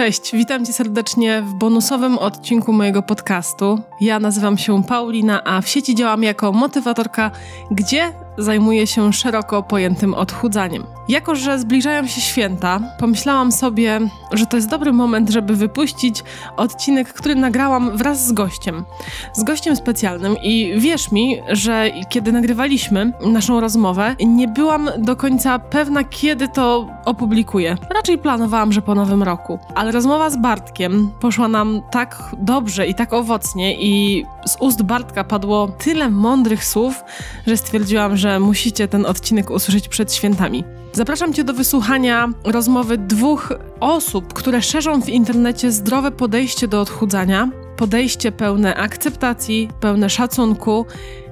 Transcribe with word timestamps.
Cześć, 0.00 0.32
witam 0.32 0.66
Cię 0.66 0.72
serdecznie 0.72 1.42
w 1.42 1.54
bonusowym 1.54 2.18
odcinku 2.18 2.72
mojego 2.72 3.02
podcastu. 3.02 3.80
Ja 4.00 4.20
nazywam 4.20 4.58
się 4.58 4.82
Paulina, 4.84 5.44
a 5.44 5.60
w 5.60 5.68
sieci 5.68 5.94
działam 5.94 6.22
jako 6.22 6.52
motywatorka, 6.52 7.30
gdzie 7.70 8.12
zajmuję 8.42 8.86
się 8.86 9.12
szeroko 9.12 9.62
pojętym 9.62 10.14
odchudzaniem. 10.14 10.86
Jako, 11.08 11.34
że 11.34 11.58
zbliżają 11.58 12.06
się 12.06 12.20
święta, 12.20 12.80
pomyślałam 12.98 13.52
sobie, 13.52 14.00
że 14.32 14.46
to 14.46 14.56
jest 14.56 14.68
dobry 14.68 14.92
moment, 14.92 15.30
żeby 15.30 15.56
wypuścić 15.56 16.24
odcinek, 16.56 17.12
który 17.12 17.34
nagrałam 17.34 17.96
wraz 17.96 18.26
z 18.26 18.32
gościem. 18.32 18.84
Z 19.32 19.42
gościem 19.42 19.76
specjalnym 19.76 20.36
i 20.42 20.72
wierz 20.76 21.12
mi, 21.12 21.36
że 21.48 21.90
kiedy 22.08 22.32
nagrywaliśmy 22.32 23.12
naszą 23.26 23.60
rozmowę, 23.60 24.16
nie 24.26 24.48
byłam 24.48 24.90
do 24.98 25.16
końca 25.16 25.58
pewna, 25.58 26.04
kiedy 26.04 26.48
to 26.48 26.86
opublikuję. 27.04 27.76
Raczej 27.90 28.18
planowałam, 28.18 28.72
że 28.72 28.82
po 28.82 28.94
nowym 28.94 29.22
roku. 29.22 29.58
Ale 29.74 29.92
rozmowa 29.92 30.30
z 30.30 30.36
Bartkiem 30.36 31.10
poszła 31.20 31.48
nam 31.48 31.82
tak 31.90 32.22
dobrze 32.38 32.86
i 32.86 32.94
tak 32.94 33.12
owocnie 33.12 33.76
i 33.80 34.24
z 34.46 34.56
ust 34.60 34.82
Bartka 34.82 35.24
padło 35.24 35.68
tyle 35.68 36.10
mądrych 36.10 36.64
słów, 36.64 37.04
że 37.46 37.56
stwierdziłam, 37.56 38.16
że 38.16 38.29
musicie 38.38 38.88
ten 38.88 39.06
odcinek 39.06 39.50
usłyszeć 39.50 39.88
przed 39.88 40.14
świętami. 40.14 40.64
Zapraszam 40.92 41.32
Cię 41.32 41.44
do 41.44 41.52
wysłuchania 41.52 42.28
rozmowy 42.44 42.98
dwóch 42.98 43.52
osób, 43.80 44.32
które 44.32 44.62
szerzą 44.62 45.02
w 45.02 45.08
internecie 45.08 45.72
zdrowe 45.72 46.10
podejście 46.10 46.68
do 46.68 46.80
odchudzania, 46.80 47.50
podejście 47.76 48.32
pełne 48.32 48.74
akceptacji, 48.74 49.68
pełne 49.80 50.10
szacunku 50.10 50.86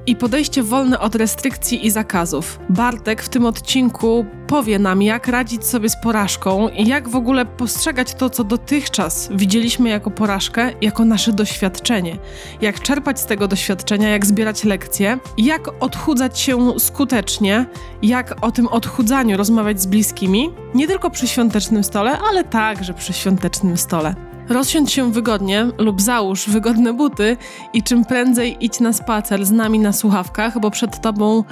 i 0.08 0.16
podejście 0.16 0.62
wolne 0.62 1.00
od 1.00 1.14
restrykcji 1.14 1.86
i 1.86 1.90
zakazów. 1.90 2.58
Bartek 2.68 3.22
w 3.22 3.28
tym 3.28 3.46
odcinku 3.46 4.26
powie 4.46 4.78
nam, 4.78 5.02
jak 5.02 5.28
radzić 5.28 5.66
sobie 5.66 5.88
z 5.88 5.96
porażką 6.02 6.68
i 6.68 6.86
jak 6.86 7.08
w 7.08 7.16
ogóle 7.16 7.46
postrzegać 7.46 8.14
to, 8.14 8.30
co 8.30 8.44
dotychczas 8.44 9.28
widzieliśmy 9.34 9.88
jako 9.88 10.10
porażkę, 10.10 10.72
jako 10.80 11.04
nasze 11.04 11.32
doświadczenie. 11.32 12.18
Jak 12.60 12.80
czerpać 12.80 13.20
z 13.20 13.26
tego 13.26 13.48
doświadczenia, 13.48 14.08
jak 14.08 14.26
zbierać 14.26 14.64
lekcje, 14.64 15.18
jak 15.38 15.70
odchudzać 15.80 16.38
się 16.40 16.80
skutecznie, 16.80 17.66
jak 18.02 18.36
o 18.40 18.52
tym 18.52 18.66
odchudzaniu 18.66 19.36
rozmawiać 19.36 19.82
z 19.82 19.86
bliskimi, 19.86 20.50
nie 20.74 20.86
tylko 20.86 21.10
przy 21.10 21.28
świątecznym 21.28 21.84
stole, 21.84 22.18
ale 22.30 22.44
także 22.44 22.94
przy 22.94 23.12
świątecznym 23.12 23.76
stole. 23.76 24.37
Rozsiądź 24.48 24.92
się 24.92 25.12
wygodnie 25.12 25.66
lub 25.78 26.00
załóż 26.00 26.48
wygodne 26.48 26.92
buty 26.92 27.36
i 27.72 27.82
czym 27.82 28.04
prędzej 28.04 28.56
idź 28.60 28.80
na 28.80 28.92
spacer 28.92 29.46
z 29.46 29.50
nami 29.50 29.78
na 29.78 29.92
słuchawkach, 29.92 30.60
bo 30.60 30.70
przed 30.70 31.00
tobą 31.00 31.44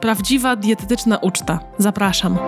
prawdziwa 0.00 0.56
dietetyczna 0.56 1.18
uczta. 1.18 1.60
Zapraszam. 1.78 2.38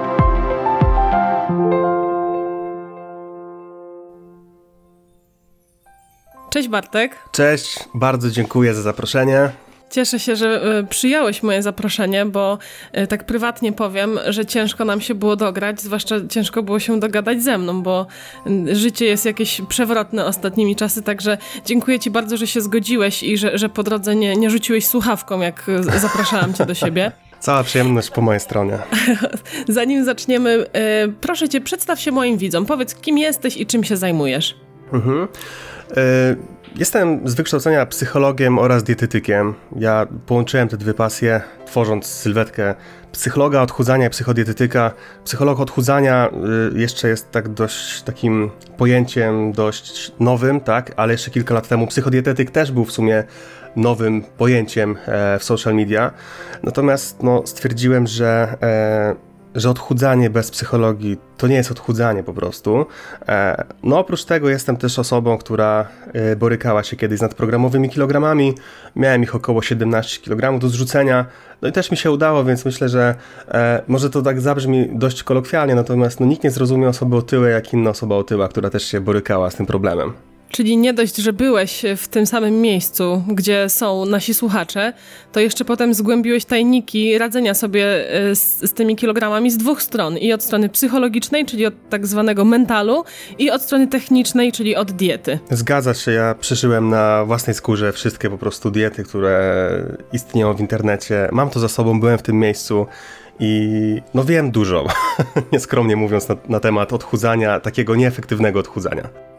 Cześć 6.51 6.69
Bartek. 6.69 7.19
Cześć, 7.33 7.79
bardzo 7.95 8.31
dziękuję 8.31 8.75
za 8.75 8.83
zaproszenie. 8.83 9.51
Cieszę 9.95 10.21
się, 10.21 10.37
że 10.37 10.63
e, 10.79 10.85
przyjąłeś 10.85 11.43
moje 11.43 11.63
zaproszenie, 11.63 12.27
bo 12.27 12.59
e, 12.93 13.07
tak 13.07 13.25
prywatnie 13.25 13.73
powiem, 13.73 14.19
że 14.29 14.47
ciężko 14.47 14.85
nam 14.85 15.01
się 15.01 15.15
było 15.15 15.37
dograć, 15.37 15.81
zwłaszcza 15.81 16.17
ciężko 16.31 16.63
było 16.63 16.79
się 16.79 17.01
dogadać 17.01 17.43
ze 17.43 17.59
mną, 17.59 17.83
bo 17.83 18.07
życie 18.73 19.05
jest 19.05 19.25
jakieś 19.25 19.61
przewrotne 19.69 20.25
ostatnimi 20.25 20.77
czasy, 20.77 21.03
także 21.03 21.39
dziękuję 21.65 21.99
Ci 21.99 22.11
bardzo, 22.11 22.37
że 22.37 22.47
się 22.47 22.61
zgodziłeś 22.61 23.23
i 23.23 23.39
że, 23.39 23.59
że 23.59 23.69
po 23.69 23.83
drodze 23.83 24.17
nie, 24.17 24.37
nie 24.37 24.51
rzuciłeś 24.51 24.87
słuchawką, 24.87 25.41
jak 25.41 25.69
e, 25.69 25.83
zapraszałam 26.01 26.55
Cię 26.55 26.67
do 26.67 26.75
siebie. 26.75 27.13
Cała 27.41 27.65
przyjemność 27.65 28.11
po 28.11 28.21
mojej 28.21 28.41
stronie. 28.41 28.79
Zanim 29.69 30.05
zaczniemy, 30.05 30.67
proszę 31.21 31.49
Cię, 31.49 31.61
przedstaw 31.61 32.01
się 32.01 32.13
moim 32.13 32.39
widzom. 32.39 32.67
Powiedz, 32.67 32.95
kim 32.95 33.19
jesteś 33.19 33.57
i 33.57 33.67
czym 33.67 33.85
się 33.85 33.97
zajmujesz. 33.97 34.57
Mhm. 34.93 35.29
Jestem 36.77 37.29
z 37.29 37.35
wykształcenia 37.35 37.87
psychologiem 37.87 38.59
oraz 38.59 38.83
dietetykiem. 38.83 39.55
Ja 39.77 40.07
połączyłem 40.27 40.69
te 40.69 40.77
dwie 40.77 40.95
pasje, 40.95 41.41
tworząc 41.67 42.07
sylwetkę 42.07 42.75
psychologa 43.13 43.63
odchudzania 43.63 44.07
i 44.07 44.11
psychodietetyka. 44.11 44.93
Psycholog 45.25 45.61
odchudzania 45.61 46.31
y, 46.75 46.79
jeszcze 46.79 47.09
jest 47.09 47.31
tak 47.31 47.49
dość 47.49 48.03
takim 48.03 48.51
pojęciem 48.77 49.53
dość 49.53 50.13
nowym, 50.21 50.61
tak, 50.61 50.93
ale 50.97 51.13
jeszcze 51.13 51.31
kilka 51.31 51.55
lat 51.55 51.69
temu 51.69 51.87
psychodietetyk 51.87 52.51
też 52.51 52.73
był 52.73 52.85
w 52.85 52.93
sumie 52.93 53.25
nowym 53.77 54.23
pojęciem 54.23 54.97
e, 55.07 55.39
w 55.39 55.45
social 55.45 55.75
media. 55.75 56.11
Natomiast 56.63 57.23
no, 57.23 57.43
stwierdziłem, 57.47 58.07
że 58.07 58.57
e, 58.63 59.34
że 59.55 59.71
odchudzanie 59.71 60.31
bez 60.31 60.51
psychologii 60.51 61.17
to 61.37 61.47
nie 61.47 61.55
jest 61.55 61.71
odchudzanie 61.71 62.23
po 62.23 62.35
prostu. 62.35 62.87
E, 63.29 63.65
no 63.83 63.99
oprócz 63.99 64.25
tego 64.25 64.49
jestem 64.49 64.77
też 64.77 64.99
osobą, 64.99 65.39
która 65.39 65.89
e, 66.13 66.37
borykała 66.37 66.83
się 66.83 66.97
kiedyś 66.97 67.19
z 67.19 67.23
nadprogramowymi 67.23 67.91
kilogramami. 67.91 68.55
Miałem 68.97 69.23
ich 69.23 69.35
około 69.35 69.63
17 69.63 70.21
kg 70.21 70.59
do 70.59 70.69
zrzucenia. 70.69 71.27
No 71.63 71.69
i 71.69 71.73
też 71.73 71.91
mi 71.91 71.97
się 71.97 72.11
udało, 72.11 72.45
więc 72.45 72.65
myślę, 72.65 72.89
że 72.89 73.15
e, 73.49 73.83
może 73.89 74.11
to 74.11 74.23
tak 74.23 74.41
zabrzmi 74.41 74.89
dość 74.93 75.23
kolokwialnie, 75.23 75.75
natomiast 75.75 76.21
no, 76.21 76.27
nikt 76.27 76.45
nie 76.45 76.51
zrozumie 76.51 76.89
osoby 76.89 77.17
otyłej 77.17 77.53
jak 77.53 77.73
inna 77.73 77.91
osoba 77.91 78.17
otyła, 78.17 78.49
która 78.49 78.71
też 78.71 78.85
się 78.85 79.01
borykała 79.01 79.51
z 79.51 79.55
tym 79.55 79.67
problemem. 79.67 80.13
Czyli 80.51 80.77
nie 80.77 80.93
dość, 80.93 81.17
że 81.17 81.33
byłeś 81.33 81.85
w 81.97 82.09
tym 82.09 82.27
samym 82.27 82.61
miejscu, 82.61 83.23
gdzie 83.29 83.69
są 83.69 84.05
nasi 84.05 84.35
słuchacze, 84.35 84.93
to 85.33 85.41
jeszcze 85.41 85.65
potem 85.65 85.95
zgłębiłeś 85.95 86.45
tajniki 86.45 87.19
radzenia 87.19 87.55
sobie 87.55 88.11
e, 88.15 88.37
z, 88.37 88.71
z, 88.71 88.73
tymi 88.73 88.97
kilogramami 88.97 89.51
z 89.51 89.57
dwóch 89.57 89.83
stron. 89.83 90.19
I 90.19 90.33
od 90.33 90.43
strony 90.43 90.69
psychologicznej, 90.69 91.47
czyli 91.47 91.67
od 91.67 91.75
tak 91.91 92.07
zwanego 92.07 92.45
mentalu, 92.45 93.05
i 93.39 93.51
od 93.51 93.63
strony 93.63 93.87
technicznej, 93.87 94.53
czyli 94.53 94.77
od 94.77 94.93
diety. 94.93 95.39
Zgadza 95.51 95.95
się, 95.95 96.11
ja 96.11 96.35
przeżyłem 96.35 96.89
na 96.89 97.25
własnej 97.25 97.55
skórze 97.55 97.93
wszystkie 97.93 98.31
po 98.31 98.39
prostu 98.39 98.71
diety, 98.71 99.05
które 99.05 99.69
istnieją 100.13 100.55
w 100.55 100.61
internecie. 100.61 101.29
Mam 101.33 101.51
to 101.51 101.61
za 101.61 101.69
sobą, 101.69 102.01
byłem 102.01 102.19
w 102.19 102.23
tym 102.23 102.39
miejscu. 102.39 102.87
I 103.41 104.03
no 104.15 104.25
wiem 104.25 104.51
dużo, 104.51 104.87
nieskromnie 105.53 105.97
mówiąc, 105.97 106.29
na, 106.29 106.37
na 106.49 106.61
temat 106.61 106.93
odchudzania, 106.93 107.61
takiego 107.61 107.97
nieefektywnego 107.97 108.61
odchudzania. 108.61 109.34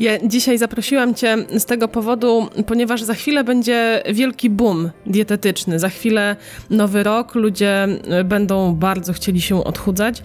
Ja 0.00 0.18
dzisiaj 0.28 0.58
zaprosiłam 0.58 1.14
Cię 1.14 1.36
z 1.58 1.64
tego 1.64 1.88
powodu, 1.88 2.48
ponieważ 2.66 3.02
za 3.02 3.14
chwilę 3.14 3.44
będzie 3.44 4.02
wielki 4.12 4.50
boom 4.50 4.90
dietetyczny. 5.06 5.78
Za 5.78 5.88
chwilę 5.88 6.36
nowy 6.70 7.02
rok, 7.02 7.34
ludzie 7.34 7.84
e, 7.84 8.24
będą 8.24 8.74
bardzo 8.74 9.12
chcieli 9.12 9.40
się 9.40 9.64
odchudzać 9.64 10.22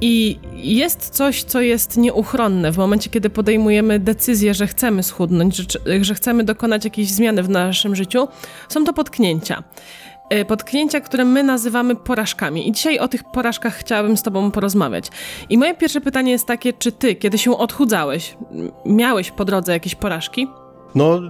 i 0.00 0.38
jest 0.54 1.08
coś, 1.08 1.42
co 1.42 1.60
jest 1.60 1.96
nieuchronne 1.96 2.72
w 2.72 2.76
momencie, 2.76 3.10
kiedy 3.10 3.30
podejmujemy 3.30 3.98
decyzję, 3.98 4.54
że 4.54 4.66
chcemy 4.66 5.02
schudnąć, 5.02 5.56
że, 5.56 6.04
że 6.04 6.14
chcemy 6.14 6.44
dokonać 6.44 6.84
jakiejś 6.84 7.08
zmiany 7.08 7.42
w 7.42 7.48
naszym 7.48 7.96
życiu. 7.96 8.28
Są 8.68 8.84
to 8.84 8.92
potknięcia. 8.92 9.62
E, 10.30 10.44
potknięcia, 10.44 11.00
które 11.00 11.24
my 11.24 11.42
nazywamy 11.42 11.96
porażkami. 11.96 12.68
I 12.68 12.72
dzisiaj 12.72 12.98
o 12.98 13.08
tych 13.08 13.24
porażkach 13.24 13.74
chciałabym 13.74 14.16
z 14.16 14.22
Tobą 14.22 14.50
porozmawiać. 14.50 15.10
I 15.48 15.58
moje 15.58 15.74
pierwsze 15.74 16.00
pytanie 16.00 16.32
jest 16.32 16.46
takie, 16.46 16.72
czy 16.72 16.92
Ty, 16.92 17.14
kiedy 17.14 17.38
się 17.38 17.58
odchudzałeś, 17.58 18.36
miałeś 18.86 19.30
po 19.30 19.44
drodze 19.44 19.72
jakieś 19.72 19.94
porażki? 19.94 20.48
No, 20.94 21.20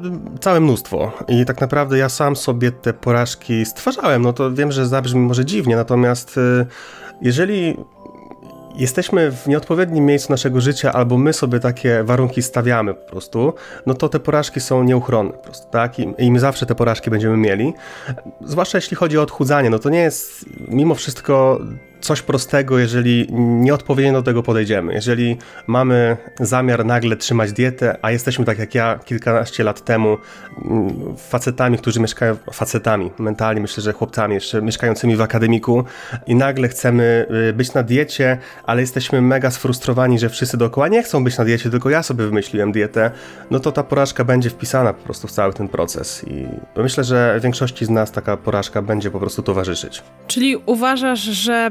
całe 0.40 0.60
mnóstwo. 0.60 1.12
I 1.28 1.44
tak 1.44 1.60
naprawdę 1.60 1.98
ja 1.98 2.08
sam 2.08 2.36
sobie 2.36 2.72
te 2.72 2.92
porażki 2.92 3.64
stwarzałem. 3.64 4.22
No 4.22 4.32
to 4.32 4.52
wiem, 4.52 4.72
że 4.72 4.86
zabrzmi 4.86 5.20
może 5.20 5.44
dziwnie, 5.44 5.76
natomiast 5.76 6.38
y, 6.38 6.66
jeżeli 7.22 7.76
jesteśmy 8.78 9.32
w 9.32 9.46
nieodpowiednim 9.46 10.06
miejscu 10.06 10.32
naszego 10.32 10.60
życia, 10.60 10.92
albo 10.92 11.18
my 11.18 11.32
sobie 11.32 11.60
takie 11.60 12.04
warunki 12.04 12.42
stawiamy 12.42 12.94
po 12.94 13.10
prostu, 13.10 13.54
no 13.86 13.94
to 13.94 14.08
te 14.08 14.20
porażki 14.20 14.60
są 14.60 14.84
nieuchronne 14.84 15.32
po 15.32 15.38
prostu, 15.38 15.70
tak? 15.70 15.98
I, 15.98 16.14
I 16.18 16.32
my 16.32 16.40
zawsze 16.40 16.66
te 16.66 16.74
porażki 16.74 17.10
będziemy 17.10 17.36
mieli. 17.36 17.74
Zwłaszcza 18.40 18.78
jeśli 18.78 18.96
chodzi 18.96 19.18
o 19.18 19.22
odchudzanie, 19.22 19.70
no 19.70 19.78
to 19.78 19.90
nie 19.90 20.00
jest 20.00 20.44
mimo 20.68 20.94
wszystko 20.94 21.60
coś 22.00 22.22
prostego, 22.22 22.78
jeżeli 22.78 23.26
nieodpowiednio 23.32 24.12
do 24.12 24.22
tego 24.22 24.42
podejdziemy. 24.42 24.94
Jeżeli 24.94 25.36
mamy 25.66 26.16
zamiar 26.40 26.84
nagle 26.84 27.16
trzymać 27.16 27.52
dietę, 27.52 27.98
a 28.02 28.10
jesteśmy 28.10 28.44
tak 28.44 28.58
jak 28.58 28.74
ja 28.74 28.98
kilkanaście 29.04 29.64
lat 29.64 29.84
temu 29.84 30.18
mm, 30.64 31.16
facetami, 31.16 31.78
którzy 31.78 32.00
mieszkają, 32.00 32.36
facetami 32.52 33.10
mentalnie, 33.18 33.60
myślę, 33.60 33.82
że 33.82 33.92
chłopcami 33.92 34.34
jeszcze 34.34 34.62
mieszkającymi 34.62 35.16
w 35.16 35.20
akademiku 35.20 35.84
i 36.26 36.34
nagle 36.34 36.68
chcemy 36.68 37.26
y, 37.48 37.52
być 37.52 37.74
na 37.74 37.82
diecie, 37.82 38.38
ale 38.64 38.80
jesteśmy 38.80 39.22
mega 39.22 39.50
sfrustrowani, 39.50 40.18
że 40.18 40.28
wszyscy 40.28 40.56
dookoła 40.56 40.88
nie 40.88 41.02
chcą 41.02 41.24
być 41.24 41.38
na 41.38 41.44
diecie, 41.44 41.70
tylko 41.70 41.90
ja 41.90 42.02
sobie 42.02 42.24
wymyśliłem 42.24 42.72
dietę, 42.72 43.10
no 43.50 43.60
to 43.60 43.72
ta 43.72 43.82
porażka 43.82 44.24
będzie 44.24 44.50
wpisana 44.50 44.92
po 44.92 45.04
prostu 45.04 45.28
w 45.28 45.32
cały 45.32 45.52
ten 45.52 45.68
proces 45.68 46.24
i 46.26 46.46
myślę, 46.76 47.04
że 47.04 47.40
większości 47.42 47.84
z 47.84 47.90
nas 47.90 48.12
taka 48.12 48.36
porażka 48.36 48.82
będzie 48.82 49.10
po 49.10 49.20
prostu 49.20 49.42
towarzyszyć. 49.42 50.02
Czyli 50.26 50.56
uważasz, 50.56 51.20
że 51.20 51.70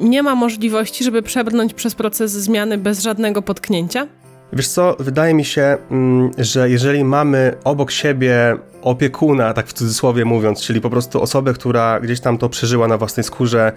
nie 0.00 0.22
ma 0.22 0.34
możliwości, 0.34 1.04
żeby 1.04 1.22
przebrnąć 1.22 1.74
przez 1.74 1.94
proces 1.94 2.32
zmiany 2.32 2.78
bez 2.78 3.02
żadnego 3.02 3.42
potknięcia? 3.42 4.06
Wiesz 4.52 4.68
co, 4.68 4.96
wydaje 4.98 5.34
mi 5.34 5.44
się, 5.44 5.76
mm, 5.90 6.30
że 6.38 6.70
jeżeli 6.70 7.04
mamy 7.04 7.54
obok 7.64 7.90
siebie 7.90 8.56
opiekuna, 8.82 9.54
tak 9.54 9.66
w 9.66 9.72
cudzysłowie 9.72 10.24
mówiąc, 10.24 10.62
czyli 10.62 10.80
po 10.80 10.90
prostu 10.90 11.22
osobę, 11.22 11.52
która 11.52 12.00
gdzieś 12.00 12.20
tam 12.20 12.38
to 12.38 12.48
przeżyła 12.48 12.88
na 12.88 12.98
własnej 12.98 13.24
skórze, 13.24 13.72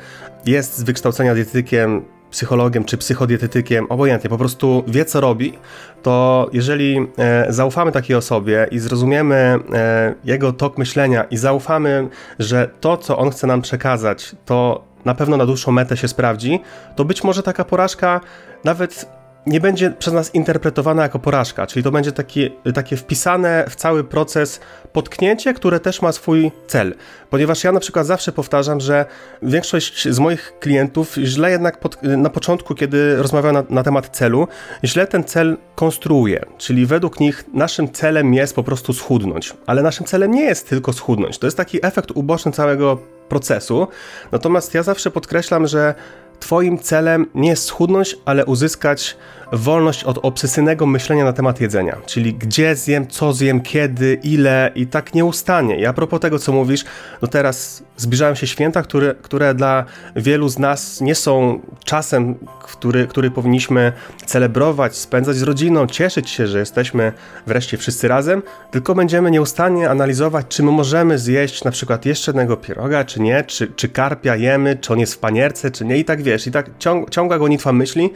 jest 0.46 0.78
z 0.78 0.84
wykształcenia 0.84 1.36
dietetykiem, 1.36 2.06
psychologiem 2.32 2.86
czy 2.86 2.98
psychodietetykiem, 2.98 3.86
obojętnie, 3.90 4.30
po 4.30 4.38
prostu 4.38 4.84
wie 4.88 5.06
co 5.06 5.22
robi, 5.22 5.58
to 6.04 6.50
jeżeli 6.54 7.08
e, 7.18 7.46
zaufamy 7.50 7.92
takiej 7.92 8.16
osobie 8.16 8.68
i 8.72 8.80
zrozumiemy 8.80 9.36
e, 9.74 10.16
jego 10.24 10.54
tok 10.54 10.78
myślenia 10.78 11.24
i 11.24 11.38
zaufamy, 11.38 12.08
że 12.40 12.70
to, 12.80 12.98
co 12.98 13.18
on 13.18 13.30
chce 13.30 13.48
nam 13.48 13.62
przekazać, 13.62 14.36
to 14.46 14.91
na 15.06 15.16
pewno 15.16 15.38
na 15.38 15.46
dłuższą 15.46 15.72
metę 15.72 15.98
się 15.98 16.08
sprawdzi, 16.08 16.60
to 16.96 17.06
być 17.06 17.24
może 17.24 17.44
taka 17.44 17.66
porażka 17.66 18.22
nawet 18.64 19.21
nie 19.46 19.60
będzie 19.60 19.92
przez 19.92 20.14
nas 20.14 20.36
interpretowana 20.36 21.04
jako 21.04 21.20
porażka, 21.20 21.68
czyli 21.68 21.84
to 21.84 21.92
będzie 21.92 22.12
taki, 22.12 22.52
takie 22.74 22.98
wpisane 22.98 23.66
w 23.70 23.76
cały 23.76 24.04
proces 24.04 24.60
potknięcie, 24.94 25.54
które 25.54 25.80
też 25.80 26.02
ma 26.02 26.12
swój 26.12 26.52
cel. 26.68 26.96
Ponieważ 27.30 27.64
ja 27.64 27.72
na 27.72 27.80
przykład 27.80 28.06
zawsze 28.06 28.32
powtarzam, 28.32 28.80
że 28.80 29.06
większość 29.42 30.08
z 30.10 30.20
moich 30.20 30.54
klientów 30.60 31.16
źle 31.16 31.52
jednak 31.52 31.80
pod, 31.80 32.04
na 32.04 32.30
początku, 32.30 32.76
kiedy 32.76 33.16
rozmawiam 33.16 33.54
na, 33.54 33.64
na 33.70 33.84
temat 33.84 34.18
celu, 34.18 34.48
źle 34.84 35.08
ten 35.08 35.24
cel 35.24 35.58
konstruuje. 35.76 36.46
Czyli 36.58 36.86
według 36.86 37.20
nich 37.20 37.46
naszym 37.54 37.92
celem 37.92 38.34
jest 38.34 38.56
po 38.56 38.64
prostu 38.64 38.94
schudnąć. 38.94 39.54
Ale 39.66 39.82
naszym 39.82 40.06
celem 40.06 40.32
nie 40.32 40.44
jest 40.44 40.70
tylko 40.70 40.94
schudnąć. 40.94 41.38
To 41.38 41.48
jest 41.48 41.58
taki 41.58 41.86
efekt 41.86 42.12
uboczny 42.12 42.52
całego 42.52 42.98
procesu. 43.30 43.88
Natomiast 44.32 44.74
ja 44.74 44.84
zawsze 44.84 45.12
podkreślam, 45.12 45.68
że 45.68 45.96
Twoim 46.42 46.80
celem 46.80 47.28
nie 47.36 47.50
jest 47.50 47.66
schudnąć, 47.66 48.18
ale 48.26 48.46
uzyskać 48.46 49.18
wolność 49.52 50.04
od 50.04 50.18
obsesyjnego 50.22 50.86
myślenia 50.86 51.26
na 51.26 51.34
temat 51.34 51.62
jedzenia. 51.62 51.98
Czyli 52.06 52.34
gdzie 52.34 52.76
zjem, 52.76 53.08
co 53.08 53.34
zjem, 53.34 53.62
kiedy, 53.62 54.20
ile 54.24 54.72
i 54.76 54.88
tak 54.88 55.14
nieustannie. 55.14 55.80
I 55.80 55.86
a 55.86 55.94
propos 55.94 56.20
tego, 56.20 56.40
co 56.40 56.52
mówisz, 56.52 56.86
no 57.22 57.28
teraz 57.28 57.84
zbliżają 57.98 58.36
się 58.36 58.48
święta, 58.48 58.82
które, 58.82 59.16
które 59.22 59.54
dla 59.54 59.86
wielu 60.16 60.50
z 60.50 60.60
nas 60.60 61.02
nie 61.02 61.16
są 61.16 61.60
czasem, 61.84 62.36
który, 62.64 63.08
który 63.08 63.32
powinniśmy 63.32 63.92
celebrować, 64.26 64.96
spędzać 64.96 65.36
z 65.36 65.42
rodziną, 65.42 65.88
cieszyć 65.88 66.30
się, 66.30 66.48
że 66.48 66.60
jesteśmy 66.60 67.14
wreszcie 67.48 67.78
wszyscy 67.78 68.08
razem, 68.08 68.44
tylko 68.72 68.96
będziemy 68.96 69.32
nieustannie 69.32 69.90
analizować, 69.90 70.46
czy 70.50 70.64
my 70.64 70.72
możemy 70.72 71.20
zjeść 71.20 71.64
na 71.64 71.72
przykład 71.72 72.06
jeszcze 72.06 72.32
jednego 72.32 72.58
pieroga, 72.58 73.06
czy 73.06 73.22
nie, 73.22 73.44
czy, 73.44 73.68
czy 73.68 73.90
karpia 73.90 74.36
jemy, 74.36 74.76
czy 74.76 74.94
on 74.94 75.00
jest 75.00 75.14
w 75.14 75.18
panierce, 75.18 75.72
czy 75.72 75.86
nie 75.86 75.98
i 75.98 76.06
tak 76.06 76.22
wiesz, 76.22 76.48
i 76.48 76.52
tak 76.52 76.70
ciąg, 76.80 77.10
ciągła 77.10 77.38
gonitwa 77.38 77.74
myśli, 77.74 78.10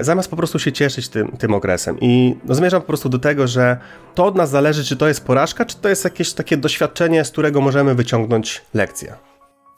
zamiast 0.00 0.30
po 0.30 0.36
prostu 0.36 0.58
się 0.58 0.72
cieszyć 0.72 1.08
tym, 1.08 1.28
tym 1.38 1.54
okresem. 1.54 1.96
I 2.00 2.34
no, 2.44 2.54
zmierzam 2.54 2.80
po 2.80 2.86
prostu 2.86 3.08
do 3.08 3.18
tego, 3.18 3.46
że 3.46 3.76
to 4.14 4.26
od 4.26 4.36
nas 4.36 4.50
zależy, 4.50 4.84
czy 4.84 4.96
to 4.96 5.08
jest 5.08 5.24
porażka, 5.24 5.64
czy 5.64 5.76
to 5.76 5.88
jest 5.88 6.04
jakieś 6.04 6.32
takie 6.32 6.56
doświadczenie, 6.56 7.24
z 7.24 7.30
którego 7.30 7.60
możemy 7.60 7.94
wyciągnąć 7.94 8.62
lekcję. 8.74 9.14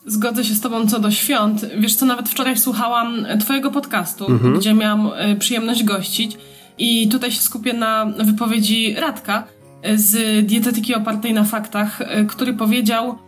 Zgodzę 0.06 0.44
się 0.44 0.54
z 0.54 0.60
Tobą 0.60 0.86
co 0.86 0.98
do 0.98 1.10
świąt. 1.10 1.66
Wiesz 1.78 1.94
co, 1.94 2.06
nawet 2.06 2.28
wczoraj 2.28 2.56
słuchałam 2.56 3.26
Twojego 3.40 3.70
podcastu, 3.70 4.26
mhm. 4.26 4.58
gdzie 4.58 4.74
miałam 4.74 5.10
e, 5.16 5.36
przyjemność 5.36 5.84
gościć 5.84 6.38
i 6.78 7.08
tutaj 7.08 7.32
się 7.32 7.40
skupię 7.40 7.72
na 7.72 8.06
wypowiedzi 8.24 8.94
Radka 8.94 9.44
e, 9.82 9.98
z 9.98 10.46
dietetyki 10.46 10.94
opartej 10.94 11.34
na 11.34 11.44
faktach, 11.44 12.00
e, 12.00 12.24
który 12.24 12.54
powiedział, 12.54 13.18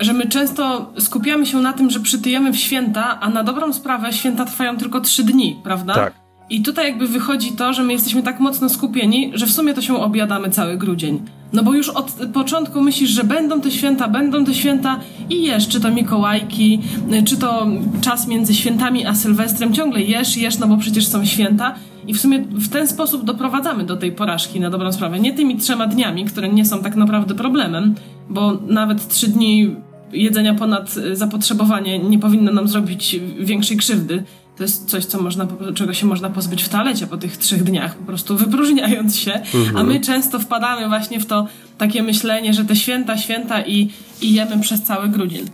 że 0.00 0.12
my 0.12 0.26
często 0.26 0.92
skupiamy 0.98 1.46
się 1.46 1.58
na 1.58 1.72
tym, 1.72 1.90
że 1.90 2.00
przytyjemy 2.00 2.52
w 2.52 2.56
święta, 2.56 3.20
a 3.20 3.30
na 3.30 3.44
dobrą 3.44 3.72
sprawę 3.72 4.12
święta 4.12 4.44
trwają 4.44 4.76
tylko 4.76 5.00
trzy 5.00 5.24
dni, 5.24 5.60
prawda? 5.64 5.94
Tak. 5.94 6.14
I 6.50 6.62
tutaj 6.62 6.86
jakby 6.86 7.08
wychodzi 7.08 7.52
to, 7.52 7.72
że 7.72 7.82
my 7.82 7.92
jesteśmy 7.92 8.22
tak 8.22 8.40
mocno 8.40 8.68
skupieni, 8.68 9.30
że 9.34 9.46
w 9.46 9.52
sumie 9.52 9.74
to 9.74 9.82
się 9.82 9.96
obiadamy 9.96 10.50
cały 10.50 10.76
grudzień. 10.76 11.22
No 11.52 11.62
bo 11.62 11.74
już 11.74 11.88
od 11.88 12.12
początku 12.32 12.80
myślisz, 12.80 13.10
że 13.10 13.24
będą 13.24 13.60
te 13.60 13.70
święta, 13.70 14.08
będą 14.08 14.44
te 14.44 14.54
święta 14.54 15.00
i 15.30 15.42
jesz, 15.42 15.68
czy 15.68 15.80
to 15.80 15.90
Mikołajki, 15.90 16.80
czy 17.24 17.36
to 17.36 17.66
czas 18.00 18.28
między 18.28 18.54
świętami 18.54 19.06
a 19.06 19.14
Sylwestrem, 19.14 19.74
ciągle 19.74 20.02
jesz, 20.02 20.36
jesz, 20.36 20.58
no 20.58 20.66
bo 20.68 20.76
przecież 20.76 21.06
są 21.06 21.24
święta 21.24 21.74
i 22.06 22.14
w 22.14 22.20
sumie 22.20 22.38
w 22.38 22.68
ten 22.68 22.88
sposób 22.88 23.24
doprowadzamy 23.24 23.84
do 23.84 23.96
tej 23.96 24.12
porażki 24.12 24.60
na 24.60 24.70
dobrą 24.70 24.92
sprawę. 24.92 25.20
Nie 25.20 25.32
tymi 25.32 25.56
trzema 25.56 25.86
dniami, 25.86 26.24
które 26.24 26.48
nie 26.48 26.64
są 26.64 26.82
tak 26.82 26.96
naprawdę 26.96 27.34
problemem, 27.34 27.94
bo 28.28 28.58
nawet 28.66 29.08
trzy 29.08 29.28
dni 29.28 29.76
jedzenia 30.12 30.54
ponad 30.54 30.94
zapotrzebowanie 31.12 31.98
nie 31.98 32.18
powinno 32.18 32.52
nam 32.52 32.68
zrobić 32.68 33.20
większej 33.38 33.76
krzywdy. 33.76 34.24
To 34.56 34.62
jest 34.62 34.90
coś, 34.90 35.04
co 35.04 35.22
można, 35.22 35.46
czego 35.74 35.94
się 35.94 36.06
można 36.06 36.30
pozbyć 36.30 36.62
w 36.62 36.68
toalecie 36.68 37.06
po 37.06 37.16
tych 37.16 37.36
trzech 37.36 37.64
dniach, 37.64 37.96
po 37.96 38.04
prostu 38.04 38.36
wypróżniając 38.36 39.16
się. 39.16 39.32
Mhm. 39.32 39.76
A 39.76 39.82
my 39.82 40.00
często 40.00 40.38
wpadamy 40.38 40.88
właśnie 40.88 41.20
w 41.20 41.26
to 41.26 41.46
takie 41.78 42.02
myślenie, 42.02 42.54
że 42.54 42.64
te 42.64 42.76
święta, 42.76 43.16
święta 43.16 43.62
i, 43.62 43.90
i 44.22 44.34
jemy 44.34 44.60
przez 44.60 44.82
cały 44.82 45.08
grudzień. 45.08 45.46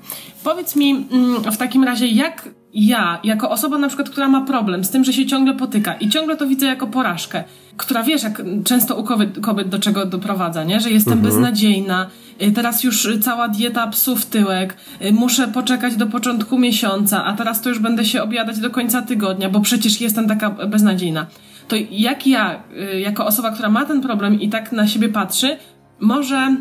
Powiedz 0.44 0.76
mi 0.76 0.90
mm, 0.90 1.52
w 1.52 1.56
takim 1.56 1.84
razie, 1.84 2.06
jak 2.06 2.48
ja, 2.74 3.20
jako 3.24 3.50
osoba 3.50 3.78
na 3.78 3.88
przykład, 3.88 4.10
która 4.10 4.28
ma 4.28 4.40
problem 4.40 4.84
z 4.84 4.90
tym, 4.90 5.04
że 5.04 5.12
się 5.12 5.26
ciągle 5.26 5.54
potyka 5.54 5.94
i 5.94 6.08
ciągle 6.08 6.36
to 6.36 6.46
widzę 6.46 6.66
jako 6.66 6.86
porażkę, 6.86 7.44
która 7.76 8.02
wiesz, 8.02 8.22
jak 8.22 8.42
często 8.64 8.96
u 8.96 9.04
kobiet, 9.04 9.40
kobiet 9.40 9.68
do 9.68 9.78
czego 9.78 10.06
doprowadza, 10.06 10.64
nie? 10.64 10.80
Że 10.80 10.90
jestem 10.90 11.12
mhm. 11.12 11.34
beznadziejna, 11.34 12.06
y, 12.06 12.08
teraz 12.54 12.84
już 12.84 13.08
cała 13.20 13.48
dieta 13.48 13.86
psów 13.86 14.26
tyłek, 14.26 14.76
y, 15.02 15.12
muszę 15.12 15.48
poczekać 15.48 15.96
do 15.96 16.06
początku 16.06 16.58
miesiąca, 16.58 17.24
a 17.24 17.32
teraz 17.32 17.60
to 17.60 17.68
już 17.68 17.78
będę 17.78 18.04
się 18.04 18.22
objadać 18.22 18.58
do 18.58 18.70
końca 18.70 19.02
tygodnia, 19.02 19.48
bo 19.48 19.60
przecież 19.60 20.00
jestem 20.00 20.28
taka 20.28 20.50
beznadziejna. 20.50 21.26
To 21.68 21.76
jak 21.90 22.26
ja, 22.26 22.62
y, 22.94 23.00
jako 23.00 23.26
osoba, 23.26 23.50
która 23.50 23.68
ma 23.68 23.84
ten 23.84 24.00
problem 24.00 24.40
i 24.40 24.48
tak 24.48 24.72
na 24.72 24.86
siebie 24.86 25.08
patrzy, 25.08 25.56
może, 26.00 26.56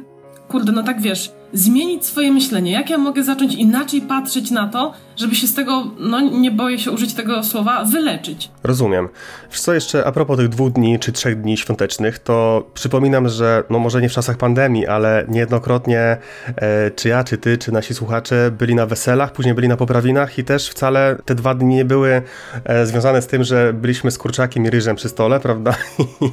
kurde, 0.48 0.72
no 0.72 0.84
tak 0.84 1.02
wiesz, 1.02 1.32
zmienić 1.54 2.06
swoje 2.06 2.32
myślenie? 2.32 2.72
Jak 2.72 2.90
ja 2.90 2.98
mogę 2.98 3.24
zacząć 3.24 3.56
inaczej 3.56 4.02
patrzeć 4.02 4.52
na 4.52 4.68
to, 4.68 4.94
żeby 5.18 5.36
się 5.36 5.48
z 5.48 5.54
tego, 5.54 5.84
no 6.00 6.20
nie 6.22 6.52
boję 6.52 6.80
się 6.80 6.92
użyć 6.92 7.14
tego 7.14 7.44
słowa, 7.44 7.84
wyleczyć? 7.86 8.52
Rozumiem. 8.64 9.10
Wiesz 9.52 9.62
co, 9.62 9.74
jeszcze 9.74 10.06
a 10.06 10.12
propos 10.12 10.38
tych 10.38 10.50
dwóch 10.50 10.72
dni 10.72 11.00
czy 11.00 11.12
trzech 11.12 11.42
dni 11.42 11.58
świątecznych, 11.58 12.20
to 12.20 12.68
przypominam, 12.74 13.30
że 13.30 13.64
no 13.70 13.80
może 13.80 14.02
nie 14.02 14.10
w 14.10 14.12
czasach 14.12 14.38
pandemii, 14.38 14.88
ale 14.88 15.26
niejednokrotnie 15.28 16.18
e, 16.56 16.92
czy 16.92 17.10
ja, 17.10 17.24
czy 17.24 17.38
ty, 17.38 17.58
czy 17.58 17.72
nasi 17.72 17.94
słuchacze 17.94 18.52
byli 18.52 18.76
na 18.76 18.86
weselach, 18.86 19.32
później 19.32 19.56
byli 19.56 19.68
na 19.68 19.78
poprawinach 19.78 20.38
i 20.38 20.44
też 20.44 20.70
wcale 20.70 21.18
te 21.26 21.36
dwa 21.36 21.56
dni 21.56 21.76
nie 21.76 21.86
były 21.86 22.22
e, 22.64 22.86
związane 22.86 23.22
z 23.22 23.28
tym, 23.28 23.44
że 23.44 23.74
byliśmy 23.74 24.12
z 24.12 24.18
kurczakiem 24.18 24.66
i 24.66 24.70
ryżem 24.70 24.96
przy 24.96 25.10
stole, 25.10 25.40
prawda? 25.48 25.76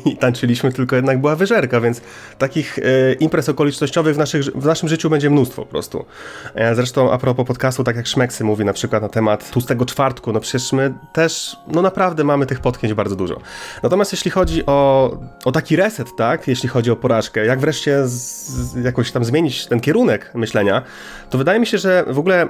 I 0.05 0.17
tańczyliśmy, 0.17 0.73
tylko 0.73 0.97
jednak 0.97 1.21
była 1.21 1.37
wyżerka, 1.37 1.81
więc 1.81 2.01
takich 2.39 2.79
e, 2.79 3.13
imprez 3.13 3.49
okolicznościowych 3.49 4.15
w, 4.15 4.19
naszych, 4.19 4.45
w 4.45 4.65
naszym 4.65 4.89
życiu 4.89 5.11
będzie 5.11 5.31
mnóstwo 5.31 5.63
po 5.63 5.71
prostu. 5.71 6.05
E, 6.55 6.75
zresztą 6.75 7.13
a 7.13 7.19
propos 7.19 7.47
podcastu, 7.47 7.85
tak 7.85 7.97
jak 7.97 8.07
Szmeksy 8.07 8.45
mówi 8.45 8.65
na 8.71 8.75
przykład 8.75 9.03
na 9.03 9.09
temat 9.09 9.51
tłustego 9.51 9.87
czwartku, 9.87 10.33
no 10.33 10.41
przecież 10.41 10.73
my 10.73 10.95
też, 11.13 11.57
no 11.67 11.83
naprawdę 11.83 12.25
mamy 12.25 12.47
tych 12.47 12.61
potknięć 12.61 12.95
bardzo 12.95 13.17
dużo. 13.17 13.41
Natomiast 13.83 14.13
jeśli 14.13 14.31
chodzi 14.31 14.67
o, 14.67 15.11
o 15.45 15.53
taki 15.53 15.77
reset, 15.77 16.09
tak, 16.17 16.49
jeśli 16.49 16.69
chodzi 16.69 16.91
o 16.91 16.97
porażkę, 16.97 17.47
jak 17.47 17.61
wreszcie 17.61 18.09
z, 18.09 18.49
z 18.49 18.85
jakoś 18.85 19.13
tam 19.13 19.25
zmienić 19.25 19.67
ten 19.67 19.81
kierunek 19.81 20.31
myślenia, 20.35 20.83
to 21.31 21.39
wydaje 21.39 21.61
mi 21.61 21.67
się, 21.67 21.79
że 21.79 22.05
w 22.09 22.19
ogóle 22.19 22.49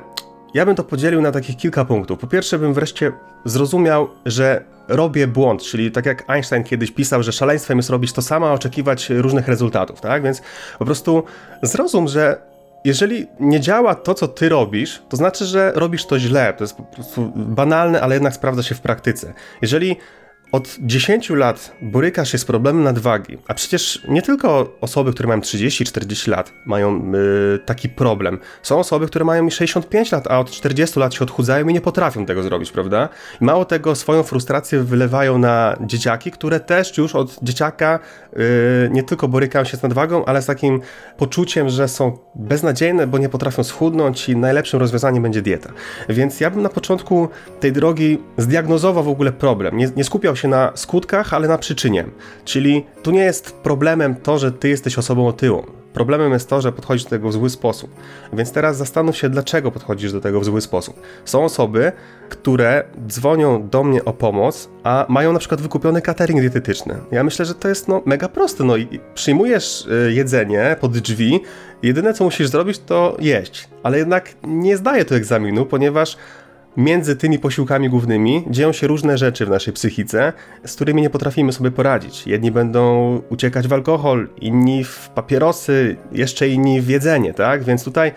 ja 0.54 0.66
bym 0.66 0.76
to 0.76 0.84
podzielił 0.84 1.22
na 1.22 1.32
takich 1.32 1.56
kilka 1.56 1.84
punktów. 1.84 2.18
Po 2.18 2.26
pierwsze, 2.26 2.58
bym 2.58 2.74
wreszcie 2.74 3.12
zrozumiał, 3.44 4.08
że 4.26 4.64
robię 4.88 5.26
błąd, 5.26 5.62
czyli 5.62 5.90
tak 5.90 6.06
jak 6.06 6.30
Einstein 6.30 6.64
kiedyś 6.64 6.90
pisał, 6.90 7.22
że 7.22 7.32
szaleństwem 7.32 7.78
jest 7.78 7.90
robić 7.90 8.12
to 8.12 8.22
samo, 8.22 8.48
a 8.48 8.52
oczekiwać 8.52 9.10
różnych 9.10 9.48
rezultatów, 9.48 10.00
tak? 10.00 10.22
Więc 10.22 10.42
po 10.78 10.84
prostu 10.84 11.22
zrozum, 11.62 12.08
że 12.08 12.50
jeżeli 12.84 13.26
nie 13.40 13.60
działa 13.60 13.94
to, 13.94 14.14
co 14.14 14.28
ty 14.28 14.49
robisz, 14.49 15.02
to 15.08 15.16
znaczy, 15.16 15.44
że 15.44 15.72
robisz 15.75 16.06
to 16.06 16.18
źle. 16.18 16.54
To 16.54 16.64
jest 16.64 16.76
po 16.76 16.82
prostu 16.82 17.32
banalne, 17.37 18.00
ale 18.00 18.14
jednak 18.14 18.34
sprawdza 18.34 18.62
się 18.62 18.75
w 18.75 18.80
praktyce. 18.80 19.32
Jeżeli 19.62 19.96
od 20.52 20.76
10 20.80 21.30
lat 21.30 21.76
borykasz 21.83 22.33
się 22.33 22.38
z 22.38 22.45
problemem 22.45 22.83
nadwagi, 22.83 23.38
a 23.49 23.54
przecież 23.54 24.02
nie 24.09 24.23
tylko 24.23 24.76
osoby, 24.80 25.12
które 25.12 25.28
mają 25.28 25.40
30-40 25.40 26.28
lat 26.28 26.52
mają 26.66 27.12
yy, 27.12 27.59
taki 27.66 27.88
problem. 27.88 28.38
Są 28.62 28.78
osoby, 28.78 29.07
które 29.07 29.25
mają 29.25 29.50
65 29.50 30.12
lat, 30.12 30.26
a 30.30 30.40
od 30.40 30.50
40 30.50 31.00
lat 31.00 31.14
się 31.14 31.25
odchudzają 31.25 31.69
i 31.69 31.73
nie 31.73 31.80
potrafią 31.80 32.26
tego 32.26 32.42
zrobić, 32.42 32.73
prawda? 32.73 33.09
I 33.40 33.45
mało 33.45 33.64
tego, 33.64 33.95
swoją 33.95 34.23
frustrację 34.23 34.83
wylewają 34.83 35.38
na 35.38 35.76
dzieciaki, 35.80 36.30
które 36.30 36.61
też 36.61 36.99
już 36.99 37.14
od 37.14 37.38
dzieciaka 37.42 37.99
yy, 38.33 38.40
nie 38.90 39.02
tylko 39.02 39.28
borykają 39.28 39.64
się 39.64 39.76
z 39.76 39.83
nadwagą, 39.83 40.25
ale 40.25 40.42
z 40.42 40.47
takim 40.47 40.80
poczuciem, 41.16 41.69
że 41.69 41.88
są 41.88 42.19
beznadziejne, 42.35 43.07
bo 43.07 43.19
nie 43.19 43.28
potrafią 43.28 43.64
schudnąć 43.64 44.28
i 44.28 44.37
najlepszym 44.37 44.80
rozwiązaniem 44.80 45.23
będzie 45.23 45.42
dieta. 45.42 45.73
Więc 46.09 46.40
ja 46.40 46.50
bym 46.50 46.62
na 46.62 46.69
początku 46.69 47.28
tej 47.61 47.73
drogi 47.73 48.19
zdiagnozował 48.38 49.04
w 49.04 49.09
ogóle 49.09 49.33
problem. 49.33 49.76
Nie, 49.76 49.90
nie 49.97 50.04
skupiał 50.04 50.37
się 50.37 50.39
się 50.40 50.49
na 50.49 50.73
skutkach, 50.75 51.35
ale 51.35 51.49
na 51.49 51.59
przyczynie. 51.59 52.04
Czyli 52.44 52.87
tu 53.02 53.11
nie 53.11 53.23
jest 53.23 53.52
problemem 53.52 54.14
to, 54.14 54.38
że 54.38 54.52
ty 54.52 54.68
jesteś 54.68 54.99
osobą 54.99 55.28
otyłą. 55.28 55.80
Problemem 55.92 56.32
jest 56.32 56.49
to, 56.49 56.61
że 56.61 56.73
podchodzisz 56.73 57.04
do 57.04 57.11
tego 57.11 57.28
w 57.28 57.32
zły 57.32 57.50
sposób. 57.50 57.90
Więc 58.32 58.52
teraz 58.52 58.76
zastanów 58.76 59.16
się, 59.16 59.28
dlaczego 59.28 59.70
podchodzisz 59.70 60.12
do 60.12 60.20
tego 60.20 60.40
w 60.40 60.44
zły 60.44 60.61
sposób. 60.61 61.00
Są 61.25 61.44
osoby, 61.44 61.92
które 62.28 62.85
dzwonią 63.06 63.68
do 63.68 63.85
mnie 63.85 64.04
o 64.04 64.12
pomoc, 64.12 64.68
a 64.85 65.06
mają 65.09 65.32
na 65.32 65.38
przykład 65.38 65.61
wykupiony 65.61 66.02
catering 66.02 66.40
dietetyczny. 66.40 66.99
Ja 67.11 67.25
myślę, 67.25 67.44
że 67.44 67.54
to 67.54 67.68
jest 67.68 67.88
no, 67.88 68.02
mega 68.04 68.28
proste. 68.28 68.64
No, 68.64 68.76
i 68.76 69.00
przyjmujesz 69.14 69.87
y, 69.87 70.12
jedzenie 70.12 70.76
pod 70.80 70.99
drzwi, 70.99 71.40
jedyne 71.82 72.14
co 72.14 72.25
musisz 72.25 72.49
zrobić 72.49 72.78
to 72.78 73.16
jeść. 73.18 73.68
Ale 73.82 73.99
jednak 73.99 74.35
nie 74.44 74.76
zdaje 74.76 75.04
to 75.04 75.14
egzaminu, 75.14 75.66
ponieważ 75.66 76.16
między 76.76 77.16
tymi 77.16 77.38
posiłkami 77.38 77.88
głównymi 77.88 78.44
dzieją 78.50 78.72
się 78.72 78.86
różne 78.86 79.18
rzeczy 79.18 79.46
w 79.46 79.50
naszej 79.50 79.74
psychice, 79.74 80.32
z 80.64 80.74
którymi 80.74 81.02
nie 81.02 81.10
potrafimy 81.10 81.52
sobie 81.52 81.70
poradzić. 81.70 82.26
Jedni 82.26 82.50
będą 82.50 83.22
uciekać 83.28 83.68
w 83.68 83.72
alkohol, 83.72 84.28
inni 84.40 84.84
w 84.84 85.08
papierosy, 85.14 85.96
jeszcze 86.12 86.48
inni 86.48 86.80
w 86.80 86.88
jedzenie, 86.88 87.34
tak? 87.34 87.64
Więc 87.64 87.84
tutaj 87.84 88.12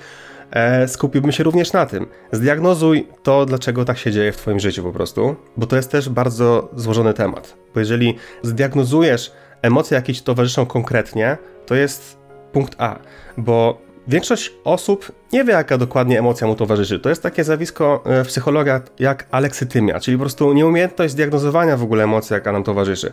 e, 0.51 0.88
skupiłbym 0.88 1.31
się 1.31 1.43
również 1.43 1.74
na 1.74 1.86
tym. 1.86 2.05
Zdiagnozuj 2.31 3.07
to, 3.24 3.45
dlaczego 3.45 3.86
tak 3.86 3.98
się 3.98 4.12
dzieje 4.12 4.31
w 4.31 4.38
Twoim 4.38 4.60
życiu 4.60 4.83
po 4.83 4.91
prostu, 4.91 5.36
bo 5.57 5.67
to 5.67 5.75
jest 5.75 5.91
też 5.91 6.10
bardzo 6.10 6.69
złożony 6.75 7.13
temat. 7.13 7.57
Bo 7.74 7.79
jeżeli 7.79 8.15
zdiagnozujesz 8.43 9.31
emocje, 9.62 9.95
jakie 9.95 10.13
Ci 10.13 10.22
towarzyszą 10.22 10.65
konkretnie, 10.65 11.38
to 11.65 11.75
jest 11.75 12.17
punkt 12.51 12.75
A, 12.77 13.00
bo 13.38 13.81
Większość 14.07 14.53
osób 14.63 15.12
nie 15.33 15.43
wie, 15.43 15.53
jaka 15.53 15.77
dokładnie 15.77 16.19
emocja 16.19 16.48
mu 16.48 16.55
towarzyszy. 16.55 17.00
To 17.00 17.10
jest 17.10 17.24
takie 17.24 17.43
zjawisko 17.43 18.03
e, 18.05 18.24
w 18.24 18.27
psychologii 18.27 18.74
jak 19.00 19.27
aleksytymia, 19.31 20.00
czyli 20.00 20.17
po 20.17 20.22
prostu 20.22 20.53
nieumiejętność 20.53 21.13
zdiagnozowania 21.13 21.77
w 21.77 21.83
ogóle 21.83 22.03
emocji, 22.03 22.33
jaka 22.33 22.51
nam 22.51 22.63
towarzyszy. 22.63 23.12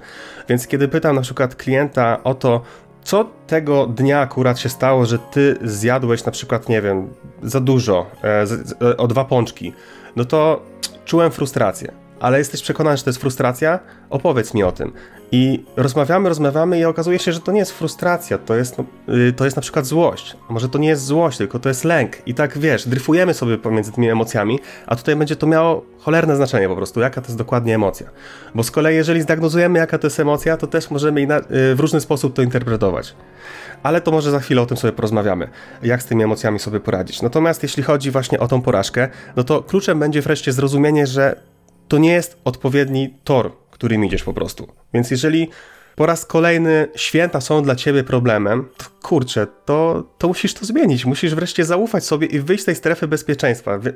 Więc 0.49 0.67
kiedy 0.67 0.89
pytam 0.89 1.17
na 1.17 1.23
przykład 1.23 1.55
klienta 1.55 2.23
o 2.25 2.35
to, 2.35 2.63
co 3.05 3.31
tego 3.47 3.87
dnia 3.87 4.21
akurat 4.21 4.59
się 4.59 4.69
stało, 4.69 5.07
że 5.07 5.19
ty 5.19 5.57
zjadłeś 5.63 6.25
na 6.25 6.33
przykład, 6.33 6.69
nie 6.69 6.83
wiem, 6.83 7.09
za 7.43 7.61
dużo, 7.61 8.07
e, 8.25 8.47
e, 8.91 8.97
o 8.97 9.07
dwa 9.07 9.25
pączki, 9.25 9.73
no 10.17 10.25
to 10.25 10.63
czułem 11.05 11.31
frustrację. 11.31 12.00
Ale 12.21 12.39
jesteś 12.39 12.63
przekonany, 12.63 12.97
że 12.97 13.03
to 13.03 13.11
jest 13.11 13.21
frustracja? 13.21 13.79
Opowiedz 14.11 14.55
mi 14.55 14.63
o 14.63 14.73
tym. 14.73 14.93
I 15.33 15.65
rozmawiamy, 15.77 16.29
rozmawiamy 16.29 16.79
i 16.79 16.85
okazuje 16.85 17.19
się, 17.19 17.33
że 17.33 17.41
to 17.41 17.53
nie 17.53 17.59
jest 17.59 17.73
frustracja, 17.73 18.39
to 18.39 18.55
jest, 18.55 18.79
no, 18.79 18.85
yy, 19.09 19.33
to 19.33 19.45
jest 19.45 19.57
na 19.57 19.63
przykład 19.63 19.87
złość. 19.87 20.37
Może 20.49 20.69
to 20.69 20.79
nie 20.79 20.89
jest 20.89 21.05
złość, 21.05 21.39
tylko 21.39 21.59
to 21.59 21.69
jest 21.69 21.85
lęk. 21.85 22.29
I 22.29 22.35
tak 22.35 22.59
wiesz, 22.59 22.89
dryfujemy 22.89 23.35
sobie 23.35 23.59
pomiędzy 23.59 23.93
tymi 23.93 24.11
emocjami, 24.11 24.59
a 24.87 24.97
tutaj 24.97 25.17
będzie 25.17 25.37
to 25.37 25.47
miało 25.47 25.85
cholerne 25.99 26.37
znaczenie 26.37 26.69
po 26.69 26.77
prostu, 26.77 27.01
jaka 27.01 27.21
to 27.21 27.27
jest 27.27 27.39
dokładnie 27.39 27.75
emocja. 27.75 28.11
Bo 28.55 28.63
z 28.63 28.71
kolei, 28.71 28.97
jeżeli 28.97 29.23
zdiagnozujemy, 29.23 29.79
jaka 29.79 29.99
to 29.99 30.07
jest 30.07 30.21
emocja, 30.21 30.57
to 30.57 30.67
też 30.67 30.91
możemy 30.91 31.21
yy, 31.21 31.29
w 31.75 31.81
różny 31.81 32.01
sposób 32.01 32.35
to 32.35 32.43
interpretować. 32.43 33.15
Ale 33.83 34.01
to 34.01 34.11
może 34.11 34.31
za 34.31 34.41
chwilę 34.41 34.63
o 34.63 34.67
tym 34.67 34.77
sobie 34.77 34.93
porozmawiamy, 34.93 35.49
jak 35.83 36.03
z 36.03 36.07
tymi 36.07 36.23
emocjami 36.23 36.59
sobie 36.59 36.81
poradzić. 36.81 37.23
Natomiast 37.23 37.63
jeśli 37.63 37.83
chodzi 37.83 38.11
właśnie 38.11 38.41
o 38.41 38.49
tą 38.49 38.63
porażkę, 38.63 39.09
no 39.37 39.45
to 39.45 39.63
kluczem 39.63 39.99
będzie 39.99 40.23
wreszcie 40.23 40.53
zrozumienie, 40.53 41.07
że 41.07 41.51
to 41.91 41.99
nie 41.99 42.13
jest 42.13 42.39
odpowiedni 42.45 43.15
tor 43.25 43.53
którym 43.81 44.05
idziesz 44.05 44.23
po 44.23 44.35
prostu. 44.35 44.69
Więc 44.95 45.11
jeżeli 45.11 45.49
po 45.97 46.07
raz 46.07 46.27
kolejny 46.27 46.89
święta 46.97 47.41
są 47.41 47.63
dla 47.63 47.77
ciebie 47.77 48.05
problemem, 48.05 48.69
to 48.77 48.85
kurczę, 49.03 49.47
to, 49.65 50.05
to 50.19 50.29
musisz 50.29 50.55
to 50.55 50.67
zmienić. 50.67 51.05
Musisz 51.05 51.35
wreszcie 51.35 51.65
zaufać 51.65 52.05
sobie 52.05 52.27
i 52.27 52.41
wyjść 52.41 52.63
z 52.63 52.67
tej 52.67 52.75
strefy 52.75 53.09
bezpieczeństwa. 53.09 53.79
W, 53.79 53.87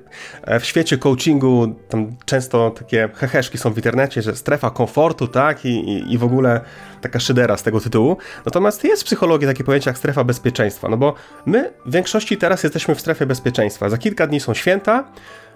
e, 0.42 0.60
w 0.60 0.64
świecie 0.64 0.98
coachingu 0.98 1.74
tam 1.88 2.16
często 2.24 2.70
takie 2.70 3.08
heheszki 3.14 3.58
są 3.58 3.72
w 3.72 3.76
internecie, 3.76 4.22
że 4.22 4.36
strefa 4.36 4.70
komfortu, 4.70 5.28
tak, 5.28 5.64
i, 5.64 5.68
i, 5.68 6.12
i 6.12 6.18
w 6.18 6.24
ogóle 6.24 6.60
taka 7.00 7.20
szydera 7.20 7.56
z 7.56 7.62
tego 7.62 7.80
tytułu. 7.80 8.16
Natomiast 8.44 8.84
jest 8.84 9.02
w 9.02 9.06
psychologii 9.06 9.48
takie 9.48 9.64
pojęcie 9.64 9.90
jak 9.90 9.98
strefa 9.98 10.24
bezpieczeństwa, 10.24 10.88
no 10.88 10.96
bo 10.96 11.14
my 11.46 11.72
w 11.86 11.92
większości 11.92 12.36
teraz 12.36 12.62
jesteśmy 12.62 12.94
w 12.94 13.00
strefie 13.00 13.26
bezpieczeństwa. 13.26 13.88
Za 13.88 13.98
kilka 13.98 14.26
dni 14.26 14.40
są 14.40 14.54
święta, 14.54 15.04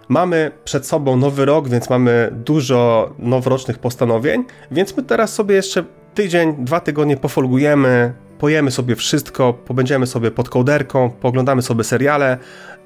Mamy 0.09 0.51
przed 0.65 0.87
sobą 0.87 1.17
nowy 1.17 1.45
rok, 1.45 1.69
więc 1.69 1.91
mamy 1.91 2.31
dużo 2.33 3.11
noworocznych 3.19 3.79
postanowień, 3.79 4.45
więc 4.71 4.97
my 4.97 5.03
teraz 5.03 5.35
sobie 5.35 5.55
jeszcze 5.55 5.85
tydzień, 6.15 6.55
dwa 6.59 6.81
tygodnie 6.81 7.17
pofolgujemy, 7.17 8.13
pojemy 8.39 8.71
sobie 8.71 8.97
wszystko, 8.97 9.53
pobędziemy 9.53 10.07
sobie 10.07 10.31
pod 10.31 10.49
kołderką, 10.49 11.11
poglądamy 11.11 11.63
sobie 11.63 11.85
seriale, 11.85 12.39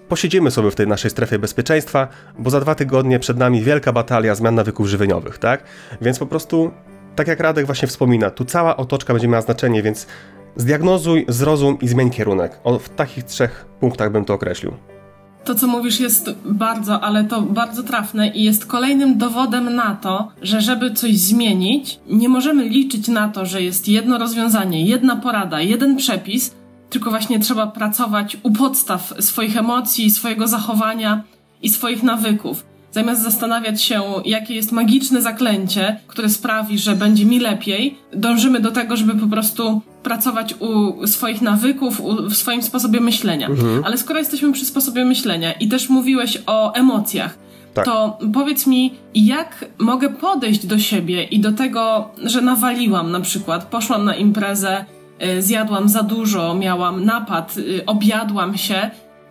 posiedzimy 0.09 0.51
sobie 0.51 0.71
w 0.71 0.75
tej 0.75 0.87
naszej 0.87 1.11
strefie 1.11 1.39
bezpieczeństwa, 1.39 2.09
bo 2.39 2.51
za 2.51 2.61
dwa 2.61 2.75
tygodnie 2.75 3.19
przed 3.19 3.39
nami 3.39 3.63
wielka 3.63 3.93
batalia 3.93 4.35
zmian 4.35 4.55
nawyków 4.55 4.87
żywieniowych, 4.87 5.39
tak? 5.39 5.65
Więc 6.01 6.19
po 6.19 6.27
prostu, 6.27 6.71
tak 7.17 7.29
jak 7.29 7.41
Radek 7.41 7.67
właśnie 7.67 7.89
wspomina, 7.89 8.31
tu 8.31 8.45
cała 8.45 8.77
otoczka 8.77 9.13
będzie 9.13 9.29
miała 9.29 9.43
znaczenie, 9.43 9.83
więc 9.83 10.07
zdiagnozuj, 10.57 11.25
zrozum 11.29 11.79
i 11.81 11.89
zmień 11.89 12.11
kierunek. 12.11 12.61
O, 12.65 12.79
w 12.79 12.89
takich 12.89 13.25
trzech 13.25 13.67
punktach 13.81 14.13
bym 14.13 14.25
to 14.25 14.35
określił. 14.35 14.92
To, 15.45 15.55
co 15.55 15.67
mówisz, 15.67 16.01
jest 16.01 16.31
bardzo, 16.45 17.01
ale 17.01 17.25
to 17.25 17.43
bardzo 17.43 17.83
trafne 17.83 18.29
i 18.29 18.45
jest 18.45 18.67
kolejnym 18.67 19.19
dowodem 19.19 19.75
na 19.75 19.95
to, 19.95 20.33
że 20.43 20.61
żeby 20.61 20.91
coś 20.91 21.19
zmienić, 21.19 22.01
nie 22.07 22.29
możemy 22.29 22.69
liczyć 22.69 23.09
na 23.09 23.29
to, 23.29 23.47
że 23.47 23.63
jest 23.63 23.89
jedno 23.89 24.19
rozwiązanie, 24.19 24.87
jedna 24.87 25.17
porada, 25.17 25.61
jeden 25.61 25.97
przepis, 25.97 26.55
tylko 26.91 27.11
właśnie 27.11 27.41
trzeba 27.41 27.67
pracować 27.67 28.37
u 28.43 28.51
podstaw 28.51 29.15
swoich 29.21 29.57
emocji, 29.57 30.11
swojego 30.11 30.49
zachowania 30.49 31.23
i 31.63 31.69
swoich 31.69 32.03
nawyków. 32.03 32.72
Zamiast 32.93 33.23
zastanawiać 33.23 33.83
się, 33.83 34.03
jakie 34.25 34.55
jest 34.55 34.73
magiczne 34.73 35.23
zaklęcie, 35.23 36.01
które 36.07 36.29
sprawi, 36.29 36.79
że 36.79 36.97
będzie 36.97 37.25
mi 37.25 37.41
lepiej, 37.41 37.99
dążymy 38.13 38.61
do 38.61 38.71
tego, 38.71 38.97
żeby 38.97 39.15
po 39.15 39.27
prostu 39.27 39.83
pracować 40.03 40.55
u 40.61 41.07
swoich 41.07 41.43
nawyków, 41.43 42.01
u, 42.01 42.29
w 42.29 42.37
swoim 42.37 42.63
sposobie 42.63 43.01
myślenia. 43.01 43.47
Mhm. 43.47 43.85
Ale 43.85 43.99
skoro 43.99 44.19
jesteśmy 44.19 44.53
przy 44.53 44.65
sposobie 44.65 45.05
myślenia 45.05 45.53
i 45.53 45.69
też 45.69 45.89
mówiłeś 45.89 46.43
o 46.47 46.75
emocjach, 46.75 47.39
tak. 47.75 47.85
to 47.85 48.19
powiedz 48.35 48.67
mi, 48.67 48.95
jak 49.15 49.65
mogę 49.79 50.09
podejść 50.09 50.67
do 50.67 50.79
siebie 50.79 51.25
i 51.25 51.41
do 51.41 51.53
tego, 51.53 52.09
że 52.25 52.41
nawaliłam 52.41 53.11
na 53.11 53.21
przykład, 53.21 53.65
poszłam 53.65 54.05
na 54.05 54.15
imprezę, 54.15 54.85
y, 55.39 55.43
zjadłam 55.43 55.89
za 55.89 56.03
dużo, 56.03 56.55
miałam 56.55 57.05
napad, 57.05 57.57
y, 57.59 57.83
objadłam 57.87 58.59
się 58.59 58.91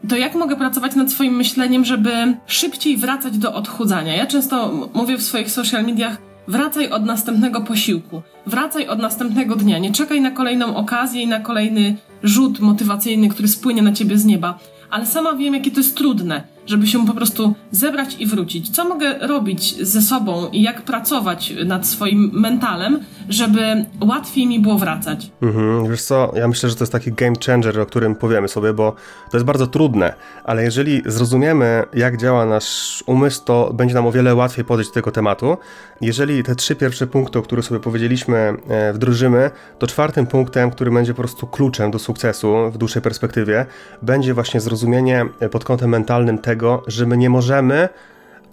to 0.10 0.18
jak 0.18 0.36
mogę 0.36 0.56
pracować 0.56 0.96
nad 0.96 1.12
swoim 1.12 1.36
myśleniem, 1.36 1.86
żeby 1.86 2.12
szybciej 2.48 2.98
wracać 2.98 3.38
do 3.38 3.54
odchudzania? 3.54 4.16
Ja 4.16 4.26
często 4.26 4.72
mówię 4.94 5.18
w 5.18 5.24
swoich 5.24 5.52
social 5.52 5.86
mediach, 5.86 6.18
wracaj 6.48 6.90
od 6.90 7.06
następnego 7.06 7.62
posiłku, 7.62 8.22
wracaj 8.46 8.88
od 8.88 9.00
następnego 9.00 9.56
dnia, 9.56 9.78
nie 9.78 9.92
czekaj 9.92 10.22
na 10.22 10.32
kolejną 10.32 10.76
okazję 10.76 11.22
i 11.22 11.28
na 11.28 11.40
kolejny 11.40 11.96
rzut 12.24 12.60
motywacyjny, 12.60 13.30
który 13.30 13.48
spłynie 13.48 13.82
na 13.82 13.92
ciebie 13.92 14.18
z 14.18 14.26
nieba. 14.26 14.60
Ale 14.90 15.06
sama 15.06 15.34
wiem, 15.34 15.54
jakie 15.54 15.72
to 15.72 15.80
jest 15.80 15.98
trudne 15.98 16.44
żeby 16.72 16.88
się 16.88 17.06
po 17.06 17.14
prostu 17.14 17.54
zebrać 17.72 18.16
i 18.20 18.26
wrócić. 18.26 18.70
Co 18.70 18.86
mogę 18.86 19.28
robić 19.28 19.88
ze 19.88 20.02
sobą 20.02 20.50
i 20.52 20.62
jak 20.62 20.82
pracować 20.82 21.54
nad 21.66 21.88
swoim 21.88 22.32
mentalem, 22.34 23.00
żeby 23.30 23.86
łatwiej 24.02 24.48
mi 24.48 24.60
było 24.60 24.78
wracać? 24.78 25.32
Mhm, 25.42 25.90
wiesz 25.90 26.02
co, 26.02 26.32
ja 26.36 26.48
myślę, 26.48 26.70
że 26.70 26.76
to 26.76 26.84
jest 26.84 26.92
taki 26.92 27.12
game 27.12 27.36
changer, 27.46 27.80
o 27.80 27.86
którym 27.86 28.16
powiemy 28.16 28.48
sobie, 28.48 28.74
bo 28.74 28.96
to 29.32 29.38
jest 29.38 29.46
bardzo 29.46 29.68
trudne, 29.68 30.14
ale 30.44 30.64
jeżeli 30.64 31.02
zrozumiemy, 31.06 31.84
jak 31.94 32.18
działa 32.18 32.46
nasz 32.46 33.04
umysł, 33.08 33.46
to 33.46 33.74
będzie 33.74 33.96
nam 33.96 34.08
o 34.08 34.12
wiele 34.12 34.36
łatwiej 34.36 34.66
podejść 34.66 34.90
do 34.90 34.94
tego 34.94 35.12
tematu. 35.12 35.58
Jeżeli 36.02 36.44
te 36.44 36.56
trzy 36.56 36.76
pierwsze 36.76 37.08
punkty, 37.08 37.40
o 37.40 37.42
których 37.42 37.66
sobie 37.66 37.80
powiedzieliśmy, 37.80 38.54
e, 38.68 38.94
wdrożymy, 38.94 39.52
to 39.80 39.88
czwartym 39.88 40.28
punktem, 40.28 40.72
który 40.72 40.92
będzie 40.92 41.14
po 41.14 41.22
prostu 41.22 41.48
kluczem 41.48 41.92
do 41.92 42.00
sukcesu 42.00 42.72
w 42.74 42.78
dłuższej 42.78 43.02
perspektywie, 43.02 43.66
będzie 44.02 44.34
właśnie 44.34 44.60
zrozumienie 44.62 45.26
pod 45.52 45.64
kątem 45.64 45.90
mentalnym 45.90 46.38
tego, 46.38 46.61
tego, 46.62 46.84
że 46.88 47.06
my 47.06 47.18
nie 47.18 47.30
możemy 47.30 47.90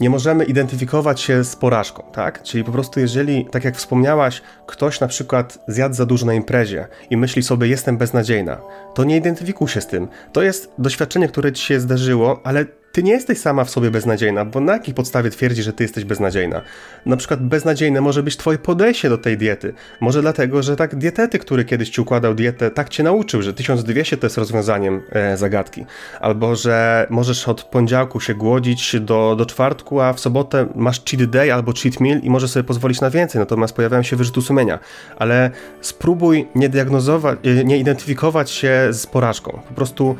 nie 0.00 0.10
możemy 0.10 0.44
identyfikować 0.44 1.20
się 1.20 1.44
z 1.44 1.56
porażką, 1.56 2.02
tak? 2.12 2.42
Czyli 2.42 2.64
po 2.64 2.72
prostu 2.72 3.00
jeżeli, 3.00 3.46
tak 3.50 3.64
jak 3.64 3.76
wspomniałaś, 3.76 4.42
ktoś 4.66 5.00
na 5.00 5.08
przykład 5.08 5.58
zjadł 5.68 5.94
za 5.94 6.06
dużo 6.06 6.26
na 6.26 6.34
imprezie 6.34 6.86
i 7.10 7.16
myśli 7.16 7.42
sobie, 7.42 7.68
jestem 7.68 7.96
beznadziejna, 7.96 8.60
to 8.94 9.04
nie 9.04 9.16
identyfikuj 9.16 9.68
się 9.68 9.80
z 9.80 9.86
tym. 9.86 10.08
To 10.32 10.42
jest 10.42 10.72
doświadczenie, 10.78 11.28
które 11.28 11.52
ci 11.52 11.66
się 11.66 11.80
zdarzyło, 11.80 12.40
ale 12.44 12.64
ty 12.92 13.02
nie 13.02 13.12
jesteś 13.12 13.38
sama 13.38 13.64
w 13.64 13.70
sobie 13.70 13.90
beznadziejna, 13.90 14.44
bo 14.44 14.60
na 14.60 14.72
jakiej 14.72 14.94
podstawie 14.94 15.30
twierdzi, 15.30 15.62
że 15.62 15.72
ty 15.72 15.84
jesteś 15.84 16.04
beznadziejna? 16.04 16.62
Na 17.06 17.16
przykład 17.16 17.42
beznadziejne 17.42 18.00
może 18.00 18.22
być 18.22 18.36
twoje 18.36 18.58
podejście 18.58 19.08
do 19.08 19.18
tej 19.18 19.36
diety. 19.36 19.74
Może 20.00 20.22
dlatego, 20.22 20.62
że 20.62 20.76
tak 20.76 20.96
dietety, 20.96 21.38
który 21.38 21.64
kiedyś 21.64 21.90
ci 21.90 22.00
układał 22.00 22.34
dietę, 22.34 22.70
tak 22.70 22.88
cię 22.88 23.02
nauczył, 23.02 23.42
że 23.42 23.54
1200 23.54 24.16
to 24.16 24.26
jest 24.26 24.38
rozwiązaniem 24.38 25.02
e, 25.10 25.36
zagadki. 25.36 25.86
Albo, 26.20 26.56
że 26.56 27.06
możesz 27.10 27.48
od 27.48 27.62
poniedziałku 27.62 28.20
się 28.20 28.34
głodzić 28.34 29.00
do, 29.00 29.36
do 29.38 29.46
czwartku, 29.46 30.00
a 30.00 30.12
w 30.12 30.20
sobotę 30.20 30.66
masz 30.74 31.04
cheat 31.04 31.24
day 31.30 31.54
albo 31.54 31.72
cheat 31.82 32.00
meal 32.00 32.20
i 32.22 32.30
możesz 32.30 32.50
sobie 32.50 32.64
pozwolić 32.64 33.00
na 33.00 33.10
więcej, 33.10 33.38
natomiast 33.38 33.76
pojawiają 33.76 34.02
się 34.02 34.16
wyrzuty 34.16 34.42
sumienia. 34.42 34.78
Ale 35.16 35.50
spróbuj 35.80 36.48
nie 36.54 36.68
diagnozować, 36.68 37.38
nie 37.64 37.78
identyfikować 37.78 38.50
się 38.50 38.88
z 38.90 39.06
porażką. 39.06 39.60
Po 39.68 39.74
prostu 39.74 40.16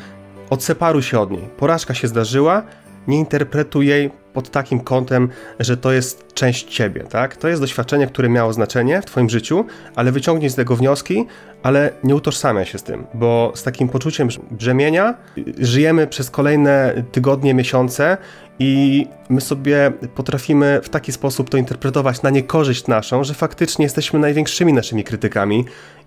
odseparuj 0.51 1.03
się 1.03 1.21
od 1.21 1.31
niej. 1.31 1.49
Porażka 1.57 1.95
się 1.95 2.09
zdarzyła, 2.09 2.63
nie 3.09 3.19
interpretuj 3.19 3.87
jej 3.87 4.11
pod 4.33 4.51
takim 4.51 4.81
kątem, 4.81 5.29
że 5.61 5.77
to 5.77 5.93
jest 5.93 6.35
część 6.35 6.65
ciebie, 6.65 7.05
tak? 7.05 7.37
To 7.37 7.49
jest 7.49 7.63
doświadczenie, 7.63 8.07
które 8.07 8.29
miało 8.29 8.53
znaczenie 8.53 9.03
w 9.03 9.05
twoim 9.05 9.31
życiu, 9.31 9.65
ale 9.95 10.13
wyciągnij 10.13 10.51
z 10.51 10.55
tego 10.55 10.77
wnioski, 10.77 11.27
ale 11.63 11.91
nie 12.05 12.15
utożsamiaj 12.15 12.67
się 12.67 12.79
z 12.79 12.83
tym, 12.83 13.07
bo 13.15 13.53
z 13.55 13.63
takim 13.63 13.89
poczuciem 13.89 14.29
brzemienia 14.51 15.15
żyjemy 15.59 16.07
przez 16.07 16.31
kolejne 16.31 17.05
tygodnie, 17.13 17.55
miesiące 17.55 18.17
i 18.59 19.07
my 19.29 19.41
sobie 19.41 19.93
potrafimy 20.15 20.81
w 20.83 20.89
taki 20.89 21.13
sposób 21.13 21.51
to 21.51 21.57
interpretować 21.57 22.23
na 22.23 22.31
niekorzyść 22.31 22.87
naszą, 22.87 23.25
że 23.25 23.35
faktycznie 23.35 23.83
jesteśmy 23.83 24.19
największymi 24.19 24.73
naszymi 24.73 25.05
krytykami 25.05 25.65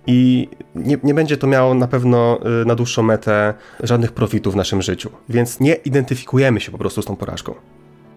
i 0.07 0.47
nie, 0.75 0.97
nie 1.03 1.13
będzie 1.13 1.37
to 1.37 1.47
miało 1.47 1.73
na 1.73 1.87
pewno 1.87 2.39
y, 2.61 2.65
na 2.65 2.75
dłuższą 2.75 3.03
metę 3.03 3.53
żadnych 3.83 4.11
profitów 4.11 4.53
w 4.53 4.57
naszym 4.57 4.81
życiu. 4.81 5.09
Więc 5.29 5.59
nie 5.59 5.73
identyfikujemy 5.73 6.59
się 6.59 6.71
po 6.71 6.77
prostu 6.77 7.01
z 7.01 7.05
tą 7.05 7.15
porażką. 7.15 7.53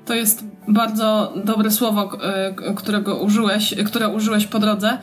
To 0.07 0.15
jest 0.15 0.45
bardzo 0.69 1.33
dobre 1.45 1.71
słowo, 1.71 2.11
e, 2.23 2.75
którego 2.75 3.17
użyłeś, 3.17 3.75
które 3.87 4.09
użyłeś 4.09 4.47
po 4.47 4.59
drodze. 4.59 4.99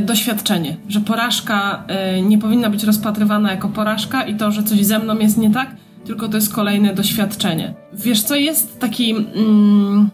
Doświadczenie, 0.00 0.76
że 0.88 1.00
porażka 1.00 1.84
nie 2.22 2.38
powinna 2.38 2.70
być 2.70 2.84
rozpatrywana 2.84 3.50
jako 3.50 3.68
porażka 3.68 4.24
i 4.24 4.36
to, 4.36 4.50
że 4.50 4.62
coś 4.62 4.84
ze 4.84 4.98
mną 4.98 5.18
jest 5.18 5.38
nie 5.38 5.50
tak, 5.50 5.70
tylko 6.04 6.28
to 6.28 6.36
jest 6.36 6.54
kolejne 6.54 6.94
doświadczenie. 6.94 7.74
Wiesz 7.92 8.22
co, 8.22 8.34
jest 8.34 8.80
taki, 8.80 9.10
mm, 9.10 10.10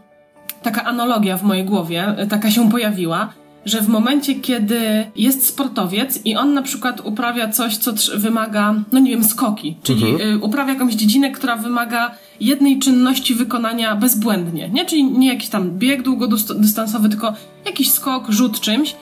taka 0.62 0.84
analogia 0.84 1.36
w 1.36 1.42
mojej 1.42 1.64
głowie, 1.64 2.16
taka 2.30 2.50
się 2.50 2.70
pojawiła, 2.70 3.32
że 3.68 3.80
w 3.82 3.88
momencie, 3.88 4.34
kiedy 4.34 5.06
jest 5.16 5.46
sportowiec 5.46 6.20
i 6.24 6.36
on 6.36 6.54
na 6.54 6.62
przykład 6.62 7.00
uprawia 7.04 7.48
coś, 7.48 7.76
co 7.76 7.92
wymaga, 8.16 8.74
no 8.92 8.98
nie 8.98 9.10
wiem, 9.10 9.24
skoki, 9.24 9.76
czyli 9.82 10.10
mhm. 10.10 10.42
uprawia 10.42 10.72
jakąś 10.72 10.94
dziedzinę, 10.94 11.30
która 11.30 11.56
wymaga 11.56 12.10
jednej 12.40 12.78
czynności 12.78 13.34
wykonania 13.34 13.96
bezbłędnie, 13.96 14.68
nie? 14.68 14.86
Czyli 14.86 15.04
nie 15.04 15.28
jakiś 15.28 15.48
tam 15.48 15.70
bieg 15.78 16.02
długodystansowy, 16.02 17.08
tylko 17.08 17.34
jakiś 17.66 17.90
skok, 17.90 18.30
rzut 18.30 18.60
czymś, 18.60 18.96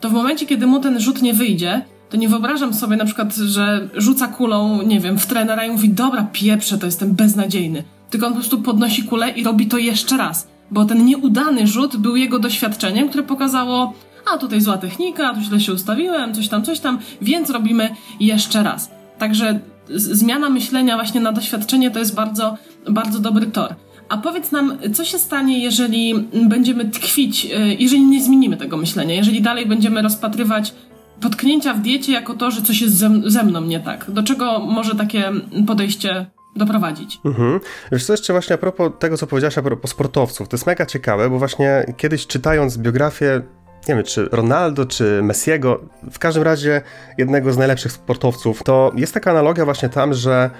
to 0.00 0.10
w 0.10 0.12
momencie, 0.12 0.46
kiedy 0.46 0.66
mu 0.66 0.80
ten 0.80 1.00
rzut 1.00 1.22
nie 1.22 1.34
wyjdzie, 1.34 1.84
to 2.10 2.16
nie 2.16 2.28
wyobrażam 2.28 2.74
sobie 2.74 2.96
na 2.96 3.04
przykład, 3.04 3.34
że 3.34 3.88
rzuca 3.94 4.28
kulą, 4.28 4.82
nie 4.82 5.00
wiem, 5.00 5.18
w 5.18 5.26
trenera 5.26 5.64
i 5.66 5.70
mówi, 5.70 5.88
dobra, 5.88 6.26
pieprze, 6.32 6.78
to 6.78 6.86
jestem 6.86 7.14
beznadziejny. 7.14 7.84
Tylko 8.10 8.26
on 8.26 8.32
po 8.32 8.38
prostu 8.38 8.62
podnosi 8.62 9.02
kulę 9.02 9.30
i 9.30 9.44
robi 9.44 9.66
to 9.66 9.78
jeszcze 9.78 10.16
raz. 10.16 10.48
Bo 10.70 10.84
ten 10.84 11.04
nieudany 11.04 11.66
rzut 11.66 11.96
był 11.96 12.16
jego 12.16 12.38
doświadczeniem, 12.38 13.08
które 13.08 13.24
pokazało, 13.24 13.92
a 14.34 14.38
tutaj 14.38 14.60
zła 14.60 14.78
technika, 14.78 15.34
tu 15.34 15.40
źle 15.40 15.60
się 15.60 15.72
ustawiłem, 15.72 16.34
coś 16.34 16.48
tam, 16.48 16.64
coś 16.64 16.80
tam, 16.80 16.98
więc 17.22 17.50
robimy 17.50 17.94
jeszcze 18.20 18.62
raz. 18.62 18.90
Także 19.18 19.60
zmiana 19.94 20.50
myślenia 20.50 20.94
właśnie 20.94 21.20
na 21.20 21.32
doświadczenie 21.32 21.90
to 21.90 21.98
jest 21.98 22.14
bardzo, 22.14 22.56
bardzo 22.88 23.18
dobry 23.18 23.46
tor. 23.46 23.74
A 24.08 24.16
powiedz 24.18 24.52
nam, 24.52 24.78
co 24.94 25.04
się 25.04 25.18
stanie, 25.18 25.62
jeżeli 25.62 26.14
będziemy 26.48 26.84
tkwić, 26.84 27.46
e, 27.46 27.74
jeżeli 27.74 28.02
nie 28.02 28.22
zmienimy 28.22 28.56
tego 28.56 28.76
myślenia, 28.76 29.14
jeżeli 29.14 29.42
dalej 29.42 29.66
będziemy 29.66 30.02
rozpatrywać 30.02 30.74
potknięcia 31.20 31.74
w 31.74 31.80
diecie 31.80 32.12
jako 32.12 32.34
to, 32.34 32.50
że 32.50 32.62
coś 32.62 32.80
jest 32.80 32.96
ze, 33.26 33.42
mną 33.42 33.60
nie 33.60 33.80
tak? 33.80 34.10
Do 34.10 34.22
czego 34.22 34.58
może 34.58 34.94
takie 34.94 35.32
podejście 35.66 36.26
doprowadzić. 36.56 37.20
Mhm. 37.24 37.60
Wiesz 37.92 38.04
co, 38.04 38.12
jeszcze 38.12 38.32
właśnie 38.32 38.54
a 38.54 38.58
propos 38.58 38.92
tego, 38.98 39.16
co 39.16 39.26
powiedziałaś 39.26 39.58
a 39.58 39.62
propos 39.62 39.90
sportowców, 39.90 40.48
to 40.48 40.56
jest 40.56 40.66
mega 40.66 40.86
ciekawe, 40.86 41.30
bo 41.30 41.38
właśnie 41.38 41.94
kiedyś 41.96 42.26
czytając 42.26 42.78
biografię 42.78 43.42
nie 43.88 43.94
wiem, 43.94 44.04
czy 44.04 44.28
Ronaldo, 44.32 44.86
czy 44.86 45.20
Messiego, 45.22 45.80
w 46.10 46.18
każdym 46.18 46.42
razie 46.42 46.82
jednego 47.18 47.52
z 47.52 47.58
najlepszych 47.58 47.92
sportowców, 47.92 48.62
to 48.62 48.92
jest 48.96 49.14
taka 49.14 49.30
analogia 49.30 49.64
właśnie 49.64 49.88
tam, 49.88 50.14
że 50.14 50.50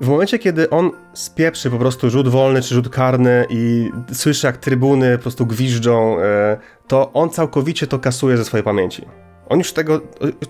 w 0.00 0.08
momencie, 0.08 0.38
kiedy 0.38 0.70
on 0.70 0.90
spieprzy 1.12 1.70
po 1.70 1.78
prostu 1.78 2.10
rzut 2.10 2.28
wolny 2.28 2.62
czy 2.62 2.74
rzut 2.74 2.88
karny 2.88 3.46
i 3.50 3.90
słyszy, 4.12 4.46
jak 4.46 4.56
trybuny 4.56 5.16
po 5.16 5.22
prostu 5.22 5.46
gwiżdżą, 5.46 6.20
e, 6.20 6.56
to 6.86 7.12
on 7.12 7.30
całkowicie 7.30 7.86
to 7.86 7.98
kasuje 7.98 8.36
ze 8.36 8.44
swojej 8.44 8.64
pamięci. 8.64 9.06
On 9.52 9.58
już 9.58 9.72
tego, 9.72 10.00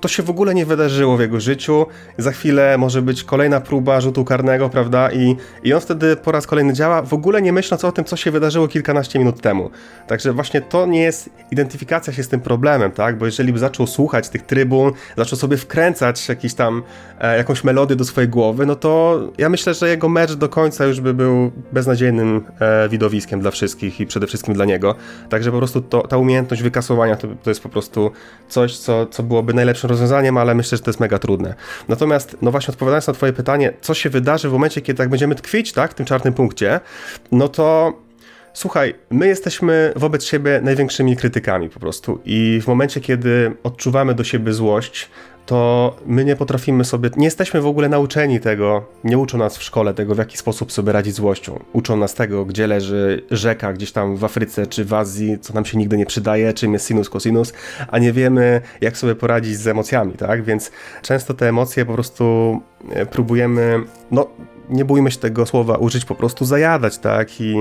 to 0.01 0.09
się 0.09 0.23
w 0.23 0.31
ogóle 0.31 0.55
nie 0.55 0.67
wydarzyło 0.67 1.17
w 1.17 1.21
jego 1.21 1.41
życiu. 1.41 1.87
Za 2.19 2.33
chwilę 2.33 2.79
może 2.79 3.03
być 3.03 3.25
kolejna 3.25 3.61
próba 3.61 4.01
rzutu 4.01 4.25
karnego, 4.25 4.69
prawda? 4.69 5.13
I, 5.13 5.37
I 5.65 5.75
on 5.75 5.81
wtedy 5.81 6.17
po 6.17 6.33
raz 6.33 6.47
kolejny 6.47 6.73
działa, 6.73 7.03
w 7.03 7.15
ogóle 7.15 7.43
nie 7.43 7.53
myśląc 7.53 7.85
o 7.85 7.93
tym, 7.93 8.05
co 8.05 8.17
się 8.17 8.31
wydarzyło 8.31 8.69
kilkanaście 8.69 9.19
minut 9.19 9.41
temu. 9.41 9.71
Także 10.07 10.33
właśnie 10.33 10.61
to 10.61 10.87
nie 10.87 11.03
jest 11.03 11.31
identyfikacja 11.51 12.13
się 12.13 12.23
z 12.23 12.29
tym 12.29 12.41
problemem, 12.41 12.91
tak? 12.91 13.19
Bo 13.19 13.27
jeżeli 13.27 13.53
by 13.53 13.59
zaczął 13.59 13.87
słuchać 13.87 14.29
tych 14.29 14.43
trybun, 14.43 14.93
zaczął 15.17 15.39
sobie 15.39 15.57
wkręcać 15.57 16.29
jakiś 16.29 16.55
tam, 16.55 16.83
e, 17.21 17.37
jakąś 17.37 17.65
melodię 17.65 17.97
do 17.97 18.05
swojej 18.05 18.29
głowy, 18.29 18.67
no 18.67 18.77
to 18.77 19.21
ja 19.39 19.49
myślę, 19.49 19.75
że 19.75 19.89
jego 19.89 20.09
mecz 20.09 20.33
do 20.33 20.49
końca 20.49 20.85
już 20.85 21.01
by 21.01 21.15
był 21.15 21.53
beznadziejnym 21.73 22.45
e, 22.61 22.89
widowiskiem 22.89 23.41
dla 23.41 23.51
wszystkich 23.51 24.01
i 24.01 24.07
przede 24.07 24.27
wszystkim 24.27 24.55
dla 24.55 24.65
niego. 24.65 24.95
Także 25.29 25.51
po 25.51 25.59
prostu 25.59 25.81
to, 25.81 26.01
ta 26.01 26.17
umiejętność 26.17 26.63
wykasowania 26.63 27.17
to, 27.17 27.29
to 27.43 27.51
jest 27.51 27.63
po 27.63 27.69
prostu 27.69 28.11
coś, 28.49 28.79
co 28.79 28.92
co, 28.93 29.07
co 29.07 29.23
byłoby 29.23 29.55
najlepszym 29.55 29.91
rozwiązaniem, 29.91 30.37
ale 30.37 30.55
myślę, 30.55 30.79
że 30.79 30.85
to 30.85 30.91
jest 30.91 31.01
mega 31.01 31.19
trudne. 31.19 31.55
Natomiast, 31.89 32.37
no 32.43 32.51
właśnie 32.51 32.73
odpowiadając 32.73 33.07
na 33.07 33.13
twoje 33.13 33.33
pytanie, 33.33 33.73
co 33.81 33.95
się 33.95 34.11
wydarzy 34.11 34.49
w 34.49 34.53
momencie, 34.53 34.81
kiedy 34.81 34.99
tak 34.99 35.09
będziemy 35.09 35.35
tkwić, 35.35 35.73
tak, 35.73 35.91
w 35.91 35.95
tym 35.95 36.07
czarnym 36.07 36.35
punkcie, 36.35 36.81
no 37.33 37.49
to 37.49 37.93
Słuchaj, 38.55 38.95
my 39.11 39.27
jesteśmy 39.27 39.93
wobec 39.97 40.25
siebie 40.25 40.61
największymi 40.63 41.17
krytykami 41.17 41.69
po 41.69 41.81
prostu 41.81 42.21
i 42.25 42.61
w 42.63 42.67
momencie, 42.67 43.01
kiedy 43.01 43.53
odczuwamy 43.63 44.15
do 44.15 44.25
siebie 44.25 44.53
złość, 44.53 45.11
to 45.47 45.97
my 46.07 46.25
nie 46.25 46.37
potrafimy 46.37 46.85
sobie, 46.85 47.11
nie 47.17 47.25
jesteśmy 47.25 47.61
w 47.61 47.67
ogóle 47.67 47.89
nauczeni 47.89 48.41
tego, 48.41 48.85
nie 49.05 49.19
uczą 49.19 49.39
nas 49.39 49.57
w 49.57 49.63
szkole 49.63 49.95
tego, 49.95 50.15
w 50.15 50.19
jaki 50.19 50.37
sposób 50.37 50.73
sobie 50.73 50.93
radzić 50.93 51.15
złością. 51.15 51.65
Uczą 51.73 51.97
nas 51.97 52.15
tego, 52.15 52.45
gdzie 52.45 52.67
leży 52.67 53.25
rzeka 53.31 53.73
gdzieś 53.73 53.93
tam 53.93 54.17
w 54.17 54.25
Afryce 54.25 54.67
czy 54.67 54.85
w 54.85 54.95
Azji, 54.95 55.39
co 55.41 55.55
nam 55.55 55.65
się 55.65 55.79
nigdy 55.79 55.97
nie 55.97 56.07
przydaje, 56.07 56.53
czym 56.53 56.73
jest 56.73 56.87
sinus, 56.87 57.11
cosinus, 57.11 57.53
a 57.89 57.99
nie 57.99 58.13
wiemy, 58.13 58.61
jak 58.81 58.97
sobie 58.97 59.15
poradzić 59.15 59.57
z 59.57 59.67
emocjami, 59.67 60.13
tak? 60.13 60.45
Więc 60.45 60.71
często 61.03 61.35
te 61.35 61.49
emocje 61.49 61.85
po 61.85 61.95
prostu 61.95 62.61
e, 62.91 63.07
próbujemy, 63.07 63.81
no 64.11 64.27
nie 64.71 64.85
bójmy 64.85 65.11
się 65.11 65.19
tego 65.19 65.47
słowa 65.47 65.77
użyć, 65.77 66.05
po 66.05 66.15
prostu 66.15 66.45
zajadać, 66.45 66.99
tak? 66.99 67.41
I 67.41 67.57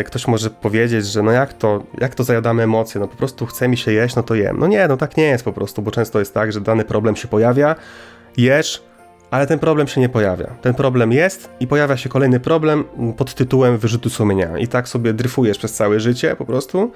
y, 0.00 0.04
ktoś 0.04 0.28
może 0.28 0.50
powiedzieć, 0.50 1.06
że 1.06 1.22
no 1.22 1.30
jak 1.30 1.52
to, 1.52 1.82
jak 2.00 2.14
to 2.14 2.24
zajadamy 2.24 2.62
emocje, 2.62 3.00
no 3.00 3.08
po 3.08 3.16
prostu 3.16 3.46
chce 3.46 3.68
mi 3.68 3.76
się 3.76 3.92
jeść, 3.92 4.16
no 4.16 4.22
to 4.22 4.34
jem. 4.34 4.58
No 4.58 4.66
nie, 4.66 4.88
no 4.88 4.96
tak 4.96 5.16
nie 5.16 5.24
jest 5.24 5.44
po 5.44 5.52
prostu, 5.52 5.82
bo 5.82 5.90
często 5.90 6.18
jest 6.18 6.34
tak, 6.34 6.52
że 6.52 6.60
dany 6.60 6.84
problem 6.84 7.16
się 7.16 7.28
pojawia, 7.28 7.74
jesz, 8.36 8.82
ale 9.30 9.46
ten 9.46 9.58
problem 9.58 9.86
się 9.86 10.00
nie 10.00 10.08
pojawia. 10.08 10.46
Ten 10.62 10.74
problem 10.74 11.12
jest 11.12 11.50
i 11.60 11.66
pojawia 11.66 11.96
się 11.96 12.08
kolejny 12.08 12.40
problem 12.40 12.84
pod 13.16 13.34
tytułem 13.34 13.78
wyrzutu 13.78 14.10
sumienia. 14.10 14.58
I 14.58 14.68
tak 14.68 14.88
sobie 14.88 15.12
dryfujesz 15.12 15.58
przez 15.58 15.72
całe 15.72 16.00
życie 16.00 16.36
po 16.36 16.44
prostu, 16.44 16.92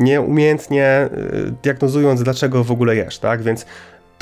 nieumiejętnie 0.00 1.08
y, 1.46 1.52
diagnozując, 1.62 2.22
dlaczego 2.22 2.64
w 2.64 2.72
ogóle 2.72 2.96
jesz, 2.96 3.18
tak? 3.18 3.42
Więc 3.42 3.66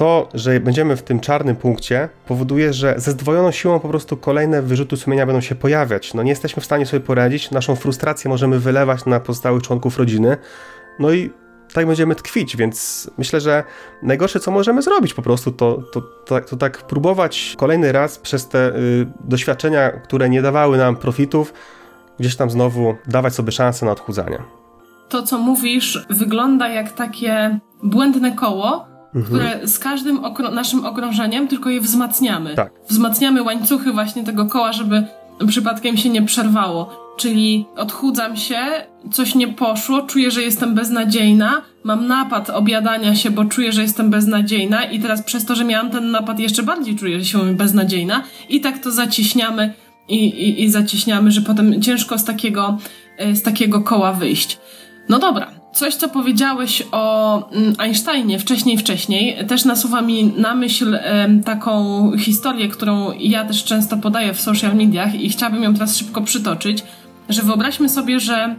to, 0.01 0.29
że 0.35 0.61
będziemy 0.61 0.97
w 0.97 1.03
tym 1.03 1.21
czarnym 1.21 1.57
punkcie, 1.57 2.09
powoduje, 2.27 2.73
że 2.73 2.95
ze 2.97 3.11
zdwojoną 3.11 3.51
siłą 3.51 3.81
po 3.81 3.89
prostu 3.89 4.17
kolejne 4.17 4.63
wyrzuty 4.63 4.97
sumienia 4.97 5.27
będą 5.27 5.41
się 5.41 5.55
pojawiać. 5.55 6.15
No 6.15 6.23
nie 6.23 6.31
jesteśmy 6.31 6.63
w 6.63 6.65
stanie 6.65 6.87
sobie 6.87 7.01
poradzić, 7.01 7.51
naszą 7.51 7.77
frustrację 7.77 8.29
możemy 8.29 8.59
wylewać 8.59 9.07
na 9.07 9.21
pozostałych 9.21 9.63
członków 9.63 9.99
rodziny, 9.99 10.37
no 10.99 11.13
i 11.13 11.31
tak 11.75 11.87
będziemy 11.87 12.15
tkwić, 12.15 12.57
więc 12.57 13.11
myślę, 13.19 13.41
że 13.41 13.65
najgorsze, 14.03 14.41
co 14.41 14.51
możemy 14.51 14.83
zrobić 14.83 15.15
po 15.15 15.23
prostu, 15.23 15.53
to, 15.53 15.83
to, 15.93 16.01
to, 16.01 16.41
to 16.41 16.57
tak 16.57 16.79
próbować 16.87 17.55
kolejny 17.59 17.93
raz 17.93 18.19
przez 18.19 18.49
te 18.49 18.77
y, 18.77 19.07
doświadczenia, 19.25 19.91
które 19.91 20.29
nie 20.29 20.43
dawały 20.43 20.79
nam 20.79 20.97
profitów, 20.97 21.53
gdzieś 22.19 22.37
tam 22.37 22.51
znowu 22.51 22.97
dawać 23.07 23.35
sobie 23.35 23.53
szansę 23.53 23.87
na 23.87 23.93
odchudzanie. 23.93 24.39
To, 25.09 25.23
co 25.23 25.39
mówisz, 25.39 26.07
wygląda 26.11 26.69
jak 26.69 26.93
takie 26.93 27.59
błędne 27.83 28.33
koło. 28.33 28.90
Które 29.25 29.69
z 29.69 29.79
każdym 29.79 30.21
naszym 30.53 30.87
okrążeniem 30.87 31.49
tylko 31.49 31.71
je 31.71 31.81
wzmacniamy. 31.81 32.55
Tak. 32.55 32.73
Wzmacniamy 32.89 33.43
łańcuchy 33.43 33.93
właśnie 33.93 34.25
tego 34.25 34.47
koła, 34.47 34.73
żeby 34.73 35.05
przypadkiem 35.47 35.97
się 35.97 36.09
nie 36.09 36.23
przerwało. 36.23 37.11
Czyli 37.17 37.67
odchudzam 37.77 38.37
się, 38.37 38.59
coś 39.13 39.35
nie 39.35 39.49
poszło, 39.49 40.03
czuję, 40.03 40.31
że 40.31 40.43
jestem 40.43 40.75
beznadziejna, 40.75 41.63
mam 41.85 42.07
napad 42.07 42.51
objadania 42.51 43.15
się, 43.15 43.31
bo 43.31 43.45
czuję, 43.45 43.73
że 43.73 43.83
jestem 43.83 44.11
beznadziejna 44.11 44.85
i 44.85 45.01
teraz 45.01 45.23
przez 45.23 45.45
to, 45.45 45.55
że 45.55 45.65
miałam 45.65 45.91
ten 45.91 46.11
napad 46.11 46.39
jeszcze 46.39 46.63
bardziej 46.63 46.97
czuję 46.97 47.25
się 47.25 47.55
beznadziejna 47.55 48.23
i 48.49 48.61
tak 48.61 48.79
to 48.79 48.91
zaciśniamy 48.91 49.75
i, 50.09 50.17
i, 50.17 50.65
i 50.65 50.71
zaciśniamy, 50.71 51.31
że 51.31 51.41
potem 51.41 51.83
ciężko 51.83 52.19
z 52.19 52.25
takiego, 52.25 52.79
e, 53.19 53.37
z 53.37 53.43
takiego 53.43 53.81
koła 53.81 54.13
wyjść. 54.13 54.59
No 55.09 55.19
dobra, 55.19 55.60
Coś, 55.73 55.95
co 55.95 56.09
powiedziałeś 56.09 56.83
o 56.93 57.37
mm, 57.51 57.75
Einsteinie 57.79 58.39
wcześniej, 58.39 58.79
wcześniej, 58.79 59.47
też 59.47 59.65
nasuwa 59.65 60.03
mi 60.03 60.25
na 60.25 60.55
myśl 60.55 60.99
taką 61.45 62.13
historię, 62.19 62.69
którą 62.69 63.13
ja 63.13 63.45
też 63.45 63.65
często 63.65 63.97
podaję 63.97 64.35
w 64.35 64.41
social 64.41 64.77
mediach 64.77 65.15
i 65.15 65.31
chciałabym 65.31 65.63
ją 65.63 65.75
teraz 65.75 65.97
szybko 65.97 66.23
przytoczyć, 66.23 66.85
że 67.29 67.43
wyobraźmy 67.43 67.89
sobie, 67.89 68.21
że 68.21 68.57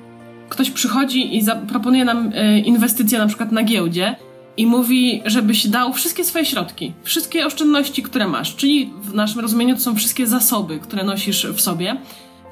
ktoś 0.49 0.69
przychodzi 0.69 1.37
i 1.37 1.41
zaproponuje 1.41 2.05
nam 2.05 2.31
e, 2.35 2.59
inwestycje 2.59 3.19
na 3.19 3.27
przykład 3.27 3.51
na 3.51 3.63
giełdzie 3.63 4.15
i 4.57 4.65
mówi, 4.65 5.21
żebyś 5.25 5.67
dał 5.67 5.93
wszystkie 5.93 6.23
swoje 6.23 6.45
środki, 6.45 6.93
wszystkie 7.03 7.45
oszczędności, 7.45 8.03
które 8.03 8.27
masz, 8.27 8.55
czyli 8.55 8.93
w 9.01 9.13
naszym 9.13 9.41
rozumieniu 9.41 9.75
to 9.75 9.81
są 9.81 9.95
wszystkie 9.95 10.27
zasoby, 10.27 10.79
które 10.79 11.03
nosisz 11.03 11.47
w 11.47 11.61
sobie 11.61 11.97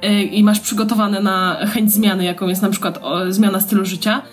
e, 0.02 0.24
i 0.24 0.44
masz 0.44 0.60
przygotowane 0.60 1.22
na 1.22 1.58
chęć 1.74 1.92
zmiany, 1.92 2.24
jaką 2.24 2.48
jest 2.48 2.62
na 2.62 2.70
przykład 2.70 3.00
zmiana 3.30 3.60
stylu 3.60 3.86
życia– 3.86 4.22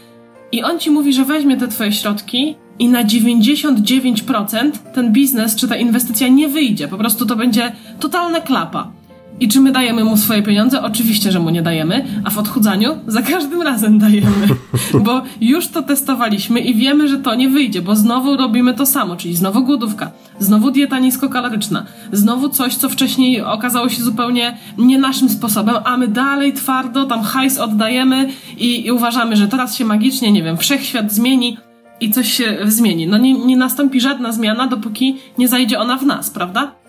i 0.52 0.62
on 0.62 0.78
ci 0.78 0.90
mówi, 0.90 1.12
że 1.12 1.24
weźmie 1.24 1.56
te 1.56 1.68
twoje 1.68 1.92
środki 1.92 2.56
i 2.78 2.88
na 2.88 3.04
99% 3.04 4.70
ten 4.94 5.12
biznes 5.12 5.56
czy 5.56 5.68
ta 5.68 5.76
inwestycja 5.76 6.28
nie 6.28 6.48
wyjdzie. 6.48 6.88
Po 6.88 6.98
prostu 6.98 7.26
to 7.26 7.36
będzie 7.36 7.72
totalna 8.00 8.40
klapa. 8.40 8.95
I 9.40 9.48
czy 9.48 9.60
my 9.60 9.72
dajemy 9.72 10.04
mu 10.04 10.16
swoje 10.16 10.42
pieniądze? 10.42 10.82
Oczywiście, 10.82 11.32
że 11.32 11.40
mu 11.40 11.50
nie 11.50 11.62
dajemy, 11.62 12.04
a 12.24 12.30
w 12.30 12.38
odchudzaniu 12.38 12.98
za 13.06 13.22
każdym 13.22 13.62
razem 13.62 13.98
dajemy, 13.98 14.46
bo 15.04 15.22
już 15.40 15.68
to 15.68 15.82
testowaliśmy 15.82 16.60
i 16.60 16.74
wiemy, 16.74 17.08
że 17.08 17.18
to 17.18 17.34
nie 17.34 17.48
wyjdzie, 17.48 17.82
bo 17.82 17.96
znowu 17.96 18.36
robimy 18.36 18.74
to 18.74 18.86
samo, 18.86 19.16
czyli 19.16 19.36
znowu 19.36 19.62
głodówka, 19.62 20.10
znowu 20.38 20.70
dieta 20.70 20.98
niskokaloryczna, 20.98 21.86
znowu 22.12 22.48
coś, 22.48 22.74
co 22.74 22.88
wcześniej 22.88 23.42
okazało 23.42 23.88
się 23.88 24.02
zupełnie 24.02 24.56
nie 24.78 24.98
naszym 24.98 25.28
sposobem, 25.28 25.76
a 25.84 25.96
my 25.96 26.08
dalej 26.08 26.52
twardo 26.52 27.04
tam 27.04 27.22
hajs 27.22 27.58
oddajemy 27.58 28.28
i, 28.58 28.86
i 28.86 28.92
uważamy, 28.92 29.36
że 29.36 29.48
teraz 29.48 29.76
się 29.76 29.84
magicznie, 29.84 30.32
nie 30.32 30.42
wiem, 30.42 30.56
wszechświat 30.56 31.12
zmieni 31.12 31.58
i 32.00 32.10
coś 32.10 32.32
się 32.32 32.58
zmieni. 32.64 33.06
No 33.06 33.18
nie, 33.18 33.34
nie 33.34 33.56
nastąpi 33.56 34.00
żadna 34.00 34.32
zmiana, 34.32 34.66
dopóki 34.66 35.16
nie 35.38 35.48
zajdzie 35.48 35.78
ona 35.78 35.96
w 35.96 36.06
nas, 36.06 36.30
prawda? 36.30 36.85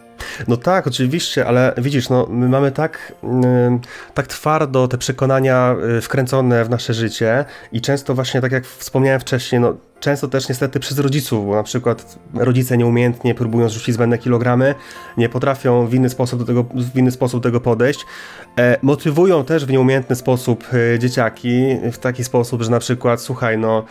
No 0.47 0.58
tak, 0.58 0.88
oczywiście, 0.88 1.45
ale 1.45 1.73
widzisz, 1.78 2.10
no, 2.10 2.28
my 2.30 2.50
mamy 2.50 2.71
tak, 2.71 3.13
tak 4.13 4.28
twardo 4.28 4.88
te 4.88 4.97
przekonania 4.97 5.76
y, 5.97 6.02
wkręcone 6.02 6.65
w 6.65 6.69
nasze 6.69 6.93
życie 6.93 7.45
i 7.71 7.82
często 7.82 8.15
właśnie, 8.15 8.41
tak 8.41 8.52
jak 8.52 8.65
wspomniałem 8.65 9.19
wcześniej, 9.19 9.62
no, 9.62 9.73
często 10.00 10.28
też 10.28 10.50
niestety 10.50 10.80
przez 10.80 11.00
rodziców, 11.00 11.45
bo 11.45 11.56
na 11.56 11.63
przykład 11.63 12.19
rodzice 12.34 12.78
nieumiejętnie 12.78 13.36
próbują 13.36 13.69
zrzucić 13.69 13.95
zbędne 13.95 14.17
kilogramy, 14.17 14.76
nie 15.17 15.30
potrafią 15.30 15.88
w 15.88 15.93
inny 15.93 16.10
sposób 16.10 16.39
do 16.39 16.45
tego, 16.45 16.63
w 16.93 16.97
inny 16.97 17.12
sposób 17.12 17.43
tego 17.43 17.62
podejść, 17.62 18.06
e, 18.60 18.78
motywują 18.82 19.45
też 19.45 19.65
w 19.65 19.71
nieumiejętny 19.71 20.15
sposób 20.15 20.63
e, 20.73 21.00
dzieciaki, 21.00 21.78
w 21.91 21.97
taki 21.97 22.23
sposób, 22.23 22.62
że 22.62 22.71
na 22.71 22.80
przykład, 22.80 23.21
słuchaj, 23.21 23.58
no, 23.58 23.86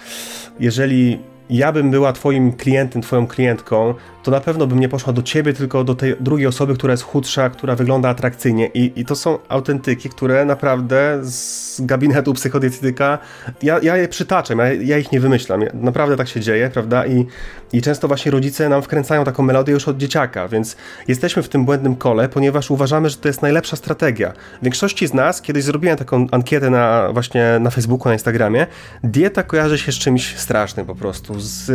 jeżeli 0.60 1.18
ja 1.50 1.72
bym 1.72 1.90
była 1.90 2.12
twoim 2.12 2.52
klientem, 2.52 3.02
twoją 3.02 3.26
klientką, 3.26 3.94
to 4.26 4.30
na 4.30 4.40
pewno 4.40 4.66
bym 4.66 4.80
nie 4.80 4.88
poszła 4.88 5.12
do 5.12 5.22
ciebie, 5.22 5.52
tylko 5.52 5.84
do 5.84 5.94
tej 5.94 6.16
drugiej 6.20 6.46
osoby, 6.46 6.74
która 6.74 6.92
jest 6.92 7.02
chudsza, 7.02 7.50
która 7.50 7.76
wygląda 7.76 8.08
atrakcyjnie. 8.08 8.66
I, 8.66 8.92
i 8.96 9.04
to 9.04 9.16
są 9.16 9.38
autentyki, 9.48 10.08
które 10.08 10.44
naprawdę 10.44 11.18
z 11.22 11.80
gabinetu 11.80 12.34
psychodietetyka, 12.34 13.18
ja, 13.62 13.78
ja 13.82 13.96
je 13.96 14.08
przytaczam, 14.08 14.58
ja, 14.58 14.72
ja 14.72 14.98
ich 14.98 15.12
nie 15.12 15.20
wymyślam. 15.20 15.60
Ja, 15.60 15.68
naprawdę 15.74 16.16
tak 16.16 16.28
się 16.28 16.40
dzieje, 16.40 16.70
prawda? 16.70 17.06
I, 17.06 17.26
I 17.72 17.82
często 17.82 18.08
właśnie 18.08 18.32
rodzice 18.32 18.68
nam 18.68 18.82
wkręcają 18.82 19.24
taką 19.24 19.42
melodię 19.42 19.72
już 19.72 19.88
od 19.88 19.96
dzieciaka, 19.96 20.48
więc 20.48 20.76
jesteśmy 21.08 21.42
w 21.42 21.48
tym 21.48 21.64
błędnym 21.64 21.96
kole, 21.96 22.28
ponieważ 22.28 22.70
uważamy, 22.70 23.10
że 23.10 23.16
to 23.16 23.28
jest 23.28 23.42
najlepsza 23.42 23.76
strategia. 23.76 24.32
W 24.60 24.64
większości 24.64 25.06
z 25.06 25.14
nas, 25.14 25.42
kiedyś 25.42 25.64
zrobiłem 25.64 25.96
taką 25.96 26.26
ankietę 26.30 26.70
na 26.70 27.08
właśnie 27.12 27.58
na 27.60 27.70
Facebooku, 27.70 28.08
na 28.08 28.12
Instagramie, 28.12 28.66
dieta 29.04 29.42
kojarzy 29.42 29.78
się 29.78 29.92
z 29.92 29.98
czymś 29.98 30.36
strasznym 30.36 30.86
po 30.86 30.94
prostu, 30.94 31.34
z, 31.40 31.66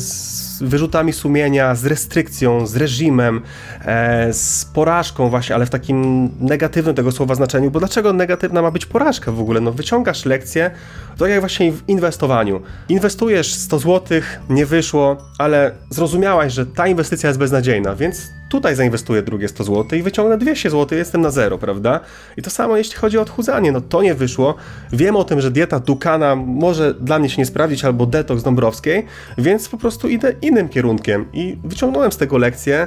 z 0.00 0.49
wyrzutami 0.60 1.12
sumienia, 1.12 1.74
z 1.74 1.86
restrykcją, 1.86 2.66
z 2.66 2.76
reżimem, 2.76 3.40
e, 3.84 4.32
z 4.32 4.64
porażką 4.64 5.28
właśnie, 5.28 5.54
ale 5.54 5.66
w 5.66 5.70
takim 5.70 6.30
negatywnym 6.40 6.94
tego 6.94 7.12
słowa 7.12 7.34
znaczeniu, 7.34 7.70
bo 7.70 7.78
dlaczego 7.78 8.12
negatywna 8.12 8.62
ma 8.62 8.70
być 8.70 8.86
porażka 8.86 9.32
w 9.32 9.40
ogóle? 9.40 9.60
No 9.60 9.72
wyciągasz 9.72 10.24
lekcję, 10.24 10.70
to 11.16 11.26
jak 11.26 11.40
właśnie 11.40 11.72
w 11.72 11.88
inwestowaniu. 11.88 12.60
Inwestujesz 12.88 13.54
100 13.54 13.78
zł, 13.78 14.20
nie 14.48 14.66
wyszło, 14.66 15.16
ale 15.38 15.72
zrozumiałaś, 15.90 16.52
że 16.52 16.66
ta 16.66 16.86
inwestycja 16.86 17.28
jest 17.28 17.38
beznadziejna, 17.38 17.94
więc 17.94 18.39
tutaj 18.50 18.76
zainwestuję 18.76 19.22
drugie 19.22 19.48
100 19.48 19.64
zł 19.64 19.98
i 19.98 20.02
wyciągnę 20.02 20.38
200 20.38 20.70
zł, 20.70 20.98
jestem 20.98 21.20
na 21.20 21.30
zero, 21.30 21.58
prawda? 21.58 22.00
I 22.36 22.42
to 22.42 22.50
samo 22.50 22.76
jeśli 22.76 22.96
chodzi 22.96 23.18
o 23.18 23.20
odchudzanie, 23.22 23.72
no 23.72 23.80
to 23.80 24.02
nie 24.02 24.14
wyszło. 24.14 24.54
Wiem 24.92 25.16
o 25.16 25.24
tym, 25.24 25.40
że 25.40 25.50
dieta 25.50 25.80
Dukana 25.80 26.36
może 26.36 26.94
dla 26.94 27.18
mnie 27.18 27.28
się 27.28 27.38
nie 27.38 27.46
sprawdzić, 27.46 27.84
albo 27.84 28.06
detoks 28.06 28.42
Dąbrowskiej, 28.42 29.06
więc 29.38 29.68
po 29.68 29.78
prostu 29.78 30.08
idę 30.08 30.34
innym 30.42 30.68
kierunkiem 30.68 31.26
i 31.32 31.58
wyciągnąłem 31.64 32.12
z 32.12 32.16
tego 32.16 32.38
lekcję, 32.38 32.86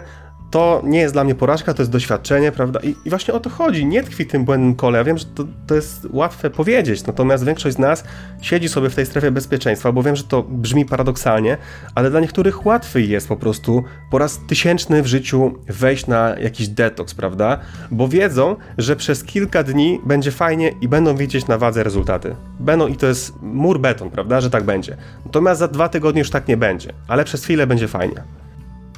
to 0.53 0.81
nie 0.85 0.99
jest 0.99 1.13
dla 1.15 1.23
mnie 1.23 1.35
porażka, 1.35 1.73
to 1.73 1.81
jest 1.81 1.91
doświadczenie, 1.91 2.51
prawda? 2.51 2.79
I, 2.83 2.95
I, 3.05 3.09
właśnie 3.09 3.33
o 3.33 3.39
to 3.39 3.49
chodzi. 3.49 3.85
Nie 3.85 4.03
tkwi 4.03 4.25
w 4.25 4.27
tym 4.27 4.45
błędnym 4.45 4.75
kole. 4.75 4.97
Ja 4.97 5.03
wiem, 5.03 5.17
że 5.17 5.25
to, 5.25 5.43
to 5.67 5.75
jest 5.75 6.07
łatwe 6.11 6.49
powiedzieć, 6.49 7.05
natomiast 7.05 7.45
większość 7.45 7.75
z 7.75 7.79
nas 7.79 8.03
siedzi 8.41 8.69
sobie 8.69 8.89
w 8.89 8.95
tej 8.95 9.05
strefie 9.05 9.31
bezpieczeństwa, 9.31 9.91
bo 9.91 10.03
wiem, 10.03 10.15
że 10.15 10.23
to 10.23 10.43
brzmi 10.43 10.85
paradoksalnie, 10.85 11.57
ale 11.95 12.09
dla 12.09 12.19
niektórych 12.19 12.65
łatwiej 12.65 13.09
jest 13.09 13.27
po 13.27 13.37
prostu 13.37 13.83
po 14.11 14.17
raz 14.17 14.39
tysięczny 14.47 15.03
w 15.03 15.07
życiu 15.07 15.53
wejść 15.67 16.07
na 16.07 16.35
jakiś 16.39 16.67
detoks, 16.67 17.13
prawda? 17.13 17.59
Bo 17.91 18.07
wiedzą, 18.07 18.55
że 18.77 18.95
przez 18.95 19.23
kilka 19.23 19.63
dni 19.63 19.99
będzie 20.05 20.31
fajnie 20.31 20.71
i 20.81 20.87
będą 20.87 21.15
widzieć 21.15 21.47
na 21.47 21.57
wadze 21.57 21.83
rezultaty. 21.83 22.35
Będą 22.59 22.87
i 22.87 22.95
to 22.95 23.07
jest 23.07 23.33
mur 23.41 23.79
beton, 23.79 24.09
prawda, 24.09 24.41
że 24.41 24.49
tak 24.49 24.63
będzie. 24.63 24.97
Natomiast 25.25 25.59
za 25.59 25.67
dwa 25.67 25.89
tygodnie 25.89 26.19
już 26.19 26.29
tak 26.29 26.47
nie 26.47 26.57
będzie, 26.57 26.93
ale 27.07 27.23
przez 27.23 27.43
chwilę 27.43 27.67
będzie 27.67 27.87
fajnie. 27.87 28.23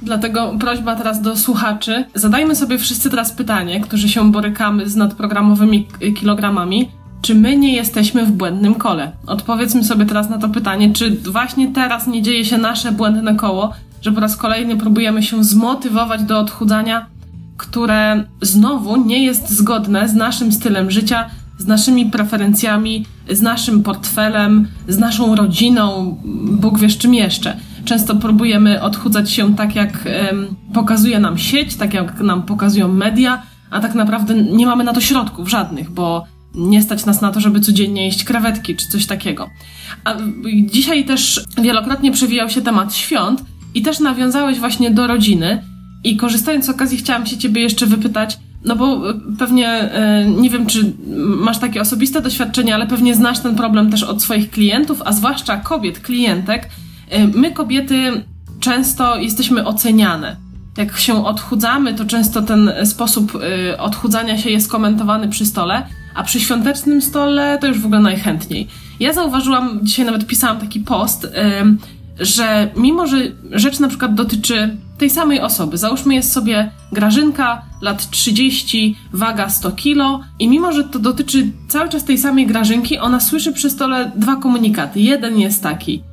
Dlatego 0.02 0.56
prośba 0.60 0.96
teraz 0.96 1.22
do 1.22 1.38
słuchaczy. 1.38 2.06
Zadajmy 2.16 2.56
sobie 2.56 2.78
wszyscy 2.78 3.10
teraz 3.10 3.32
pytanie, 3.32 3.82
którzy 3.82 4.10
się 4.10 4.32
borykamy 4.32 4.90
z 4.90 4.96
nadprogramowymi 4.96 5.88
kilogramami. 6.20 6.90
Czy 7.22 7.36
my 7.36 7.58
nie 7.58 7.74
jesteśmy 7.74 8.26
w 8.26 8.32
błędnym 8.32 8.76
kole? 8.76 9.12
Odpowiedzmy 9.28 9.84
sobie 9.84 10.06
teraz 10.06 10.30
na 10.30 10.38
to 10.38 10.50
pytanie, 10.50 10.94
czy 10.94 11.12
właśnie 11.12 11.68
teraz 11.68 12.08
nie 12.08 12.22
dzieje 12.22 12.46
się 12.46 12.58
nasze 12.58 12.92
błędne 12.92 13.36
koło, 13.36 13.74
że 14.02 14.12
po 14.12 14.20
raz 14.20 14.38
kolejny 14.38 14.78
próbujemy 14.78 15.24
się 15.24 15.44
zmotywować 15.44 16.24
do 16.24 16.40
odchudzania, 16.40 17.06
które 17.58 18.24
znowu 18.42 19.06
nie 19.06 19.24
jest 19.24 19.50
zgodne 19.50 20.10
z 20.10 20.14
naszym 20.14 20.52
stylem 20.52 20.92
życia, 20.92 21.30
z 21.58 21.68
naszymi 21.68 22.06
preferencjami, 22.06 23.06
z 23.30 23.42
naszym 23.42 23.84
portfelem, 23.84 24.68
z 24.88 24.98
naszą 24.98 25.36
rodziną, 25.36 26.18
Bóg 26.52 26.80
wiesz 26.80 26.98
czym 26.98 27.14
jeszcze. 27.14 27.58
Często 27.86 28.16
próbujemy 28.16 28.82
odchudzać 28.82 29.32
się 29.32 29.56
tak, 29.56 29.76
jak 29.76 30.04
pokazuje 30.74 31.20
nam 31.20 31.38
sieć, 31.38 31.76
tak 31.76 31.94
jak 31.94 32.20
nam 32.20 32.44
pokazują 32.44 32.88
media, 32.88 33.42
a 33.70 33.80
tak 33.80 33.96
naprawdę 33.96 34.34
nie 34.34 34.66
mamy 34.66 34.84
na 34.84 34.94
to 34.94 35.02
środków 35.02 35.50
żadnych, 35.50 35.90
bo 35.90 36.26
nie 36.56 36.82
stać 36.82 37.06
nas 37.06 37.22
na 37.22 37.32
to, 37.32 37.40
żeby 37.40 37.60
codziennie 37.60 38.06
jeść 38.06 38.24
krewetki 38.24 38.76
czy 38.76 38.88
coś 38.88 39.06
takiego. 39.06 39.50
A 40.04 40.16
dzisiaj 40.66 41.06
też 41.06 41.44
wielokrotnie 41.62 42.12
przewijał 42.12 42.50
się 42.50 42.62
temat 42.62 42.96
świąt 42.96 43.44
i 43.74 43.82
też 43.82 44.00
nawiązałeś 44.00 44.60
właśnie 44.60 44.92
do 44.92 45.08
rodziny. 45.08 45.64
I 46.04 46.18
korzystając 46.18 46.66
z 46.66 46.70
okazji, 46.70 46.98
chciałam 46.98 47.26
się 47.26 47.38
Ciebie 47.38 47.62
jeszcze 47.62 47.86
wypytać, 47.86 48.38
no 48.66 48.76
bo 48.76 49.10
e, 49.10 49.14
pewnie 49.40 49.70
e, 49.70 50.26
nie 50.26 50.50
wiem, 50.50 50.66
czy 50.66 50.94
masz 51.18 51.58
takie 51.58 51.82
osobiste 51.82 52.22
doświadczenie, 52.22 52.76
ale 52.76 52.88
pewnie 52.88 53.16
znasz 53.16 53.40
ten 53.40 53.56
problem 53.56 53.92
też 53.92 54.04
od 54.04 54.22
swoich 54.22 54.50
klientów, 54.50 55.02
a 55.06 55.12
zwłaszcza 55.12 55.58
kobiet, 55.58 56.00
klientek. 56.00 56.70
E, 57.10 57.28
my, 57.28 57.52
kobiety, 57.52 58.24
często 58.60 59.18
jesteśmy 59.18 59.66
oceniane. 59.66 60.36
Jak 60.78 60.98
się 60.98 61.26
odchudzamy, 61.26 61.94
to 61.94 62.06
często 62.06 62.42
ten 62.42 62.72
sposób 62.84 63.40
odchudzania 63.78 64.38
się 64.38 64.50
jest 64.50 64.72
komentowany 64.72 65.30
przy 65.30 65.46
stole, 65.46 65.88
a 66.16 66.24
przy 66.24 66.40
świątecznym 66.40 67.02
stole 67.02 67.58
to 67.62 67.68
już 67.68 67.80
w 67.80 67.86
ogóle 67.86 68.02
najchętniej. 68.02 68.68
Ja 69.00 69.14
zauważyłam, 69.14 69.80
dzisiaj 69.84 70.06
nawet 70.06 70.28
pisałam 70.28 70.60
taki 70.60 70.80
post, 70.80 71.28
że 72.20 72.72
mimo, 72.78 73.08
że 73.08 73.18
rzecz 73.52 73.80
na 73.80 73.88
przykład 73.88 74.16
dotyczy 74.16 74.78
tej 74.98 75.10
samej 75.10 75.42
osoby, 75.42 75.78
załóżmy 75.78 76.16
jest 76.16 76.34
sobie 76.34 76.72
Grażynka, 76.92 77.62
lat 77.82 78.10
30, 78.10 78.96
waga 79.14 79.50
100 79.50 79.72
kilo 79.72 80.22
i 80.40 80.48
mimo, 80.48 80.72
że 80.72 80.84
to 80.84 81.00
dotyczy 81.00 81.52
cały 81.68 81.90
czas 81.90 82.04
tej 82.04 82.18
samej 82.18 82.48
Grażynki, 82.48 82.98
ona 82.98 83.20
słyszy 83.20 83.54
przy 83.54 83.70
stole 83.70 84.12
dwa 84.16 84.36
komunikaty. 84.36 85.00
Jeden 85.00 85.40
jest 85.40 85.64
taki, 85.64 86.04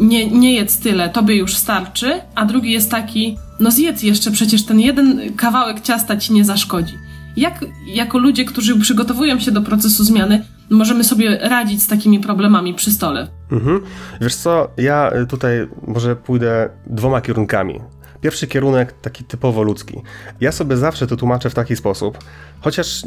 nie, 0.00 0.30
nie 0.30 0.54
jedz 0.54 0.78
tyle, 0.78 1.08
tobie 1.08 1.36
już 1.36 1.56
starczy, 1.56 2.20
a 2.34 2.46
drugi 2.46 2.72
jest 2.72 2.90
taki, 2.90 3.38
no 3.60 3.70
zjedz 3.70 4.02
jeszcze, 4.02 4.30
przecież 4.30 4.64
ten 4.64 4.80
jeden 4.80 5.20
kawałek 5.36 5.80
ciasta 5.80 6.16
ci 6.16 6.32
nie 6.32 6.44
zaszkodzi. 6.44 6.94
Jak 7.36 7.64
jako 7.86 8.18
ludzie, 8.18 8.44
którzy 8.44 8.80
przygotowują 8.80 9.40
się 9.40 9.50
do 9.50 9.62
procesu 9.62 10.04
zmiany, 10.04 10.44
możemy 10.70 11.04
sobie 11.04 11.38
radzić 11.42 11.82
z 11.82 11.86
takimi 11.86 12.20
problemami 12.20 12.74
przy 12.74 12.90
stole? 12.90 13.28
Mhm. 13.52 13.80
Wiesz 14.20 14.34
co, 14.34 14.68
ja 14.76 15.10
tutaj 15.28 15.68
może 15.86 16.16
pójdę 16.16 16.70
dwoma 16.86 17.20
kierunkami. 17.20 17.80
Pierwszy 18.20 18.46
kierunek 18.46 18.94
taki 19.02 19.24
typowo 19.24 19.62
ludzki. 19.62 20.02
Ja 20.40 20.52
sobie 20.52 20.76
zawsze 20.76 21.06
to 21.06 21.16
tłumaczę 21.16 21.50
w 21.50 21.54
taki 21.54 21.76
sposób, 21.76 22.18
chociaż 22.60 23.02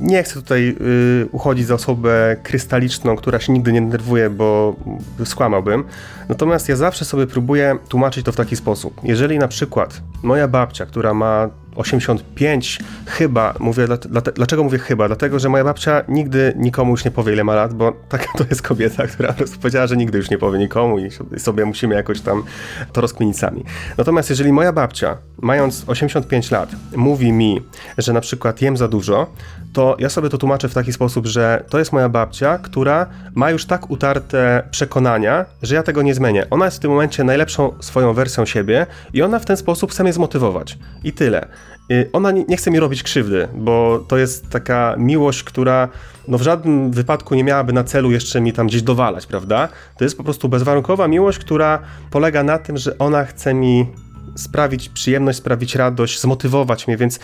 nie 0.00 0.22
chcę 0.22 0.34
tutaj 0.34 0.76
y, 1.22 1.28
uchodzić 1.32 1.66
za 1.66 1.74
osobę 1.74 2.36
krystaliczną, 2.42 3.16
która 3.16 3.40
się 3.40 3.52
nigdy 3.52 3.72
nie 3.72 3.80
denerwuje, 3.80 4.30
bo 4.30 4.76
skłamałbym. 5.24 5.84
Natomiast 6.28 6.68
ja 6.68 6.76
zawsze 6.76 7.04
sobie 7.04 7.26
próbuję 7.26 7.76
tłumaczyć 7.88 8.24
to 8.26 8.32
w 8.32 8.36
taki 8.36 8.56
sposób. 8.56 9.00
Jeżeli 9.02 9.38
na 9.38 9.48
przykład 9.48 10.00
moja 10.22 10.48
babcia, 10.48 10.86
która 10.86 11.14
ma 11.14 11.48
85 11.76 12.78
chyba, 13.06 13.54
mówię, 13.58 13.86
dlaczego 14.34 14.64
mówię 14.64 14.78
chyba? 14.78 15.06
Dlatego, 15.06 15.38
że 15.38 15.48
moja 15.48 15.64
babcia 15.64 16.04
nigdy 16.08 16.52
nikomu 16.56 16.90
już 16.90 17.04
nie 17.04 17.10
powie 17.10 17.32
ile 17.32 17.44
ma 17.44 17.54
lat, 17.54 17.74
bo 17.74 17.92
taka 18.08 18.26
to 18.38 18.44
jest 18.50 18.62
kobieta, 18.62 19.06
która 19.12 19.28
po 19.28 19.34
prostu 19.34 19.58
powiedziała, 19.58 19.86
że 19.86 19.96
nigdy 19.96 20.18
już 20.18 20.30
nie 20.30 20.38
powie 20.38 20.58
nikomu 20.58 20.98
i 20.98 21.40
sobie 21.40 21.64
musimy 21.64 21.94
jakoś 21.94 22.20
tam 22.20 22.42
to 22.92 23.00
rozkminić 23.00 23.38
sami. 23.38 23.64
Natomiast 23.98 24.30
jeżeli 24.30 24.52
moja 24.52 24.72
babcia 24.72 25.18
mając 25.42 25.84
85 25.86 26.50
lat, 26.50 26.70
mówi 26.96 27.32
mi, 27.32 27.62
że 27.98 28.12
na 28.12 28.20
przykład 28.20 28.62
jem 28.62 28.76
za 28.76 28.88
dużo, 28.88 29.26
to 29.74 29.96
ja 29.98 30.08
sobie 30.08 30.28
to 30.28 30.38
tłumaczę 30.38 30.68
w 30.68 30.74
taki 30.74 30.92
sposób, 30.92 31.26
że 31.26 31.64
to 31.68 31.78
jest 31.78 31.92
moja 31.92 32.08
babcia, 32.08 32.58
która 32.58 33.06
ma 33.34 33.50
już 33.50 33.66
tak 33.66 33.90
utarte 33.90 34.68
przekonania, 34.70 35.44
że 35.62 35.74
ja 35.74 35.82
tego 35.82 36.02
nie 36.02 36.14
zmienię. 36.14 36.46
Ona 36.50 36.64
jest 36.64 36.76
w 36.76 36.80
tym 36.80 36.90
momencie 36.90 37.24
najlepszą 37.24 37.72
swoją 37.80 38.12
wersją 38.12 38.46
siebie 38.46 38.86
i 39.12 39.22
ona 39.22 39.38
w 39.38 39.44
ten 39.44 39.56
sposób 39.56 39.90
chce 39.90 40.02
mnie 40.02 40.12
zmotywować. 40.12 40.78
I 41.04 41.12
tyle. 41.12 41.48
Ona 42.12 42.30
nie 42.30 42.56
chce 42.56 42.70
mi 42.70 42.80
robić 42.80 43.02
krzywdy, 43.02 43.48
bo 43.54 44.04
to 44.08 44.16
jest 44.16 44.50
taka 44.50 44.94
miłość, 44.98 45.42
która 45.42 45.88
no 46.28 46.38
w 46.38 46.42
żadnym 46.42 46.92
wypadku 46.92 47.34
nie 47.34 47.44
miałaby 47.44 47.72
na 47.72 47.84
celu 47.84 48.10
jeszcze 48.10 48.40
mi 48.40 48.52
tam 48.52 48.66
gdzieś 48.66 48.82
dowalać, 48.82 49.26
prawda? 49.26 49.68
To 49.98 50.04
jest 50.04 50.16
po 50.16 50.24
prostu 50.24 50.48
bezwarunkowa 50.48 51.08
miłość, 51.08 51.38
która 51.38 51.78
polega 52.10 52.42
na 52.42 52.58
tym, 52.58 52.76
że 52.76 52.98
ona 52.98 53.24
chce 53.24 53.54
mi 53.54 53.86
sprawić 54.34 54.88
przyjemność, 54.88 55.38
sprawić 55.38 55.74
radość, 55.74 56.20
zmotywować 56.20 56.86
mnie, 56.86 56.96
więc 56.96 57.18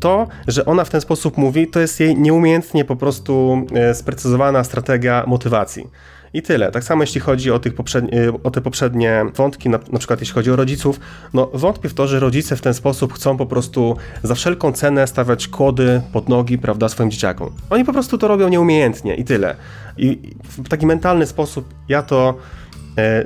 to, 0.00 0.26
że 0.46 0.64
ona 0.64 0.84
w 0.84 0.90
ten 0.90 1.00
sposób 1.00 1.36
mówi, 1.36 1.66
to 1.66 1.80
jest 1.80 2.00
jej 2.00 2.18
nieumiejętnie 2.18 2.84
po 2.84 2.96
prostu 2.96 3.66
e, 3.74 3.94
sprecyzowana 3.94 4.64
strategia 4.64 5.24
motywacji. 5.26 5.86
I 6.34 6.42
tyle. 6.42 6.70
Tak 6.70 6.84
samo 6.84 7.02
jeśli 7.02 7.20
chodzi 7.20 7.50
o, 7.50 7.58
tych 7.58 7.74
poprzednie, 7.74 8.32
o 8.44 8.50
te 8.50 8.60
poprzednie 8.60 9.24
wątki, 9.34 9.68
na, 9.68 9.78
na, 9.92 9.98
przykład 9.98 10.20
jeśli 10.20 10.34
chodzi 10.34 10.50
o 10.50 10.56
rodziców, 10.56 11.00
no 11.34 11.50
wątpię 11.54 11.88
w 11.88 11.94
to, 11.94 12.06
że 12.06 12.20
rodzice 12.20 12.56
w 12.56 12.60
ten 12.60 12.74
sposób 12.74 13.12
chcą 13.12 13.36
po 13.36 13.46
prostu 13.46 13.96
za 14.22 14.34
wszelką 14.34 14.72
cenę 14.72 15.06
stawiać 15.06 15.48
kłody 15.48 16.02
pod 16.12 16.28
nogi, 16.28 16.58
prawda, 16.58 16.88
swoim 16.88 17.10
dzieciakom. 17.10 17.50
Oni 17.70 17.84
po 17.84 17.92
prostu 17.92 18.18
to 18.18 18.28
robią 18.28 18.48
nieumiejętnie 18.48 19.14
i 19.14 19.24
tyle. 19.24 19.56
I 19.96 20.34
w 20.44 20.68
taki 20.68 20.86
mentalny 20.86 21.26
sposób 21.26 21.74
ja 21.88 22.02
to 22.02 22.34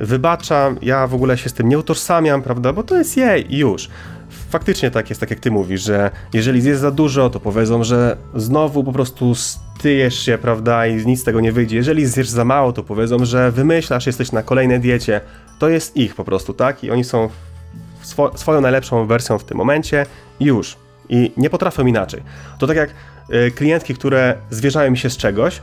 wybaczam, 0.01 0.79
ja 0.83 1.07
w 1.07 1.15
ogóle 1.15 1.39
się 1.39 1.49
z 1.49 1.53
tym 1.53 1.69
nie 1.69 1.79
utożsamiam, 1.79 2.43
prawda, 2.43 2.73
bo 2.73 2.83
to 2.83 2.97
jest 2.97 3.17
jej 3.17 3.55
i 3.55 3.59
już 3.59 3.89
faktycznie 4.51 4.91
tak 4.91 5.09
jest, 5.09 5.21
tak 5.21 5.31
jak 5.31 5.41
ty 5.41 5.51
mówisz, 5.51 5.83
że 5.83 6.11
jeżeli 6.33 6.61
zjesz 6.61 6.79
za 6.79 6.91
dużo, 6.91 7.31
to 7.31 7.41
powiedzą, 7.41 7.85
że 7.85 8.17
znowu 8.35 8.85
po 8.85 8.93
prostu 8.93 9.35
styjesz 9.35 10.19
się, 10.19 10.39
prawda, 10.39 10.87
i 10.87 11.07
nic 11.07 11.21
z 11.21 11.25
tego 11.25 11.41
nie 11.41 11.53
wyjdzie. 11.53 11.77
Jeżeli 11.77 12.07
zjesz 12.07 12.29
za 12.29 12.45
mało, 12.45 12.73
to 12.73 12.83
powiedzą, 12.83 13.25
że 13.25 13.53
wymyślasz, 13.53 14.07
jesteś 14.07 14.33
na 14.33 14.43
kolejnej 14.43 14.81
diecie. 14.81 15.21
To 15.59 15.69
jest 15.69 15.97
ich 15.97 16.15
po 16.15 16.25
prostu, 16.25 16.55
tak? 16.55 16.85
I 16.85 16.91
oni 16.91 17.05
są 17.05 17.29
swo 18.03 18.39
swoją 18.39 18.61
najlepszą 18.61 19.07
wersją 19.07 19.39
w 19.39 19.45
tym 19.45 19.57
momencie 19.57 20.07
już. 20.41 20.77
I 21.09 21.33
nie 21.37 21.51
potrafią 21.51 21.87
inaczej. 21.87 22.23
To 22.59 22.67
tak 22.67 22.77
jak 22.77 22.91
y, 23.31 23.51
klientki, 23.51 23.95
które 23.95 24.35
zwierzają 24.51 24.91
mi 24.91 24.99
się 24.99 25.11
z 25.11 25.17
czegoś, 25.17 25.61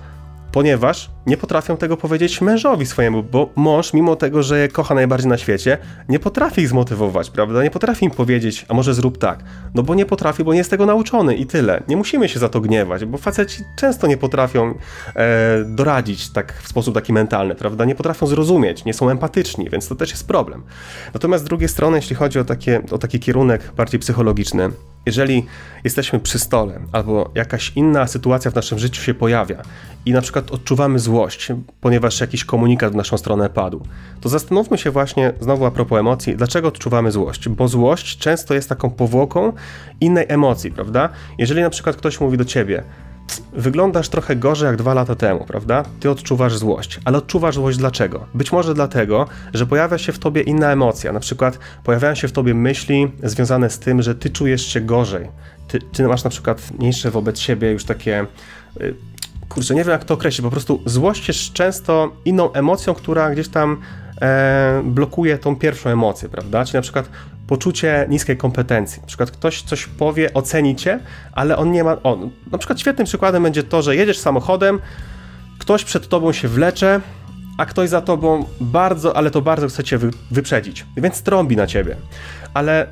ponieważ 0.55 1.09
nie 1.25 1.37
potrafią 1.37 1.77
tego 1.77 1.97
powiedzieć 1.97 2.41
mężowi 2.41 2.85
swojemu, 2.85 3.23
bo 3.23 3.49
mąż, 3.55 3.93
mimo 3.93 4.15
tego, 4.15 4.43
że 4.43 4.59
je 4.59 4.67
kocha 4.67 4.95
najbardziej 4.95 5.29
na 5.29 5.37
świecie, 5.37 5.77
nie 6.09 6.19
potrafi 6.19 6.61
ich 6.61 6.69
zmotywować, 6.69 7.29
prawda? 7.29 7.63
Nie 7.63 7.71
potrafi 7.71 8.05
im 8.05 8.11
powiedzieć, 8.11 8.65
a 8.69 8.73
może 8.73 8.93
zrób 8.93 9.17
tak. 9.17 9.43
No 9.73 9.83
bo 9.83 9.95
nie 9.95 10.05
potrafi, 10.05 10.43
bo 10.43 10.51
nie 10.51 10.57
jest 10.57 10.69
tego 10.69 10.85
nauczony 10.85 11.35
i 11.35 11.45
tyle. 11.45 11.83
Nie 11.87 11.97
musimy 11.97 12.29
się 12.29 12.39
za 12.39 12.49
to 12.49 12.61
gniewać, 12.61 13.05
bo 13.05 13.17
faceci 13.17 13.63
często 13.75 14.07
nie 14.07 14.17
potrafią 14.17 14.73
e, 15.15 15.63
doradzić 15.65 16.29
tak 16.29 16.53
w 16.63 16.67
sposób 16.67 16.93
taki 16.93 17.13
mentalny, 17.13 17.55
prawda? 17.55 17.85
Nie 17.85 17.95
potrafią 17.95 18.27
zrozumieć, 18.27 18.85
nie 18.85 18.93
są 18.93 19.09
empatyczni, 19.09 19.69
więc 19.69 19.87
to 19.87 19.95
też 19.95 20.11
jest 20.11 20.27
problem. 20.27 20.63
Natomiast 21.13 21.43
z 21.43 21.47
drugiej 21.47 21.69
strony, 21.69 21.97
jeśli 21.97 22.15
chodzi 22.15 22.39
o, 22.39 22.45
takie, 22.45 22.81
o 22.91 22.97
taki 22.97 23.19
kierunek 23.19 23.71
bardziej 23.77 23.99
psychologiczny, 23.99 24.69
jeżeli 25.05 25.45
jesteśmy 25.83 26.19
przy 26.19 26.39
stole 26.39 26.79
albo 26.91 27.31
jakaś 27.35 27.71
inna 27.75 28.07
sytuacja 28.07 28.51
w 28.51 28.55
naszym 28.55 28.79
życiu 28.79 29.01
się 29.01 29.13
pojawia 29.13 29.61
i 30.05 30.11
na 30.11 30.21
przykład 30.21 30.51
odczuwamy 30.51 30.99
złość, 30.99 31.51
ponieważ 31.81 32.21
jakiś 32.21 32.45
komunikat 32.45 32.93
w 32.93 32.95
naszą 32.95 33.17
stronę 33.17 33.49
padł, 33.49 33.81
to 34.21 34.29
zastanówmy 34.29 34.77
się 34.77 34.91
właśnie, 34.91 35.33
znowu 35.39 35.65
a 35.65 35.71
propos 35.71 35.99
emocji, 35.99 36.35
dlaczego 36.35 36.67
odczuwamy 36.67 37.11
złość? 37.11 37.49
Bo 37.49 37.67
złość 37.67 38.17
często 38.17 38.53
jest 38.53 38.69
taką 38.69 38.89
powłoką 38.89 39.53
innej 40.01 40.25
emocji, 40.27 40.71
prawda? 40.71 41.09
Jeżeli 41.37 41.61
na 41.61 41.69
przykład 41.69 41.95
ktoś 41.95 42.19
mówi 42.19 42.37
do 42.37 42.45
ciebie, 42.45 42.83
wyglądasz 43.53 44.09
trochę 44.09 44.35
gorzej 44.35 44.67
jak 44.67 44.75
dwa 44.75 44.93
lata 44.93 45.15
temu, 45.15 45.45
prawda? 45.45 45.83
Ty 45.99 46.09
odczuwasz 46.09 46.57
złość, 46.57 46.99
ale 47.05 47.17
odczuwasz 47.17 47.55
złość 47.55 47.77
dlaczego? 47.77 48.25
Być 48.33 48.51
może 48.51 48.73
dlatego, 48.73 49.27
że 49.53 49.65
pojawia 49.65 49.97
się 49.97 50.11
w 50.11 50.19
tobie 50.19 50.41
inna 50.41 50.71
emocja, 50.71 51.13
na 51.13 51.19
przykład 51.19 51.59
pojawiają 51.83 52.15
się 52.15 52.27
w 52.27 52.31
tobie 52.31 52.53
myśli 52.53 53.11
związane 53.23 53.69
z 53.69 53.79
tym, 53.79 54.01
że 54.01 54.15
ty 54.15 54.29
czujesz 54.29 54.67
się 54.67 54.81
gorzej. 54.81 55.27
Ty, 55.67 55.79
ty 55.79 56.07
masz 56.07 56.23
na 56.23 56.29
przykład 56.29 56.71
mniejsze 56.79 57.11
wobec 57.11 57.39
siebie 57.39 57.71
już 57.71 57.83
takie 57.83 58.25
y, 58.81 58.95
kurczę, 59.49 59.75
nie 59.75 59.83
wiem 59.83 59.91
jak 59.91 60.03
to 60.03 60.13
określić, 60.13 60.43
po 60.43 60.51
prostu 60.51 60.81
złość 60.85 61.27
jest 61.27 61.53
często 61.53 62.15
inną 62.25 62.53
emocją, 62.53 62.93
która 62.93 63.31
gdzieś 63.31 63.47
tam 63.47 63.81
e, 64.21 64.81
blokuje 64.85 65.37
tą 65.37 65.55
pierwszą 65.55 65.89
emocję, 65.89 66.29
prawda? 66.29 66.65
Czyli 66.65 66.75
na 66.75 66.81
przykład 66.81 67.09
poczucie 67.47 68.05
niskiej 68.09 68.37
kompetencji. 68.37 69.01
Na 69.01 69.07
przykład 69.07 69.31
ktoś 69.31 69.61
coś 69.61 69.85
powie, 69.85 70.33
oceni 70.33 70.75
cię, 70.75 70.99
ale 71.31 71.57
on 71.57 71.71
nie 71.71 71.83
ma. 71.83 71.97
Na 72.51 72.57
przykład 72.57 72.79
świetnym 72.79 73.05
przykładem 73.05 73.43
będzie 73.43 73.63
to, 73.63 73.81
że 73.81 73.95
jedziesz 73.95 74.19
samochodem, 74.19 74.79
ktoś 75.59 75.83
przed 75.83 76.07
tobą 76.07 76.31
się 76.31 76.47
wlecze, 76.47 77.01
a 77.57 77.65
ktoś 77.65 77.89
za 77.89 78.01
tobą 78.01 78.45
bardzo, 78.61 79.17
ale 79.17 79.31
to 79.31 79.41
bardzo 79.41 79.67
chce 79.67 79.83
cię 79.83 79.99
wyprzedzić, 80.31 80.85
więc 80.97 81.21
trąbi 81.21 81.55
na 81.55 81.67
ciebie. 81.67 81.95
Ale 82.53 82.87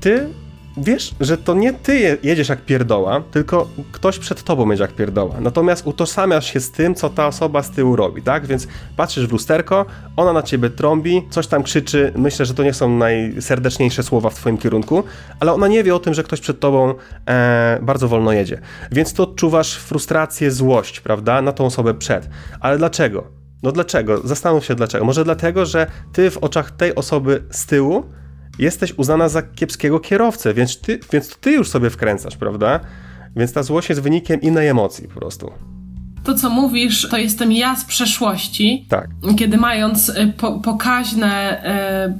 ty 0.00 0.28
wiesz, 0.76 1.14
że 1.20 1.38
to 1.38 1.54
nie 1.54 1.72
ty 1.72 2.18
jedziesz 2.22 2.48
jak 2.48 2.64
pierdoła, 2.64 3.22
tylko 3.30 3.68
ktoś 3.92 4.18
przed 4.18 4.42
tobą 4.42 4.70
jedzie 4.70 4.82
jak 4.82 4.92
pierdoła. 4.92 5.40
Natomiast 5.40 5.86
utożsamiasz 5.86 6.52
się 6.52 6.60
z 6.60 6.70
tym, 6.70 6.94
co 6.94 7.10
ta 7.10 7.26
osoba 7.26 7.62
z 7.62 7.70
tyłu 7.70 7.96
robi, 7.96 8.22
tak? 8.22 8.46
Więc 8.46 8.68
patrzysz 8.96 9.26
w 9.26 9.32
lusterko, 9.32 9.86
ona 10.16 10.32
na 10.32 10.42
ciebie 10.42 10.70
trąbi, 10.70 11.22
coś 11.30 11.46
tam 11.46 11.62
krzyczy, 11.62 12.12
myślę, 12.16 12.46
że 12.46 12.54
to 12.54 12.62
nie 12.62 12.74
są 12.74 12.96
najserdeczniejsze 12.96 14.02
słowa 14.02 14.30
w 14.30 14.34
twoim 14.34 14.58
kierunku, 14.58 15.04
ale 15.40 15.52
ona 15.52 15.68
nie 15.68 15.84
wie 15.84 15.94
o 15.94 15.98
tym, 15.98 16.14
że 16.14 16.22
ktoś 16.22 16.40
przed 16.40 16.60
tobą 16.60 16.94
e, 17.28 17.78
bardzo 17.82 18.08
wolno 18.08 18.32
jedzie. 18.32 18.60
Więc 18.92 19.12
to 19.12 19.22
odczuwasz 19.22 19.76
frustrację, 19.76 20.50
złość, 20.50 21.00
prawda, 21.00 21.42
na 21.42 21.52
tą 21.52 21.66
osobę 21.66 21.94
przed. 21.94 22.28
Ale 22.60 22.78
dlaczego? 22.78 23.24
No 23.62 23.72
dlaczego? 23.72 24.20
Zastanów 24.24 24.64
się 24.64 24.74
dlaczego. 24.74 25.04
Może 25.04 25.24
dlatego, 25.24 25.66
że 25.66 25.86
ty 26.12 26.30
w 26.30 26.38
oczach 26.38 26.70
tej 26.70 26.94
osoby 26.94 27.42
z 27.50 27.66
tyłu 27.66 28.04
jesteś 28.58 28.94
uznana 28.96 29.28
za 29.28 29.42
kiepskiego 29.42 30.00
kierowcę, 30.00 30.54
więc 30.54 30.80
ty, 30.80 31.00
więc 31.12 31.36
ty 31.36 31.52
już 31.52 31.68
sobie 31.68 31.90
wkręcasz, 31.90 32.36
prawda? 32.36 32.80
Więc 33.36 33.52
ta 33.52 33.62
złość 33.62 33.88
jest 33.88 34.00
wynikiem 34.00 34.40
innej 34.40 34.68
emocji 34.68 35.08
po 35.08 35.20
prostu. 35.20 35.52
To, 36.24 36.34
co 36.34 36.50
mówisz, 36.50 37.08
to 37.10 37.16
jestem 37.16 37.52
ja 37.52 37.76
z 37.76 37.84
przeszłości. 37.84 38.86
Tak. 38.88 39.08
Kiedy 39.38 39.56
mając 39.56 40.08
y, 40.08 40.32
po, 40.36 40.60
pokaźne, 40.60 41.62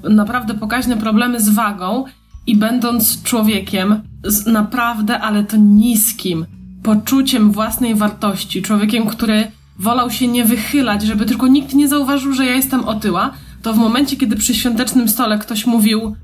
y, 0.07 0.11
naprawdę 0.11 0.55
pokaźne 0.55 0.97
problemy 0.97 1.41
z 1.41 1.49
wagą 1.49 2.05
i 2.47 2.57
będąc 2.57 3.23
człowiekiem 3.23 4.03
z 4.25 4.47
naprawdę, 4.47 5.19
ale 5.19 5.45
to 5.45 5.57
niskim 5.57 6.47
poczuciem 6.83 7.53
własnej 7.53 7.95
wartości, 7.95 8.63
człowiekiem, 8.63 9.07
który 9.07 9.51
wolał 9.79 10.11
się 10.11 10.29
nie 10.29 10.45
wychylać, 10.45 11.03
żeby 11.03 11.27
tylko 11.27 11.47
nikt 11.47 11.75
nie 11.75 11.89
zauważył, 11.89 12.33
że 12.33 12.47
ja 12.47 12.55
jestem 12.55 12.85
otyła, 12.85 13.35
to 13.67 13.73
w 13.73 13.79
momencie, 13.79 14.17
kiedy 14.17 14.37
przy 14.37 14.55
świątecznym 14.55 15.09
stole 15.09 15.39
ktoś 15.39 15.67
mówił 15.67 16.17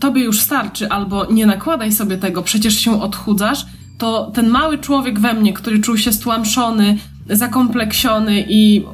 tobie 0.00 0.24
już 0.24 0.40
starczy, 0.40 0.88
albo 0.88 1.26
nie 1.32 1.46
nakładaj 1.46 1.92
sobie 1.92 2.18
tego, 2.18 2.42
przecież 2.42 2.78
się 2.78 3.02
odchudzasz, 3.02 3.66
to 3.98 4.30
ten 4.34 4.48
mały 4.48 4.78
człowiek 4.78 5.20
we 5.20 5.34
mnie, 5.34 5.52
który 5.52 5.80
czuł 5.80 5.96
się 5.96 6.12
stłamszony, 6.12 6.98
zakompleksiony 7.30 8.44
i 8.48 8.84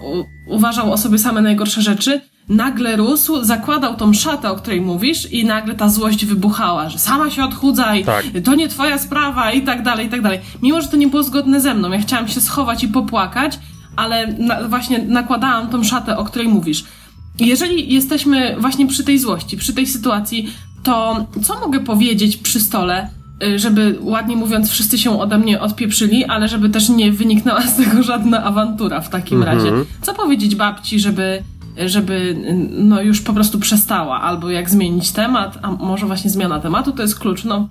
uważał 0.48 0.92
o 0.92 0.96
sobie 0.96 1.18
same 1.18 1.42
najgorsze 1.42 1.82
rzeczy, 1.82 2.20
nagle 2.48 2.96
rósł, 2.96 3.44
zakładał 3.44 3.96
tą 3.96 4.12
szatę, 4.12 4.50
o 4.50 4.56
której 4.56 4.80
mówisz 4.80 5.32
i 5.32 5.44
nagle 5.44 5.74
ta 5.74 5.88
złość 5.88 6.24
wybuchała, 6.24 6.88
że 6.88 6.98
sama 6.98 7.30
się 7.30 7.44
odchudzaj, 7.44 8.04
tak. 8.04 8.24
to 8.44 8.54
nie 8.54 8.68
twoja 8.68 8.98
sprawa 8.98 9.52
i 9.52 9.62
tak 9.62 9.82
dalej, 9.82 10.06
i 10.06 10.10
tak 10.10 10.22
dalej. 10.22 10.40
Mimo, 10.62 10.80
że 10.80 10.88
to 10.88 10.96
nie 10.96 11.08
było 11.08 11.22
zgodne 11.22 11.60
ze 11.60 11.74
mną, 11.74 11.90
ja 11.92 11.98
chciałam 11.98 12.28
się 12.28 12.40
schować 12.40 12.84
i 12.84 12.88
popłakać, 12.88 13.58
ale 13.96 14.26
na, 14.26 14.68
właśnie 14.68 14.98
nakładałam 14.98 15.68
tą 15.68 15.84
szatę, 15.84 16.16
o 16.16 16.24
której 16.24 16.48
mówisz. 16.48 16.84
Jeżeli 17.40 17.94
jesteśmy 17.94 18.56
właśnie 18.60 18.86
przy 18.86 19.04
tej 19.04 19.18
złości, 19.18 19.56
przy 19.56 19.72
tej 19.72 19.86
sytuacji, 19.86 20.48
to 20.82 21.26
co 21.42 21.60
mogę 21.60 21.80
powiedzieć 21.80 22.36
przy 22.36 22.60
stole, 22.60 23.08
y, 23.44 23.58
żeby 23.58 23.98
ładnie 24.00 24.36
mówiąc, 24.36 24.70
wszyscy 24.70 24.98
się 24.98 25.20
ode 25.20 25.38
mnie 25.38 25.60
odpieprzyli, 25.60 26.24
ale 26.24 26.48
żeby 26.48 26.70
też 26.70 26.88
nie 26.88 27.12
wyniknęła 27.12 27.62
z 27.62 27.76
tego 27.76 28.02
żadna 28.02 28.44
awantura 28.44 29.00
w 29.00 29.08
takim 29.10 29.38
mhm. 29.38 29.58
razie. 29.58 29.72
Co 30.02 30.14
powiedzieć 30.14 30.54
babci, 30.54 31.00
żeby, 31.00 31.42
żeby 31.86 32.36
no 32.70 33.02
już 33.02 33.20
po 33.20 33.32
prostu 33.32 33.58
przestała, 33.58 34.20
albo 34.20 34.50
jak 34.50 34.70
zmienić 34.70 35.10
temat, 35.10 35.58
a 35.62 35.70
może 35.70 36.06
właśnie 36.06 36.30
zmiana 36.30 36.60
tematu 36.60 36.92
to 36.92 37.02
jest 37.02 37.18
klucz, 37.18 37.44
no 37.44 37.68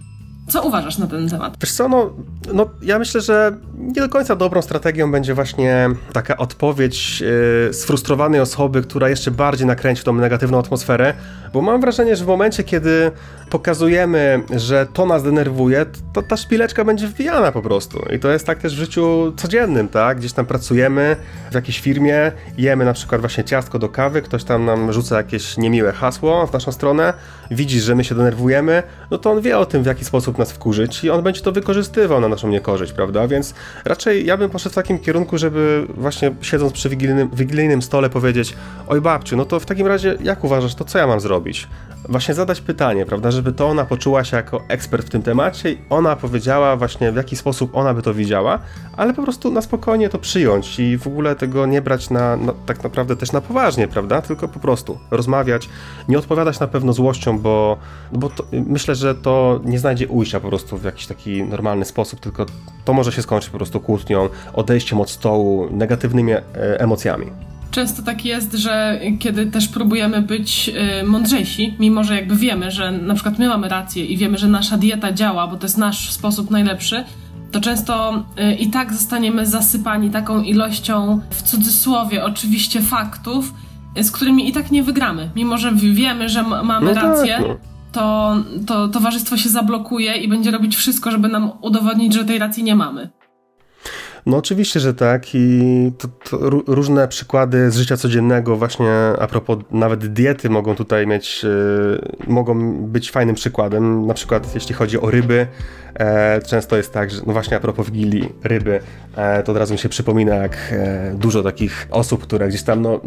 co 0.47 0.63
uważasz 0.63 0.97
na 0.97 1.07
ten 1.07 1.29
temat? 1.29 1.57
Wiesz 1.61 1.71
co, 1.71 1.89
no, 1.89 2.13
no 2.53 2.69
ja 2.81 2.99
myślę, 2.99 3.21
że 3.21 3.57
nie 3.77 4.01
do 4.01 4.09
końca 4.09 4.35
dobrą 4.35 4.61
strategią 4.61 5.11
będzie 5.11 5.33
właśnie 5.33 5.89
taka 6.13 6.37
odpowiedź 6.37 7.21
yy, 7.21 7.73
sfrustrowanej 7.73 8.39
osoby, 8.39 8.81
która 8.81 9.09
jeszcze 9.09 9.31
bardziej 9.31 9.67
nakręci 9.67 10.03
tą 10.03 10.13
negatywną 10.13 10.59
atmosferę, 10.59 11.13
bo 11.53 11.61
mam 11.61 11.81
wrażenie, 11.81 12.15
że 12.15 12.25
w 12.25 12.27
momencie, 12.27 12.63
kiedy 12.63 13.11
pokazujemy, 13.49 14.43
że 14.55 14.87
to 14.93 15.05
nas 15.05 15.23
denerwuje, 15.23 15.85
to 16.13 16.21
ta 16.21 16.37
szpileczka 16.37 16.85
będzie 16.85 17.07
wbijana 17.07 17.51
po 17.51 17.61
prostu. 17.61 17.99
I 18.15 18.19
to 18.19 18.31
jest 18.31 18.45
tak 18.45 18.59
też 18.59 18.75
w 18.75 18.77
życiu 18.77 19.33
codziennym, 19.37 19.87
tak? 19.87 20.17
Gdzieś 20.17 20.33
tam 20.33 20.45
pracujemy 20.45 21.15
w 21.51 21.55
jakiejś 21.55 21.79
firmie, 21.79 22.31
jemy 22.57 22.85
na 22.85 22.93
przykład 22.93 23.21
właśnie 23.21 23.43
ciastko 23.43 23.79
do 23.79 23.89
kawy, 23.89 24.21
ktoś 24.21 24.43
tam 24.43 24.65
nam 24.65 24.93
rzuca 24.93 25.17
jakieś 25.17 25.57
niemiłe 25.57 25.91
hasło 25.91 26.47
w 26.47 26.53
naszą 26.53 26.71
stronę, 26.71 27.13
widzi, 27.51 27.79
że 27.79 27.95
my 27.95 28.03
się 28.03 28.15
denerwujemy, 28.15 28.83
no 29.11 29.17
to 29.17 29.31
on 29.31 29.41
wie 29.41 29.57
o 29.57 29.65
tym, 29.65 29.83
w 29.83 29.85
jaki 29.85 30.05
sposób 30.05 30.36
nas 30.37 30.51
wkurzyć 30.51 31.03
i 31.03 31.09
on 31.09 31.23
będzie 31.23 31.41
to 31.41 31.51
wykorzystywał 31.51 32.21
na 32.21 32.27
naszą 32.27 32.47
niekorzyść, 32.47 32.93
prawda? 32.93 33.27
Więc 33.27 33.53
raczej 33.85 34.25
ja 34.25 34.37
bym 34.37 34.49
poszedł 34.49 34.73
w 34.73 34.75
takim 34.75 34.99
kierunku, 34.99 35.37
żeby 35.37 35.87
właśnie 35.89 36.35
siedząc 36.41 36.73
przy 36.73 36.89
wigilijnym, 36.89 37.29
wigilijnym 37.33 37.81
stole 37.81 38.09
powiedzieć, 38.09 38.55
oj 38.87 39.01
babciu, 39.01 39.37
no 39.37 39.45
to 39.45 39.59
w 39.59 39.65
takim 39.65 39.87
razie 39.87 40.17
jak 40.23 40.43
uważasz, 40.43 40.75
to 40.75 40.85
co 40.85 40.97
ja 40.97 41.07
mam 41.07 41.19
zrobić? 41.19 41.67
Właśnie 42.09 42.33
zadać 42.33 42.61
pytanie, 42.61 43.05
prawda, 43.05 43.31
żeby 43.31 43.51
to 43.51 43.67
ona 43.67 43.85
poczuła 43.85 44.23
się 44.23 44.37
jako 44.37 44.61
ekspert 44.67 45.07
w 45.07 45.09
tym 45.09 45.21
temacie 45.21 45.71
i 45.71 45.77
ona 45.89 46.15
powiedziała 46.15 46.75
właśnie 46.75 47.11
w 47.11 47.15
jaki 47.15 47.35
sposób 47.35 47.75
ona 47.75 47.93
by 47.93 48.01
to 48.01 48.13
widziała, 48.13 48.59
ale 48.97 49.13
po 49.13 49.23
prostu 49.23 49.51
na 49.51 49.61
spokojnie 49.61 50.09
to 50.09 50.17
przyjąć 50.17 50.79
i 50.79 50.97
w 50.97 51.07
ogóle 51.07 51.35
tego 51.35 51.65
nie 51.65 51.81
brać 51.81 52.09
na, 52.09 52.37
na 52.37 52.53
tak 52.65 52.83
naprawdę 52.83 53.15
też 53.15 53.31
na 53.31 53.41
poważnie, 53.41 53.87
prawda, 53.87 54.21
tylko 54.21 54.47
po 54.47 54.59
prostu 54.59 54.99
rozmawiać, 55.11 55.69
nie 56.07 56.17
odpowiadać 56.17 56.59
na 56.59 56.67
pewno 56.67 56.93
złością, 56.93 57.39
bo, 57.39 57.77
bo 58.11 58.29
to, 58.29 58.43
myślę, 58.51 58.95
że 58.95 59.15
to 59.15 59.59
nie 59.65 59.79
znajdzie 59.79 60.07
ujścia 60.07 60.26
po 60.33 60.47
prostu 60.47 60.77
w 60.77 60.83
jakiś 60.83 61.07
taki 61.07 61.43
normalny 61.43 61.85
sposób, 61.85 62.19
tylko 62.19 62.45
to 62.85 62.93
może 62.93 63.11
się 63.11 63.21
skończyć 63.21 63.49
po 63.49 63.57
prostu 63.57 63.79
kłótnią, 63.79 64.29
odejściem 64.53 65.01
od 65.01 65.09
stołu, 65.09 65.67
negatywnymi 65.71 66.31
e, 66.31 66.43
emocjami. 66.79 67.25
Często 67.71 68.01
tak 68.01 68.25
jest, 68.25 68.53
że 68.53 68.99
kiedy 69.19 69.45
też 69.45 69.67
próbujemy 69.67 70.21
być 70.21 70.71
e, 70.75 71.03
mądrzejsi, 71.03 71.75
mimo 71.79 72.03
że 72.03 72.15
jakby 72.15 72.35
wiemy, 72.35 72.71
że 72.71 72.91
na 72.91 73.13
przykład 73.13 73.39
my 73.39 73.47
mamy 73.47 73.69
rację 73.69 74.05
i 74.05 74.17
wiemy, 74.17 74.37
że 74.37 74.47
nasza 74.47 74.77
dieta 74.77 75.13
działa, 75.13 75.47
bo 75.47 75.57
to 75.57 75.65
jest 75.65 75.77
nasz 75.77 76.11
sposób 76.11 76.51
najlepszy, 76.51 77.03
to 77.51 77.61
często 77.61 78.23
e, 78.37 78.53
i 78.53 78.69
tak 78.69 78.93
zostaniemy 78.93 79.45
zasypani 79.45 80.09
taką 80.09 80.41
ilością, 80.41 81.21
w 81.29 81.41
cudzysłowie 81.41 82.25
oczywiście, 82.25 82.81
faktów, 82.81 83.53
z 84.01 84.11
którymi 84.11 84.49
i 84.49 84.53
tak 84.53 84.71
nie 84.71 84.83
wygramy. 84.83 85.29
Mimo, 85.35 85.57
że 85.57 85.71
wiemy, 85.73 86.29
że 86.29 86.43
mamy 86.43 86.85
no 86.85 86.93
tak, 86.93 87.03
rację, 87.03 87.33
tak, 87.33 87.47
no 87.47 87.76
to, 87.91 88.35
to 88.67 88.87
towarzystwo 88.87 89.37
się 89.37 89.49
zablokuje 89.49 90.17
i 90.17 90.27
będzie 90.27 90.51
robić 90.51 90.75
wszystko, 90.75 91.11
żeby 91.11 91.27
nam 91.27 91.51
udowodnić, 91.61 92.13
że 92.13 92.25
tej 92.25 92.39
racji 92.39 92.63
nie 92.63 92.75
mamy. 92.75 93.09
No 94.27 94.37
oczywiście, 94.37 94.79
że 94.79 94.93
tak 94.93 95.35
i 95.35 95.91
to, 95.97 96.07
to 96.29 96.49
różne 96.67 97.07
przykłady 97.07 97.71
z 97.71 97.77
życia 97.77 97.97
codziennego 97.97 98.55
właśnie 98.55 98.91
a 99.19 99.27
propos 99.27 99.57
nawet 99.71 100.13
diety 100.13 100.49
mogą 100.49 100.75
tutaj 100.75 101.07
mieć, 101.07 101.43
yy, 101.43 102.27
mogą 102.27 102.73
być 102.87 103.11
fajnym 103.11 103.35
przykładem, 103.35 104.07
na 104.07 104.13
przykład 104.13 104.55
jeśli 104.55 104.75
chodzi 104.75 105.01
o 105.01 105.11
ryby, 105.11 105.47
e, 105.93 106.41
często 106.41 106.77
jest 106.77 106.93
tak, 106.93 107.11
że 107.11 107.21
no 107.25 107.33
właśnie 107.33 107.57
a 107.57 107.59
propos 107.59 107.89
Wigilii, 107.89 108.29
ryby, 108.43 108.79
e, 109.15 109.43
to 109.43 109.51
od 109.51 109.57
razu 109.57 109.73
mi 109.73 109.79
się 109.79 109.89
przypomina 109.89 110.35
jak 110.35 110.57
e, 110.71 111.13
dużo 111.15 111.43
takich 111.43 111.87
osób, 111.91 112.23
które 112.23 112.47
gdzieś 112.47 112.63
tam 112.63 112.81
no, 112.81 113.01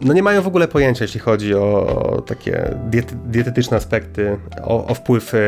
no 0.00 0.12
nie 0.12 0.22
mają 0.22 0.42
w 0.42 0.46
ogóle 0.46 0.68
pojęcia, 0.68 1.04
jeśli 1.04 1.20
chodzi 1.20 1.54
o 1.54 2.22
takie 2.26 2.74
diety, 2.90 3.16
dietetyczne 3.26 3.76
aspekty, 3.76 4.38
o, 4.62 4.86
o 4.86 4.94
wpływ 4.94 5.34
e, 5.34 5.38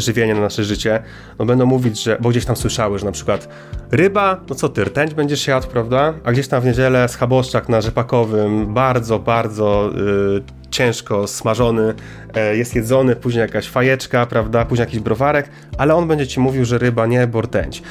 żywienia 0.00 0.34
na 0.34 0.40
nasze 0.40 0.64
życie, 0.64 1.02
no 1.38 1.44
będą 1.44 1.66
mówić, 1.66 2.02
że, 2.02 2.16
bo 2.20 2.28
gdzieś 2.28 2.44
tam 2.44 2.56
słyszały, 2.56 2.98
że 2.98 3.06
na 3.06 3.12
przykład 3.12 3.48
ryba, 3.90 4.29
no 4.48 4.54
co 4.54 4.68
ty, 4.68 4.84
rtęć 4.84 5.14
będziesz 5.14 5.46
jadł, 5.46 5.66
prawda? 5.66 6.14
A 6.24 6.32
gdzieś 6.32 6.48
tam 6.48 6.60
w 6.60 6.64
niedzielę 6.64 7.08
schaboszczak 7.08 7.68
na 7.68 7.80
rzepakowym, 7.80 8.74
bardzo, 8.74 9.18
bardzo 9.18 9.90
y, 10.36 10.70
ciężko 10.70 11.26
smażony, 11.26 11.94
e, 12.34 12.56
jest 12.56 12.74
jedzony, 12.74 13.16
później 13.16 13.40
jakaś 13.40 13.68
fajeczka, 13.68 14.26
prawda, 14.26 14.64
później 14.64 14.86
jakiś 14.86 15.00
browarek, 15.00 15.48
ale 15.78 15.94
on 15.94 16.08
będzie 16.08 16.26
ci 16.26 16.40
mówił, 16.40 16.64
że 16.64 16.78
ryba 16.78 17.06
nie, 17.06 17.26
bo 17.26 17.40
rtęć. 17.40 17.82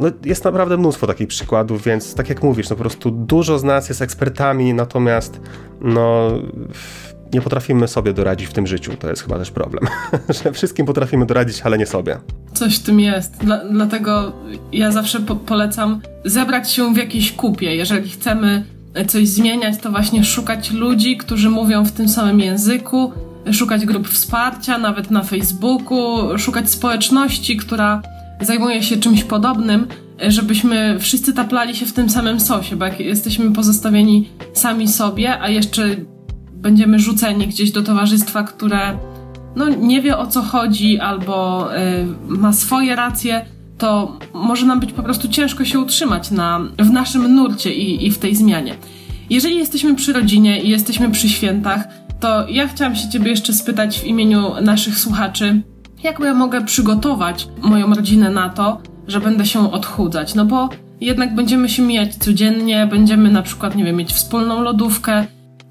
No, 0.00 0.08
jest 0.24 0.44
naprawdę 0.44 0.76
mnóstwo 0.76 1.06
takich 1.06 1.28
przykładów, 1.28 1.84
więc 1.84 2.14
tak 2.14 2.28
jak 2.28 2.42
mówisz, 2.42 2.70
no 2.70 2.76
po 2.76 2.80
prostu 2.80 3.10
dużo 3.10 3.58
z 3.58 3.64
nas 3.64 3.88
jest 3.88 4.02
ekspertami, 4.02 4.74
natomiast 4.74 5.40
no 5.80 6.30
nie 7.32 7.40
potrafimy 7.40 7.88
sobie 7.88 8.12
doradzić 8.12 8.48
w 8.48 8.52
tym 8.52 8.66
życiu. 8.66 8.92
To 8.98 9.08
jest 9.08 9.22
chyba 9.22 9.38
też 9.38 9.50
problem, 9.50 9.84
że 10.44 10.52
wszystkim 10.52 10.86
potrafimy 10.86 11.26
doradzić, 11.26 11.60
ale 11.62 11.78
nie 11.78 11.86
sobie. 11.86 12.18
Coś 12.54 12.76
w 12.76 12.82
tym 12.82 13.00
jest. 13.00 13.36
Dla, 13.36 13.64
dlatego 13.64 14.32
ja 14.72 14.92
zawsze 14.92 15.20
po 15.20 15.36
polecam 15.36 16.00
zebrać 16.24 16.72
się 16.72 16.94
w 16.94 16.96
jakiejś 16.96 17.32
kupie. 17.32 17.76
Jeżeli 17.76 18.10
chcemy 18.10 18.64
coś 19.06 19.28
zmieniać, 19.28 19.78
to 19.78 19.90
właśnie 19.90 20.24
szukać 20.24 20.70
ludzi, 20.70 21.16
którzy 21.16 21.50
mówią 21.50 21.84
w 21.84 21.92
tym 21.92 22.08
samym 22.08 22.40
języku, 22.40 23.12
szukać 23.52 23.86
grup 23.86 24.08
wsparcia, 24.08 24.78
nawet 24.78 25.10
na 25.10 25.22
Facebooku, 25.22 26.38
szukać 26.38 26.70
społeczności, 26.70 27.56
która 27.56 28.02
zajmuje 28.40 28.82
się 28.82 28.96
czymś 28.96 29.24
podobnym, 29.24 29.86
żebyśmy 30.28 30.96
wszyscy 31.00 31.32
taplali 31.32 31.76
się 31.76 31.86
w 31.86 31.92
tym 31.92 32.10
samym 32.10 32.40
sosie, 32.40 32.76
bo 32.76 32.84
jak 32.84 33.00
jesteśmy 33.00 33.52
pozostawieni 33.52 34.28
sami 34.54 34.88
sobie, 34.88 35.40
a 35.40 35.48
jeszcze 35.48 35.96
będziemy 36.66 36.98
rzuceni 36.98 37.46
gdzieś 37.46 37.70
do 37.70 37.82
towarzystwa, 37.82 38.42
które 38.42 38.98
no, 39.56 39.68
nie 39.68 40.02
wie 40.02 40.18
o 40.18 40.26
co 40.26 40.42
chodzi 40.42 40.98
albo 40.98 41.68
y, 41.76 41.78
ma 42.28 42.52
swoje 42.52 42.96
racje, 42.96 43.44
to 43.78 44.18
może 44.34 44.66
nam 44.66 44.80
być 44.80 44.92
po 44.92 45.02
prostu 45.02 45.28
ciężko 45.28 45.64
się 45.64 45.80
utrzymać 45.80 46.30
na, 46.30 46.60
w 46.78 46.90
naszym 46.90 47.34
nurcie 47.34 47.74
i, 47.74 48.06
i 48.06 48.10
w 48.10 48.18
tej 48.18 48.36
zmianie. 48.36 48.74
Jeżeli 49.30 49.56
jesteśmy 49.56 49.94
przy 49.94 50.12
rodzinie 50.12 50.62
i 50.62 50.68
jesteśmy 50.68 51.10
przy 51.10 51.28
świętach, 51.28 51.84
to 52.20 52.48
ja 52.48 52.68
chciałam 52.68 52.96
się 52.96 53.08
Ciebie 53.08 53.30
jeszcze 53.30 53.52
spytać 53.52 54.00
w 54.00 54.04
imieniu 54.04 54.60
naszych 54.60 54.98
słuchaczy, 54.98 55.62
jak 56.02 56.20
ja 56.20 56.34
mogę 56.34 56.64
przygotować 56.64 57.48
moją 57.62 57.94
rodzinę 57.94 58.30
na 58.30 58.48
to, 58.48 58.80
że 59.08 59.20
będę 59.20 59.46
się 59.46 59.72
odchudzać? 59.72 60.34
No 60.34 60.44
bo 60.44 60.68
jednak 61.00 61.34
będziemy 61.34 61.68
się 61.68 61.82
mijać 61.82 62.14
codziennie, 62.14 62.86
będziemy 62.86 63.30
na 63.30 63.42
przykład, 63.42 63.76
nie 63.76 63.84
wiem, 63.84 63.96
mieć 63.96 64.12
wspólną 64.12 64.62
lodówkę. 64.62 65.26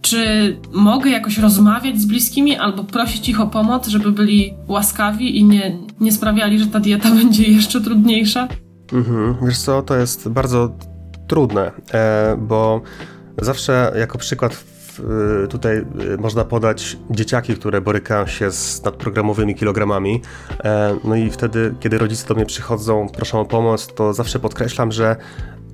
Czy 0.05 0.57
mogę 0.73 1.09
jakoś 1.09 1.37
rozmawiać 1.37 2.01
z 2.01 2.05
bliskimi 2.05 2.55
albo 2.55 2.83
prosić 2.83 3.29
ich 3.29 3.41
o 3.41 3.47
pomoc, 3.47 3.87
żeby 3.87 4.11
byli 4.11 4.53
łaskawi 4.67 5.37
i 5.39 5.43
nie, 5.43 5.77
nie 5.99 6.11
sprawiali, 6.11 6.59
że 6.59 6.67
ta 6.67 6.79
dieta 6.79 7.11
będzie 7.21 7.43
jeszcze 7.43 7.81
trudniejsza? 7.81 8.47
Mhm, 8.93 9.35
wiesz 9.45 9.57
co, 9.57 9.81
to 9.81 9.95
jest 9.95 10.29
bardzo 10.29 10.77
trudne, 11.27 11.71
e, 11.93 12.37
bo 12.39 12.81
zawsze 13.41 13.91
jako 13.95 14.17
przykład 14.17 14.65
Y, 14.99 15.47
tutaj 15.47 15.77
y, 15.77 16.17
można 16.17 16.45
podać 16.45 16.97
dzieciaki, 17.09 17.55
które 17.55 17.81
borykają 17.81 18.27
się 18.27 18.51
z 18.51 18.83
nadprogramowymi 18.83 19.55
kilogramami. 19.55 20.21
E, 20.63 20.97
no 21.03 21.15
i 21.15 21.29
wtedy, 21.29 21.75
kiedy 21.79 21.97
rodzice 21.97 22.27
do 22.27 22.35
mnie 22.35 22.45
przychodzą, 22.45 23.09
proszą 23.09 23.39
o 23.39 23.45
pomoc, 23.45 23.87
to 23.87 24.13
zawsze 24.13 24.39
podkreślam, 24.39 24.91
że 24.91 25.15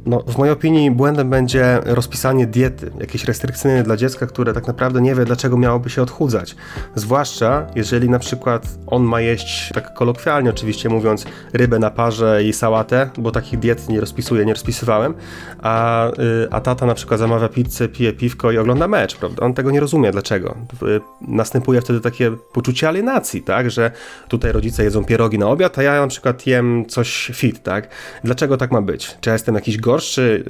no, 0.05 0.19
w 0.19 0.37
mojej 0.37 0.53
opinii 0.53 0.91
błędem 0.91 1.29
będzie 1.29 1.79
rozpisanie 1.85 2.47
diety, 2.47 2.91
jakieś 2.99 3.25
restrykcyjne 3.25 3.83
dla 3.83 3.97
dziecka, 3.97 4.27
które 4.27 4.53
tak 4.53 4.67
naprawdę 4.67 5.01
nie 5.01 5.15
wie, 5.15 5.25
dlaczego 5.25 5.57
miałoby 5.57 5.89
się 5.89 6.01
odchudzać. 6.01 6.55
Zwłaszcza 6.95 7.67
jeżeli 7.75 8.09
na 8.09 8.19
przykład 8.19 8.67
on 8.87 9.03
ma 9.03 9.21
jeść, 9.21 9.69
tak 9.73 9.93
kolokwialnie 9.93 10.49
oczywiście 10.49 10.89
mówiąc, 10.89 11.25
rybę 11.53 11.79
na 11.79 11.89
parze 11.89 12.43
i 12.43 12.53
sałatę, 12.53 13.09
bo 13.17 13.31
takich 13.31 13.59
diet 13.59 13.89
nie 13.89 13.99
rozpisuję, 13.99 14.45
nie 14.45 14.53
rozpisywałem, 14.53 15.13
a, 15.61 16.07
y, 16.07 16.47
a 16.51 16.61
tata 16.61 16.85
na 16.85 16.93
przykład 16.93 17.19
zamawia 17.19 17.49
pizzę, 17.49 17.87
pije 17.87 18.13
piwko 18.13 18.51
i 18.51 18.57
ogląda 18.57 18.87
mecz, 18.87 19.17
prawda? 19.17 19.45
On 19.45 19.53
tego 19.53 19.71
nie 19.71 19.79
rozumie, 19.79 20.11
dlaczego. 20.11 20.55
Y, 20.83 21.01
następuje 21.21 21.81
wtedy 21.81 22.01
takie 22.01 22.31
poczucie 22.53 22.87
alienacji, 22.87 23.41
tak, 23.41 23.71
że 23.71 23.91
tutaj 24.27 24.51
rodzice 24.51 24.83
jedzą 24.83 25.05
pierogi 25.05 25.39
na 25.39 25.47
obiad, 25.47 25.79
a 25.79 25.83
ja 25.83 26.01
na 26.01 26.07
przykład 26.07 26.47
jem 26.47 26.85
coś 26.85 27.31
fit, 27.33 27.63
tak? 27.63 27.87
Dlaczego 28.23 28.57
tak 28.57 28.71
ma 28.71 28.81
być? 28.81 29.17
Czy 29.21 29.29
ja 29.29 29.33
jestem 29.33 29.55
jakiś 29.55 29.77
gorszy, 29.91 30.43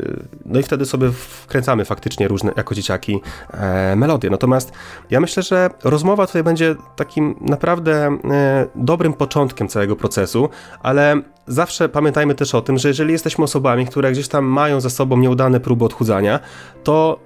no 0.45 0.59
i 0.59 0.63
wtedy 0.63 0.85
sobie 0.85 1.11
wkręcamy 1.11 1.85
faktycznie 1.85 2.27
różne, 2.27 2.51
jako 2.57 2.75
dzieciaki, 2.75 3.21
e, 3.53 3.95
melodie. 3.95 4.29
Natomiast 4.29 4.71
ja 5.09 5.19
myślę, 5.19 5.43
że 5.43 5.69
rozmowa 5.83 6.27
tutaj 6.27 6.43
będzie 6.43 6.75
takim 6.95 7.35
naprawdę 7.41 8.17
e, 8.31 8.67
dobrym 8.75 9.13
początkiem 9.13 9.67
całego 9.67 9.95
procesu, 9.95 10.49
ale 10.83 11.21
zawsze 11.47 11.89
pamiętajmy 11.89 12.35
też 12.35 12.55
o 12.55 12.61
tym, 12.61 12.77
że 12.77 12.87
jeżeli 12.87 13.11
jesteśmy 13.11 13.43
osobami, 13.43 13.85
które 13.85 14.11
gdzieś 14.11 14.27
tam 14.27 14.45
mają 14.45 14.81
za 14.81 14.89
sobą 14.89 15.17
nieudane 15.17 15.59
próby 15.59 15.85
odchudzania, 15.85 16.39
to 16.83 17.19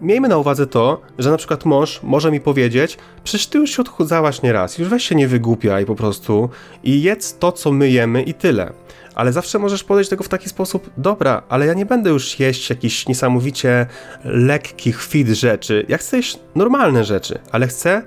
miejmy 0.00 0.28
na 0.28 0.38
uwadze 0.38 0.66
to, 0.66 1.00
że 1.18 1.30
na 1.30 1.36
przykład 1.36 1.64
mąż 1.64 2.00
może 2.02 2.30
mi 2.30 2.40
powiedzieć, 2.40 2.98
przecież 3.24 3.46
ty 3.46 3.58
już 3.58 3.70
się 3.70 3.82
odchudzałaś 3.82 4.42
nieraz, 4.42 4.78
już 4.78 4.88
weź 4.88 5.04
się 5.04 5.14
nie 5.14 5.28
wygłupiaj 5.28 5.86
po 5.86 5.94
prostu 5.94 6.48
i 6.84 7.02
jedz 7.02 7.38
to, 7.38 7.52
co 7.52 7.72
my 7.72 7.90
jemy 7.90 8.22
i 8.22 8.34
tyle 8.34 8.72
ale 9.14 9.32
zawsze 9.32 9.58
możesz 9.58 9.84
podejść 9.84 10.10
do 10.10 10.16
tego 10.16 10.24
w 10.24 10.28
taki 10.28 10.48
sposób, 10.48 10.90
dobra, 10.96 11.42
ale 11.48 11.66
ja 11.66 11.74
nie 11.74 11.86
będę 11.86 12.10
już 12.10 12.40
jeść 12.40 12.70
jakichś 12.70 13.06
niesamowicie 13.06 13.86
lekkich, 14.24 15.02
fit 15.02 15.28
rzeczy. 15.28 15.86
Ja 15.88 15.98
chcę 15.98 16.16
jeść 16.16 16.38
normalne 16.54 17.04
rzeczy, 17.04 17.38
ale 17.52 17.66
chcę 17.66 18.02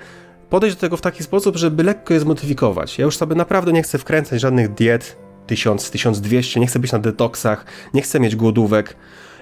podejść 0.50 0.76
do 0.76 0.82
tego 0.82 0.98
w 0.98 1.02
taki 1.02 1.24
sposób, 1.24 1.56
żeby 1.56 1.84
lekko 1.84 2.13
je 2.13 2.20
zmodyfikować. 2.20 2.98
Ja 2.98 3.06
już 3.06 3.18
sobie 3.18 3.36
naprawdę 3.36 3.74
nie 3.74 3.84
chcę 3.84 3.98
wkręcać 3.98 4.41
żadnych 4.41 4.74
diet, 4.74 5.18
1000, 5.48 5.91
1200, 5.91 6.60
nie 6.60 6.68
chcę 6.68 6.80
być 6.80 6.91
na 6.91 7.00
detoksach, 7.00 7.65
nie 7.94 8.02
chcę 8.02 8.20
mieć 8.20 8.36
głodówek. 8.36 8.96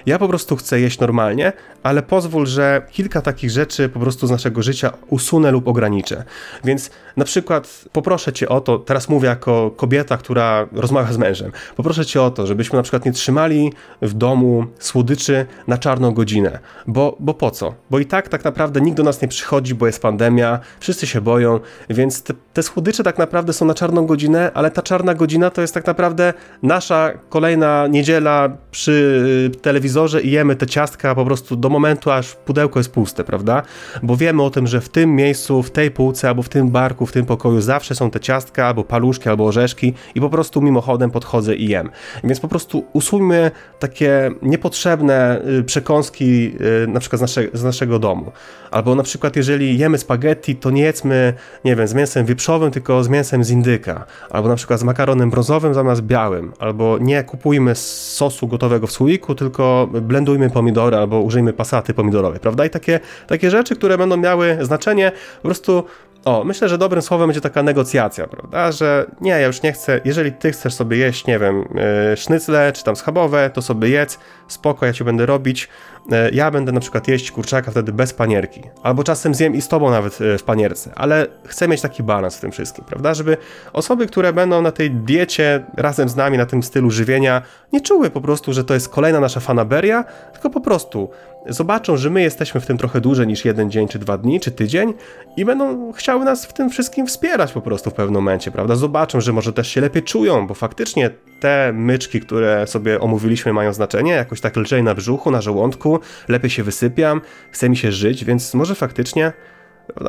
Ja 0.05 0.19
po 0.19 0.27
prostu 0.27 0.55
chcę 0.55 0.79
jeść 0.79 0.99
normalnie, 0.99 1.53
ale 1.83 2.01
pozwól, 2.01 2.45
że 2.45 2.81
kilka 2.91 3.21
takich 3.21 3.49
rzeczy 3.49 3.89
po 3.89 3.99
prostu 3.99 4.27
z 4.27 4.31
naszego 4.31 4.61
życia 4.61 4.91
usunę 5.09 5.51
lub 5.51 5.67
ograniczę. 5.67 6.23
Więc 6.63 6.91
na 7.17 7.25
przykład 7.25 7.85
poproszę 7.91 8.33
cię 8.33 8.49
o 8.49 8.61
to, 8.61 8.79
teraz 8.79 9.09
mówię 9.09 9.27
jako 9.27 9.71
kobieta, 9.71 10.17
która 10.17 10.67
rozmawia 10.71 11.13
z 11.13 11.17
mężem, 11.17 11.51
poproszę 11.75 12.05
cię 12.05 12.21
o 12.21 12.31
to, 12.31 12.47
żebyśmy 12.47 12.77
na 12.77 12.83
przykład 12.83 13.05
nie 13.05 13.11
trzymali 13.11 13.73
w 14.01 14.13
domu 14.13 14.65
słodyczy 14.79 15.45
na 15.67 15.77
czarną 15.77 16.11
godzinę. 16.11 16.59
Bo, 16.87 17.17
bo 17.19 17.33
po 17.33 17.51
co? 17.51 17.73
Bo 17.89 17.99
i 17.99 18.05
tak 18.05 18.29
tak 18.29 18.43
naprawdę 18.43 18.81
nikt 18.81 18.97
do 18.97 19.03
nas 19.03 19.21
nie 19.21 19.27
przychodzi, 19.27 19.75
bo 19.75 19.85
jest 19.85 20.01
pandemia, 20.01 20.59
wszyscy 20.79 21.07
się 21.07 21.21
boją, 21.21 21.59
więc 21.89 22.23
te, 22.23 22.33
te 22.53 22.63
słodycze 22.63 23.03
tak 23.03 23.17
naprawdę 23.17 23.53
są 23.53 23.65
na 23.65 23.73
czarną 23.73 24.05
godzinę, 24.05 24.51
ale 24.53 24.71
ta 24.71 24.81
czarna 24.81 25.13
godzina 25.13 25.49
to 25.49 25.61
jest 25.61 25.73
tak 25.73 25.87
naprawdę 25.87 26.33
nasza 26.63 27.11
kolejna 27.29 27.87
niedziela 27.87 28.49
przy 28.71 29.51
telewizorze 29.61 29.92
i 30.23 30.31
jemy 30.31 30.55
te 30.55 30.67
ciastka 30.67 31.15
po 31.15 31.25
prostu 31.25 31.55
do 31.55 31.69
momentu, 31.69 32.11
aż 32.11 32.35
pudełko 32.35 32.79
jest 32.79 32.91
puste, 32.91 33.23
prawda? 33.23 33.61
Bo 34.03 34.17
wiemy 34.17 34.43
o 34.43 34.49
tym, 34.49 34.67
że 34.67 34.81
w 34.81 34.89
tym 34.89 35.15
miejscu, 35.15 35.63
w 35.63 35.71
tej 35.71 35.91
półce 35.91 36.27
albo 36.27 36.41
w 36.41 36.49
tym 36.49 36.69
barku, 36.69 37.05
w 37.05 37.11
tym 37.11 37.25
pokoju 37.25 37.61
zawsze 37.61 37.95
są 37.95 38.11
te 38.11 38.19
ciastka, 38.19 38.67
albo 38.67 38.83
paluszki, 38.83 39.29
albo 39.29 39.45
orzeszki 39.45 39.93
i 40.15 40.21
po 40.21 40.29
prostu 40.29 40.61
mimochodem 40.61 41.11
podchodzę 41.11 41.55
i 41.55 41.67
jem. 41.67 41.89
Więc 42.23 42.39
po 42.39 42.47
prostu 42.47 42.85
usuńmy 42.93 43.51
takie 43.79 44.31
niepotrzebne 44.41 45.41
y, 45.59 45.63
przekąski 45.63 46.55
y, 46.83 46.87
na 46.87 46.99
przykład 46.99 47.19
z, 47.19 47.21
nasze, 47.21 47.43
z 47.53 47.63
naszego 47.63 47.99
domu. 47.99 48.31
Albo 48.71 48.95
na 48.95 49.03
przykład 49.03 49.35
jeżeli 49.35 49.77
jemy 49.77 49.97
spaghetti, 49.97 50.55
to 50.55 50.69
nie 50.69 50.81
jedzmy, 50.81 51.33
nie 51.65 51.75
wiem, 51.75 51.87
z 51.87 51.93
mięsem 51.93 52.25
wieprzowym, 52.25 52.71
tylko 52.71 53.03
z 53.03 53.09
mięsem 53.09 53.43
z 53.43 53.49
indyka. 53.49 54.05
Albo 54.29 54.49
na 54.49 54.55
przykład 54.55 54.79
z 54.79 54.83
makaronem 54.83 55.29
brązowym 55.29 55.73
zamiast 55.73 56.01
białym. 56.01 56.53
Albo 56.59 56.97
nie 57.01 57.23
kupujmy 57.23 57.75
sosu 57.75 58.47
gotowego 58.47 58.87
w 58.87 58.91
słoiku, 58.91 59.35
tylko 59.35 59.82
blendujmy 59.87 60.49
pomidory 60.49 60.97
albo 60.97 61.21
użyjmy 61.21 61.53
pasaty 61.53 61.93
pomidorowej, 61.93 62.39
prawda? 62.39 62.65
I 62.65 62.69
takie, 62.69 62.99
takie 63.27 63.51
rzeczy, 63.51 63.75
które 63.75 63.97
będą 63.97 64.17
miały 64.17 64.57
znaczenie, 64.61 65.11
po 65.41 65.47
prostu 65.47 65.83
o, 66.25 66.43
myślę, 66.43 66.69
że 66.69 66.77
dobrym 66.77 67.01
słowem 67.01 67.27
będzie 67.27 67.41
taka 67.41 67.63
negocjacja, 67.63 68.27
prawda? 68.27 68.71
Że 68.71 69.05
nie, 69.21 69.31
ja 69.31 69.47
już 69.47 69.61
nie 69.61 69.71
chcę, 69.71 70.01
jeżeli 70.05 70.31
ty 70.31 70.51
chcesz 70.51 70.73
sobie 70.73 70.97
jeść, 70.97 71.27
nie 71.27 71.39
wiem, 71.39 71.65
yy, 72.09 72.17
sznycle 72.17 72.73
czy 72.73 72.83
tam 72.83 72.95
schabowe, 72.95 73.49
to 73.53 73.61
sobie 73.61 73.89
jedz, 73.89 74.19
spoko, 74.47 74.85
ja 74.85 74.93
ci 74.93 75.03
będę 75.03 75.25
robić. 75.25 75.69
Yy, 76.11 76.17
ja 76.33 76.51
będę 76.51 76.71
na 76.71 76.79
przykład 76.79 77.07
jeść 77.07 77.31
kurczaka 77.31 77.71
wtedy 77.71 77.93
bez 77.93 78.13
panierki. 78.13 78.61
Albo 78.83 79.03
czasem 79.03 79.35
zjem 79.35 79.55
i 79.55 79.61
z 79.61 79.67
tobą 79.67 79.91
nawet 79.91 80.19
yy, 80.19 80.37
w 80.37 80.43
panierce, 80.43 80.91
ale 80.95 81.27
chcę 81.47 81.67
mieć 81.67 81.81
taki 81.81 82.03
balans 82.03 82.37
w 82.37 82.41
tym 82.41 82.51
wszystkim, 82.51 82.85
prawda? 82.85 83.13
Żeby 83.13 83.37
osoby, 83.73 84.07
które 84.07 84.33
będą 84.33 84.61
na 84.61 84.71
tej 84.71 84.91
diecie 84.91 85.63
razem 85.77 86.09
z 86.09 86.15
nami, 86.15 86.37
na 86.37 86.45
tym 86.45 86.63
stylu 86.63 86.91
żywienia, 86.91 87.41
nie 87.73 87.81
czuły 87.81 88.09
po 88.09 88.21
prostu, 88.21 88.53
że 88.53 88.63
to 88.63 88.73
jest 88.73 88.89
kolejna 88.89 89.19
nasza 89.19 89.39
fanaberia, 89.39 90.03
tylko 90.33 90.49
po 90.49 90.61
prostu 90.61 91.09
zobaczą, 91.49 91.97
że 91.97 92.09
my 92.09 92.21
jesteśmy 92.21 92.61
w 92.61 92.65
tym 92.65 92.77
trochę 92.77 93.01
dłużej 93.01 93.27
niż 93.27 93.45
jeden 93.45 93.71
dzień, 93.71 93.87
czy 93.87 93.99
dwa 93.99 94.17
dni, 94.17 94.39
czy 94.39 94.51
tydzień 94.51 94.93
i 95.37 95.45
będą 95.45 95.91
chciały 95.91 96.25
nas 96.25 96.45
w 96.45 96.53
tym 96.53 96.69
wszystkim 96.69 97.07
wspierać 97.07 97.51
po 97.51 97.61
prostu 97.61 97.89
w 97.89 97.93
pewnym 97.93 98.13
momencie, 98.13 98.51
prawda? 98.51 98.75
Zobaczą, 98.75 99.21
że 99.21 99.33
może 99.33 99.53
też 99.53 99.67
się 99.67 99.81
lepiej 99.81 100.03
czują, 100.03 100.47
bo 100.47 100.53
faktycznie 100.53 101.09
te 101.39 101.71
myczki, 101.73 102.21
które 102.21 102.67
sobie 102.67 102.99
omówiliśmy 102.99 103.53
mają 103.53 103.73
znaczenie, 103.73 104.11
jakoś 104.11 104.41
tak 104.41 104.57
lżej 104.57 104.83
na 104.83 104.95
brzuchu, 104.95 105.31
na 105.31 105.41
żołądku, 105.41 105.92
lepiej 106.27 106.49
się 106.49 106.63
wysypiam, 106.63 107.21
chce 107.51 107.69
mi 107.69 107.77
się 107.77 107.91
żyć, 107.91 108.25
więc 108.25 108.53
może 108.53 108.75
faktycznie, 108.75 109.33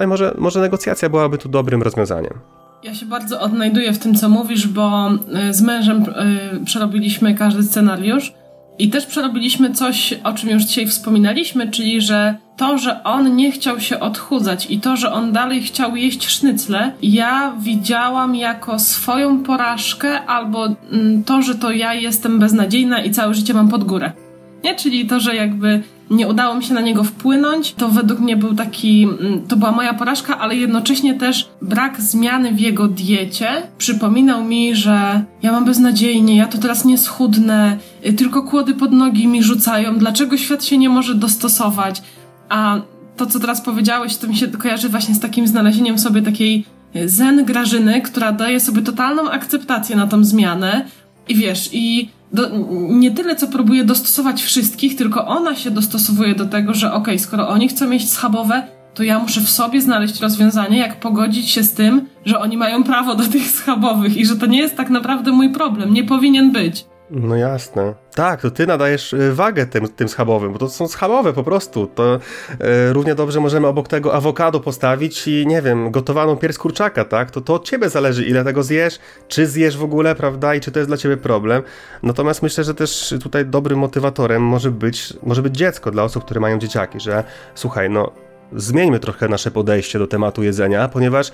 może, 0.06 0.34
może 0.38 0.60
negocjacja 0.60 1.08
byłaby 1.08 1.38
tu 1.38 1.48
dobrym 1.48 1.82
rozwiązaniem. 1.82 2.32
Ja 2.82 2.94
się 2.94 3.06
bardzo 3.06 3.40
odnajduję 3.40 3.92
w 3.92 3.98
tym, 3.98 4.14
co 4.14 4.28
mówisz, 4.28 4.66
bo 4.66 5.10
y, 5.50 5.54
z 5.54 5.62
mężem 5.62 6.02
y, 6.02 6.64
przerobiliśmy 6.64 7.34
każdy 7.34 7.62
scenariusz 7.62 8.32
i 8.78 8.90
też 8.90 9.06
przerobiliśmy 9.06 9.74
coś, 9.74 10.14
o 10.24 10.32
czym 10.32 10.50
już 10.50 10.62
dzisiaj 10.62 10.86
wspominaliśmy, 10.86 11.70
czyli 11.70 12.00
że 12.00 12.34
to, 12.56 12.78
że 12.78 13.04
on 13.04 13.36
nie 13.36 13.52
chciał 13.52 13.80
się 13.80 14.00
odchudzać 14.00 14.70
i 14.70 14.80
to, 14.80 14.96
że 14.96 15.12
on 15.12 15.32
dalej 15.32 15.62
chciał 15.62 15.96
jeść 15.96 16.28
sznycle, 16.28 16.92
ja 17.02 17.54
widziałam 17.60 18.34
jako 18.34 18.78
swoją 18.78 19.42
porażkę 19.42 20.20
albo 20.26 20.66
mm, 20.66 21.24
to, 21.24 21.42
że 21.42 21.54
to 21.54 21.70
ja 21.70 21.94
jestem 21.94 22.38
beznadziejna 22.38 23.04
i 23.04 23.10
całe 23.10 23.34
życie 23.34 23.54
mam 23.54 23.68
pod 23.68 23.84
górę. 23.84 24.12
Nie? 24.64 24.74
Czyli 24.74 25.06
to, 25.06 25.20
że 25.20 25.36
jakby 25.36 25.82
nie 26.10 26.28
udało 26.28 26.54
mi 26.54 26.64
się 26.64 26.74
na 26.74 26.80
niego 26.80 27.04
wpłynąć. 27.04 27.74
To 27.74 27.88
według 27.88 28.20
mnie 28.20 28.36
był 28.36 28.54
taki, 28.54 29.04
mm, 29.04 29.46
to 29.48 29.56
była 29.56 29.72
moja 29.72 29.94
porażka, 29.94 30.38
ale 30.38 30.56
jednocześnie 30.56 31.14
też 31.14 31.48
brak 31.62 32.00
zmiany 32.00 32.52
w 32.52 32.60
jego 32.60 32.88
diecie 32.88 33.48
przypominał 33.78 34.44
mi, 34.44 34.76
że 34.76 35.24
ja 35.42 35.52
mam 35.52 35.64
beznadziejnie, 35.64 36.36
ja 36.36 36.46
to 36.46 36.58
teraz 36.58 36.84
nie 36.84 36.98
schudnę, 36.98 37.78
y, 38.06 38.12
tylko 38.12 38.42
kłody 38.42 38.74
pod 38.74 38.92
nogi 38.92 39.26
mi 39.26 39.42
rzucają, 39.42 39.98
dlaczego 39.98 40.36
świat 40.36 40.64
się 40.64 40.78
nie 40.78 40.88
może 40.88 41.14
dostosować? 41.14 42.02
A 42.48 42.80
to, 43.16 43.26
co 43.26 43.40
teraz 43.40 43.60
powiedziałeś, 43.60 44.16
to 44.16 44.26
mi 44.26 44.36
się 44.36 44.48
kojarzy 44.48 44.88
właśnie 44.88 45.14
z 45.14 45.20
takim 45.20 45.46
znalezieniem 45.46 45.98
sobie 45.98 46.22
takiej 46.22 46.64
y, 46.96 47.08
zen 47.08 47.44
Grażyny, 47.44 48.00
która 48.00 48.32
daje 48.32 48.60
sobie 48.60 48.82
totalną 48.82 49.30
akceptację 49.30 49.96
na 49.96 50.06
tą 50.06 50.24
zmianę. 50.24 50.84
I 51.28 51.34
wiesz, 51.34 51.70
i 51.72 52.08
do, 52.32 52.50
nie 52.88 53.10
tyle, 53.10 53.36
co 53.36 53.46
próbuje 53.46 53.84
dostosować 53.84 54.42
wszystkich, 54.42 54.96
tylko 54.96 55.26
ona 55.26 55.56
się 55.56 55.70
dostosowuje 55.70 56.34
do 56.34 56.46
tego, 56.46 56.74
że 56.74 56.86
okej, 56.86 57.00
okay, 57.00 57.18
skoro 57.18 57.48
oni 57.48 57.68
chcą 57.68 57.88
mieć 57.88 58.10
schabowe, 58.10 58.66
to 58.94 59.02
ja 59.02 59.18
muszę 59.18 59.40
w 59.40 59.50
sobie 59.50 59.80
znaleźć 59.80 60.20
rozwiązanie, 60.20 60.78
jak 60.78 61.00
pogodzić 61.00 61.50
się 61.50 61.62
z 61.62 61.72
tym, 61.72 62.06
że 62.26 62.38
oni 62.38 62.56
mają 62.56 62.84
prawo 62.84 63.14
do 63.14 63.24
tych 63.24 63.50
schabowych 63.50 64.16
i 64.16 64.26
że 64.26 64.36
to 64.36 64.46
nie 64.46 64.58
jest 64.58 64.76
tak 64.76 64.90
naprawdę 64.90 65.32
mój 65.32 65.52
problem, 65.52 65.94
nie 65.94 66.04
powinien 66.04 66.52
być. 66.52 66.84
No 67.14 67.36
jasne. 67.36 67.94
Tak, 68.14 68.42
to 68.42 68.50
ty 68.50 68.66
nadajesz 68.66 69.12
y, 69.12 69.34
wagę 69.34 69.66
tym, 69.66 69.88
tym 69.88 70.08
schabowym, 70.08 70.52
bo 70.52 70.58
to 70.58 70.68
są 70.68 70.88
schabowe 70.88 71.32
po 71.32 71.44
prostu. 71.44 71.86
To 71.86 72.14
e, 72.60 72.92
równie 72.92 73.14
dobrze 73.14 73.40
możemy 73.40 73.66
obok 73.66 73.88
tego 73.88 74.14
awokado 74.14 74.60
postawić 74.60 75.28
i 75.28 75.46
nie 75.46 75.62
wiem, 75.62 75.90
gotowaną 75.90 76.36
pierś 76.36 76.58
kurczaka, 76.58 77.04
tak? 77.04 77.30
To, 77.30 77.40
to 77.40 77.54
od 77.54 77.64
ciebie 77.64 77.88
zależy, 77.88 78.24
ile 78.24 78.44
tego 78.44 78.62
zjesz, 78.62 78.98
czy 79.28 79.46
zjesz 79.46 79.76
w 79.76 79.84
ogóle, 79.84 80.14
prawda? 80.14 80.54
I 80.54 80.60
czy 80.60 80.72
to 80.72 80.78
jest 80.78 80.90
dla 80.90 80.96
ciebie 80.96 81.16
problem. 81.16 81.62
Natomiast 82.02 82.42
myślę, 82.42 82.64
że 82.64 82.74
też 82.74 83.14
tutaj 83.22 83.46
dobrym 83.46 83.78
motywatorem 83.78 84.42
może 84.42 84.70
być, 84.70 85.14
może 85.22 85.42
być 85.42 85.56
dziecko 85.56 85.90
dla 85.90 86.02
osób, 86.02 86.24
które 86.24 86.40
mają 86.40 86.58
dzieciaki, 86.58 87.00
że 87.00 87.24
słuchaj, 87.54 87.90
no 87.90 88.12
zmieńmy 88.52 89.00
trochę 89.00 89.28
nasze 89.28 89.50
podejście 89.50 89.98
do 89.98 90.06
tematu 90.06 90.42
jedzenia, 90.42 90.88
ponieważ 90.88 91.32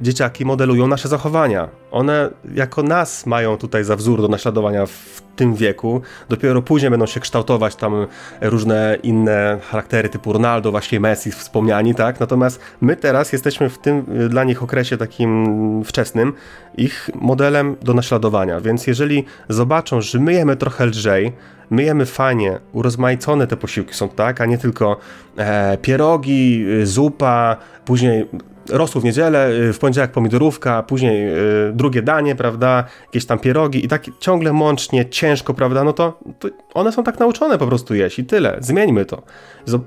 dzieciaki 0.00 0.44
modelują 0.44 0.86
nasze 0.86 1.08
zachowania. 1.08 1.68
One 1.90 2.30
jako 2.54 2.82
nas 2.82 3.26
mają 3.26 3.56
tutaj 3.56 3.84
za 3.84 3.96
wzór 3.96 4.22
do 4.22 4.28
naśladowania 4.28 4.86
w 4.86 5.22
tym 5.36 5.54
wieku. 5.54 6.02
Dopiero 6.28 6.62
później 6.62 6.90
będą 6.90 7.06
się 7.06 7.20
kształtować 7.20 7.76
tam 7.76 8.06
różne 8.40 8.98
inne 9.02 9.58
charaktery 9.70 10.08
typu 10.08 10.32
Ronaldo, 10.32 10.70
właśnie 10.70 11.00
Messi 11.00 11.30
wspomniani, 11.30 11.94
tak? 11.94 12.20
Natomiast 12.20 12.60
my 12.80 12.96
teraz 12.96 13.32
jesteśmy 13.32 13.68
w 13.68 13.78
tym 13.78 14.04
y, 14.20 14.28
dla 14.28 14.44
nich 14.44 14.62
okresie 14.62 14.96
takim 14.96 15.84
wczesnym 15.84 16.32
ich 16.76 17.10
modelem 17.14 17.76
do 17.82 17.94
naśladowania. 17.94 18.60
Więc 18.60 18.86
jeżeli 18.86 19.24
zobaczą, 19.48 20.00
że 20.00 20.18
my 20.18 20.32
jemy 20.32 20.56
trochę 20.56 20.86
lżej, 20.86 21.32
my 21.70 21.82
jemy 21.82 22.06
fajnie, 22.06 22.58
urozmaicone 22.72 23.46
te 23.46 23.56
posiłki 23.56 23.94
są, 23.94 24.08
tak? 24.08 24.40
A 24.40 24.46
nie 24.46 24.58
tylko 24.58 24.96
e, 25.36 25.78
pierogi, 25.78 26.66
y, 26.68 26.86
zupa, 26.86 27.56
później 27.84 28.28
rosół 28.68 29.02
w 29.02 29.04
niedzielę, 29.04 29.50
y, 29.50 29.72
w 29.72 29.78
poniedziałek 29.78 30.10
pomidorówka, 30.10 30.82
później 30.82 31.28
y, 31.68 31.72
drugie 31.72 32.02
danie, 32.02 32.36
prawda, 32.36 32.84
jakieś 33.02 33.26
tam 33.26 33.38
pierogi 33.38 33.84
i 33.84 33.88
tak 33.88 34.04
ciągle 34.20 34.52
mącznie, 34.52 35.08
ciężko, 35.08 35.54
prawda, 35.54 35.84
no 35.84 35.92
to, 35.92 36.18
to 36.38 36.48
one 36.74 36.92
są 36.92 37.04
tak 37.04 37.18
nauczone 37.18 37.58
po 37.58 37.66
prostu 37.66 37.94
jeść 37.94 38.18
i 38.18 38.24
tyle. 38.24 38.56
Zmieńmy 38.60 39.04
to. 39.04 39.22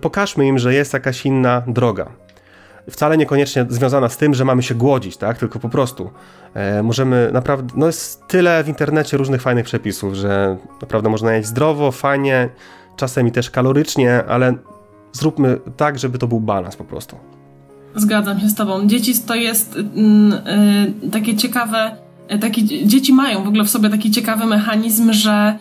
Pokażmy 0.01 0.47
im, 0.47 0.59
że 0.59 0.73
jest 0.73 0.93
jakaś 0.93 1.25
inna 1.25 1.63
droga. 1.67 2.11
Wcale 2.89 3.17
niekoniecznie 3.17 3.65
związana 3.69 4.09
z 4.09 4.17
tym, 4.17 4.33
że 4.33 4.45
mamy 4.45 4.63
się 4.63 4.75
głodzić, 4.75 5.17
tak, 5.17 5.37
tylko 5.37 5.59
po 5.59 5.69
prostu 5.69 6.11
e, 6.53 6.83
możemy 6.83 7.29
naprawdę, 7.33 7.73
no 7.77 7.85
jest 7.85 8.27
tyle 8.27 8.63
w 8.63 8.67
internecie 8.67 9.17
różnych 9.17 9.41
fajnych 9.41 9.65
przepisów, 9.65 10.13
że 10.13 10.57
naprawdę 10.81 11.09
można 11.09 11.33
jeść 11.33 11.47
zdrowo, 11.47 11.91
fajnie, 11.91 12.49
czasem 12.95 13.27
i 13.27 13.31
też 13.31 13.51
kalorycznie, 13.51 14.23
ale 14.27 14.53
zróbmy 15.11 15.59
tak, 15.77 15.99
żeby 15.99 16.17
to 16.17 16.27
był 16.27 16.39
balans 16.39 16.75
po 16.75 16.83
prostu. 16.83 17.36
Zgadzam 17.97 18.39
się 18.39 18.49
z 18.49 18.55
tobą. 18.55 18.87
Dzieci 18.87 19.13
to 19.27 19.35
jest 19.35 19.75
mm, 19.95 20.33
y, 21.05 21.09
takie 21.11 21.35
ciekawe, 21.35 21.91
y, 22.35 22.39
takie, 22.39 22.63
dzieci 22.63 23.13
mają 23.13 23.43
w 23.43 23.47
ogóle 23.47 23.63
w 23.63 23.69
sobie 23.69 23.89
taki 23.89 24.11
ciekawy 24.11 24.45
mechanizm, 24.45 25.13
że 25.13 25.59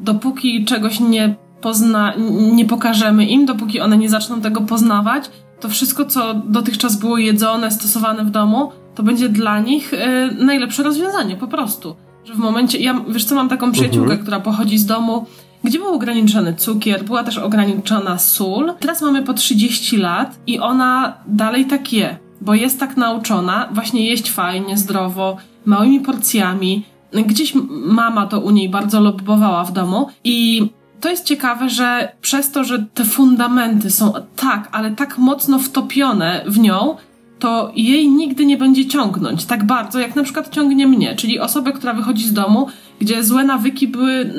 dopóki 0.00 0.64
czegoś 0.64 1.00
nie 1.00 1.34
pozna, 1.60 2.14
nie 2.52 2.64
pokażemy 2.64 3.26
im, 3.26 3.46
dopóki 3.46 3.80
one 3.80 3.98
nie 3.98 4.08
zaczną 4.08 4.40
tego 4.40 4.60
poznawać, 4.60 5.30
to 5.60 5.68
wszystko, 5.68 6.04
co 6.04 6.34
dotychczas 6.34 6.96
było 6.96 7.18
jedzone, 7.18 7.70
stosowane 7.70 8.24
w 8.24 8.30
domu, 8.30 8.72
to 8.94 9.02
będzie 9.02 9.28
dla 9.28 9.60
nich 9.60 9.92
y, 9.92 9.98
najlepsze 10.44 10.82
rozwiązanie, 10.82 11.36
po 11.36 11.46
prostu. 11.48 11.96
Że 12.24 12.34
w 12.34 12.38
momencie, 12.38 12.78
ja 12.78 13.04
wiesz 13.08 13.24
co, 13.24 13.34
mam 13.34 13.48
taką 13.48 13.72
przyjaciółkę, 13.72 14.10
mhm. 14.10 14.22
która 14.22 14.40
pochodzi 14.40 14.78
z 14.78 14.86
domu, 14.86 15.26
gdzie 15.64 15.78
był 15.78 15.94
ograniczony 15.94 16.54
cukier, 16.54 17.04
była 17.04 17.24
też 17.24 17.38
ograniczona 17.38 18.18
sól. 18.18 18.74
Teraz 18.80 19.02
mamy 19.02 19.22
po 19.22 19.34
30 19.34 19.96
lat 19.96 20.38
i 20.46 20.58
ona 20.58 21.14
dalej 21.26 21.66
tak 21.66 21.92
je, 21.92 22.16
bo 22.40 22.54
jest 22.54 22.80
tak 22.80 22.96
nauczona 22.96 23.68
właśnie 23.72 24.06
jeść 24.06 24.30
fajnie, 24.30 24.76
zdrowo, 24.78 25.36
małymi 25.64 26.00
porcjami, 26.00 26.84
Gdzieś 27.12 27.52
mama 27.70 28.26
to 28.26 28.40
u 28.40 28.50
niej 28.50 28.68
bardzo 28.68 29.00
lobbowała 29.00 29.64
w 29.64 29.72
domu 29.72 30.08
i 30.24 30.68
to 31.00 31.10
jest 31.10 31.24
ciekawe, 31.24 31.70
że 31.70 32.12
przez 32.20 32.50
to, 32.50 32.64
że 32.64 32.86
te 32.94 33.04
fundamenty 33.04 33.90
są 33.90 34.12
tak, 34.36 34.68
ale 34.72 34.90
tak 34.90 35.18
mocno 35.18 35.58
wtopione 35.58 36.44
w 36.46 36.58
nią, 36.58 36.96
to 37.38 37.72
jej 37.76 38.08
nigdy 38.08 38.46
nie 38.46 38.56
będzie 38.56 38.86
ciągnąć 38.86 39.44
tak 39.44 39.64
bardzo, 39.64 39.98
jak 39.98 40.16
na 40.16 40.22
przykład 40.22 40.54
ciągnie 40.54 40.86
mnie, 40.86 41.16
czyli 41.16 41.40
osobę, 41.40 41.72
która 41.72 41.92
wychodzi 41.92 42.24
z 42.24 42.32
domu, 42.32 42.66
gdzie 43.00 43.24
złe 43.24 43.44
nawyki 43.44 43.88
były, 43.88 44.32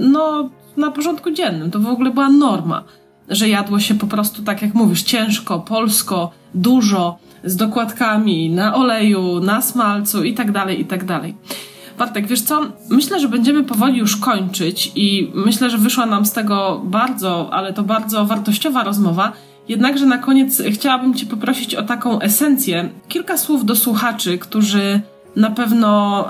no, 0.00 0.50
na 0.76 0.90
porządku 0.90 1.30
dziennym. 1.30 1.70
To 1.70 1.80
w 1.80 1.86
ogóle 1.86 2.10
była 2.10 2.28
norma, 2.28 2.84
że 3.28 3.48
jadło 3.48 3.80
się 3.80 3.94
po 3.94 4.06
prostu, 4.06 4.42
tak 4.42 4.62
jak 4.62 4.74
mówisz, 4.74 5.02
ciężko, 5.02 5.60
polsko, 5.60 6.30
dużo, 6.54 7.18
z 7.44 7.56
dokładkami, 7.56 8.50
na 8.50 8.74
oleju, 8.74 9.40
na 9.40 9.62
smalcu 9.62 10.24
i 10.24 10.34
tak 10.34 10.52
dalej, 10.52 10.80
i 10.80 10.84
tak 10.84 11.04
dalej. 11.04 11.34
Bartek, 11.98 12.26
wiesz 12.26 12.42
co? 12.42 12.60
Myślę, 12.90 13.20
że 13.20 13.28
będziemy 13.28 13.64
powoli 13.64 13.98
już 13.98 14.16
kończyć 14.16 14.92
i 14.94 15.30
myślę, 15.34 15.70
że 15.70 15.78
wyszła 15.78 16.06
nam 16.06 16.26
z 16.26 16.32
tego 16.32 16.82
bardzo, 16.84 17.48
ale 17.52 17.72
to 17.72 17.82
bardzo 17.82 18.26
wartościowa 18.26 18.84
rozmowa. 18.84 19.32
Jednakże 19.68 20.06
na 20.06 20.18
koniec 20.18 20.62
chciałabym 20.70 21.14
Cię 21.14 21.26
poprosić 21.26 21.74
o 21.74 21.82
taką 21.82 22.20
esencję, 22.20 22.88
kilka 23.08 23.38
słów 23.38 23.64
do 23.64 23.76
słuchaczy, 23.76 24.38
którzy 24.38 25.00
na 25.36 25.50
pewno 25.50 26.24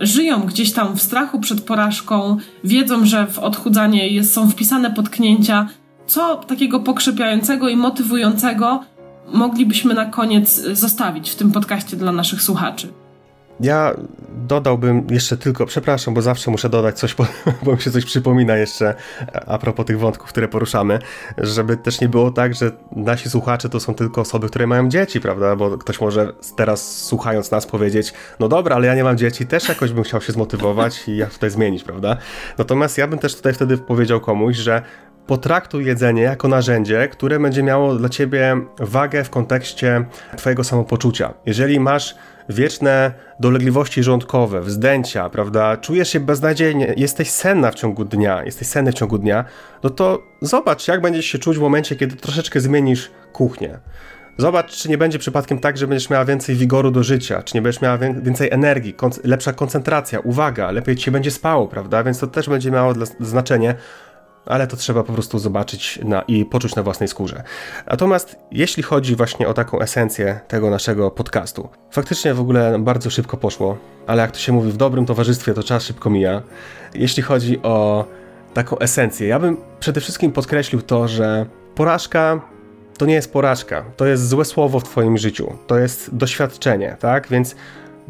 y, 0.00 0.06
żyją 0.06 0.40
gdzieś 0.40 0.72
tam 0.72 0.96
w 0.96 1.02
strachu 1.02 1.40
przed 1.40 1.60
porażką, 1.60 2.36
wiedzą, 2.64 3.06
że 3.06 3.26
w 3.26 3.38
odchudzanie 3.38 4.08
jest, 4.08 4.32
są 4.32 4.50
wpisane 4.50 4.90
potknięcia. 4.90 5.68
Co 6.06 6.36
takiego 6.36 6.80
pokrzepiającego 6.80 7.68
i 7.68 7.76
motywującego 7.76 8.84
moglibyśmy 9.32 9.94
na 9.94 10.06
koniec 10.06 10.62
zostawić 10.72 11.30
w 11.30 11.34
tym 11.34 11.52
podcaście 11.52 11.96
dla 11.96 12.12
naszych 12.12 12.42
słuchaczy? 12.42 12.92
Ja 13.60 13.94
dodałbym 14.46 15.06
jeszcze 15.10 15.36
tylko, 15.36 15.66
przepraszam, 15.66 16.14
bo 16.14 16.22
zawsze 16.22 16.50
muszę 16.50 16.68
dodać 16.68 16.98
coś, 16.98 17.14
bo, 17.62 17.72
mi 17.72 17.80
się 17.80 17.90
coś 17.90 18.04
przypomina 18.04 18.56
jeszcze 18.56 18.94
a 19.46 19.58
propos 19.58 19.86
tych 19.86 19.98
wątków, 19.98 20.28
które 20.28 20.48
poruszamy, 20.48 20.98
żeby 21.38 21.76
też 21.76 22.00
nie 22.00 22.08
było 22.08 22.30
tak, 22.30 22.54
że 22.54 22.70
nasi 22.96 23.30
słuchacze 23.30 23.68
to 23.68 23.80
są 23.80 23.94
tylko 23.94 24.20
osoby, 24.20 24.48
które 24.48 24.66
mają 24.66 24.88
dzieci, 24.88 25.20
prawda? 25.20 25.56
Bo 25.56 25.78
ktoś 25.78 26.00
może 26.00 26.32
teraz 26.56 27.04
słuchając 27.04 27.50
nas 27.50 27.66
powiedzieć, 27.66 28.12
no 28.40 28.48
dobra, 28.48 28.76
ale 28.76 28.86
ja 28.86 28.94
nie 28.94 29.04
mam 29.04 29.18
dzieci, 29.18 29.46
też 29.46 29.68
jakoś 29.68 29.92
bym 29.92 30.04
chciał 30.04 30.20
się 30.20 30.32
zmotywować 30.32 31.08
i 31.08 31.16
jak 31.16 31.30
tutaj 31.30 31.50
zmienić, 31.50 31.84
prawda? 31.84 32.16
Natomiast 32.58 32.98
ja 32.98 33.06
bym 33.06 33.18
też 33.18 33.36
tutaj 33.36 33.54
wtedy 33.54 33.78
powiedział 33.78 34.20
komuś, 34.20 34.56
że 34.56 34.82
potraktuj 35.26 35.86
jedzenie 35.86 36.22
jako 36.22 36.48
narzędzie, 36.48 37.08
które 37.08 37.40
będzie 37.40 37.62
miało 37.62 37.94
dla 37.94 38.08
ciebie 38.08 38.60
wagę 38.78 39.24
w 39.24 39.30
kontekście 39.30 40.04
twojego 40.36 40.64
samopoczucia. 40.64 41.34
Jeżeli 41.46 41.80
masz 41.80 42.14
wieczne 42.48 43.12
dolegliwości 43.40 44.02
żołądkowe, 44.02 44.60
wzdęcia, 44.60 45.30
prawda, 45.30 45.76
czujesz 45.76 46.08
się 46.08 46.20
beznadziejnie, 46.20 46.94
jesteś 46.96 47.30
senna 47.30 47.70
w 47.70 47.74
ciągu 47.74 48.04
dnia, 48.04 48.44
jesteś 48.44 48.68
senny 48.68 48.92
w 48.92 48.94
ciągu 48.94 49.18
dnia, 49.18 49.44
no 49.82 49.90
to 49.90 50.22
zobacz, 50.40 50.88
jak 50.88 51.00
będziesz 51.00 51.26
się 51.26 51.38
czuć 51.38 51.58
w 51.58 51.60
momencie, 51.60 51.96
kiedy 51.96 52.16
troszeczkę 52.16 52.60
zmienisz 52.60 53.10
kuchnię. 53.32 53.78
Zobacz, 54.40 54.76
czy 54.76 54.88
nie 54.88 54.98
będzie 54.98 55.18
przypadkiem 55.18 55.58
tak, 55.58 55.78
że 55.78 55.86
będziesz 55.86 56.10
miała 56.10 56.24
więcej 56.24 56.56
wigoru 56.56 56.90
do 56.90 57.02
życia, 57.02 57.42
czy 57.42 57.54
nie 57.54 57.62
będziesz 57.62 57.82
miała 57.82 57.98
więcej 57.98 58.50
energii, 58.50 58.94
lepsza 59.24 59.52
koncentracja, 59.52 60.20
uwaga, 60.20 60.70
lepiej 60.70 60.96
ci 60.96 61.04
się 61.04 61.10
będzie 61.10 61.30
spało, 61.30 61.68
prawda? 61.68 62.04
Więc 62.04 62.18
to 62.18 62.26
też 62.26 62.48
będzie 62.48 62.70
miało 62.70 62.94
znaczenie, 63.20 63.74
ale 64.48 64.66
to 64.66 64.76
trzeba 64.76 65.04
po 65.04 65.12
prostu 65.12 65.38
zobaczyć 65.38 65.98
na, 66.04 66.22
i 66.22 66.44
poczuć 66.44 66.74
na 66.74 66.82
własnej 66.82 67.08
skórze. 67.08 67.42
Natomiast 67.86 68.36
jeśli 68.52 68.82
chodzi 68.82 69.16
właśnie 69.16 69.48
o 69.48 69.54
taką 69.54 69.80
esencję 69.80 70.40
tego 70.48 70.70
naszego 70.70 71.10
podcastu, 71.10 71.68
faktycznie 71.90 72.34
w 72.34 72.40
ogóle 72.40 72.78
bardzo 72.78 73.10
szybko 73.10 73.36
poszło, 73.36 73.78
ale 74.06 74.22
jak 74.22 74.30
to 74.30 74.38
się 74.38 74.52
mówi, 74.52 74.72
w 74.72 74.76
dobrym 74.76 75.06
towarzystwie 75.06 75.54
to 75.54 75.62
czas 75.62 75.84
szybko 75.84 76.10
mija. 76.10 76.42
Jeśli 76.94 77.22
chodzi 77.22 77.62
o 77.62 78.04
taką 78.54 78.78
esencję, 78.78 79.28
ja 79.28 79.38
bym 79.38 79.56
przede 79.80 80.00
wszystkim 80.00 80.32
podkreślił 80.32 80.82
to, 80.82 81.08
że 81.08 81.46
porażka 81.74 82.40
to 82.98 83.06
nie 83.06 83.14
jest 83.14 83.32
porażka, 83.32 83.84
to 83.96 84.06
jest 84.06 84.28
złe 84.28 84.44
słowo 84.44 84.80
w 84.80 84.84
Twoim 84.84 85.18
życiu, 85.18 85.52
to 85.66 85.78
jest 85.78 86.16
doświadczenie, 86.16 86.96
tak? 87.00 87.28
Więc 87.28 87.56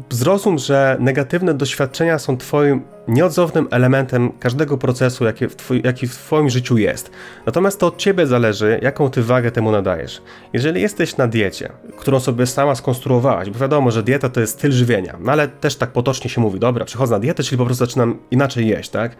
zrozum, 0.09 0.57
że 0.57 0.97
negatywne 0.99 1.53
doświadczenia 1.53 2.19
są 2.19 2.37
Twoim 2.37 2.81
nieodzownym 3.07 3.67
elementem 3.71 4.31
każdego 4.39 4.77
procesu, 4.77 5.25
jaki 5.25 5.47
w, 5.47 5.55
twoi, 5.55 5.81
jaki 5.83 6.07
w 6.07 6.15
Twoim 6.15 6.49
życiu 6.49 6.77
jest. 6.77 7.11
Natomiast 7.45 7.79
to 7.79 7.87
od 7.87 7.97
Ciebie 7.97 8.27
zależy, 8.27 8.79
jaką 8.81 9.09
Ty 9.09 9.23
wagę 9.23 9.51
temu 9.51 9.71
nadajesz. 9.71 10.21
Jeżeli 10.53 10.81
jesteś 10.81 11.17
na 11.17 11.27
diecie, 11.27 11.69
którą 11.97 12.19
sobie 12.19 12.45
sama 12.45 12.75
skonstruowałaś, 12.75 13.49
bo 13.49 13.59
wiadomo, 13.59 13.91
że 13.91 14.03
dieta 14.03 14.29
to 14.29 14.39
jest 14.39 14.53
styl 14.53 14.71
żywienia, 14.71 15.17
no 15.19 15.31
ale 15.31 15.47
też 15.47 15.75
tak 15.75 15.91
potocznie 15.91 16.29
się 16.29 16.41
mówi, 16.41 16.59
dobra, 16.59 16.85
przechodzę 16.85 17.13
na 17.15 17.19
dietę, 17.19 17.43
czyli 17.43 17.57
po 17.57 17.65
prostu 17.65 17.85
zaczynam 17.85 18.19
inaczej 18.31 18.67
jeść, 18.67 18.89
tak? 18.89 19.15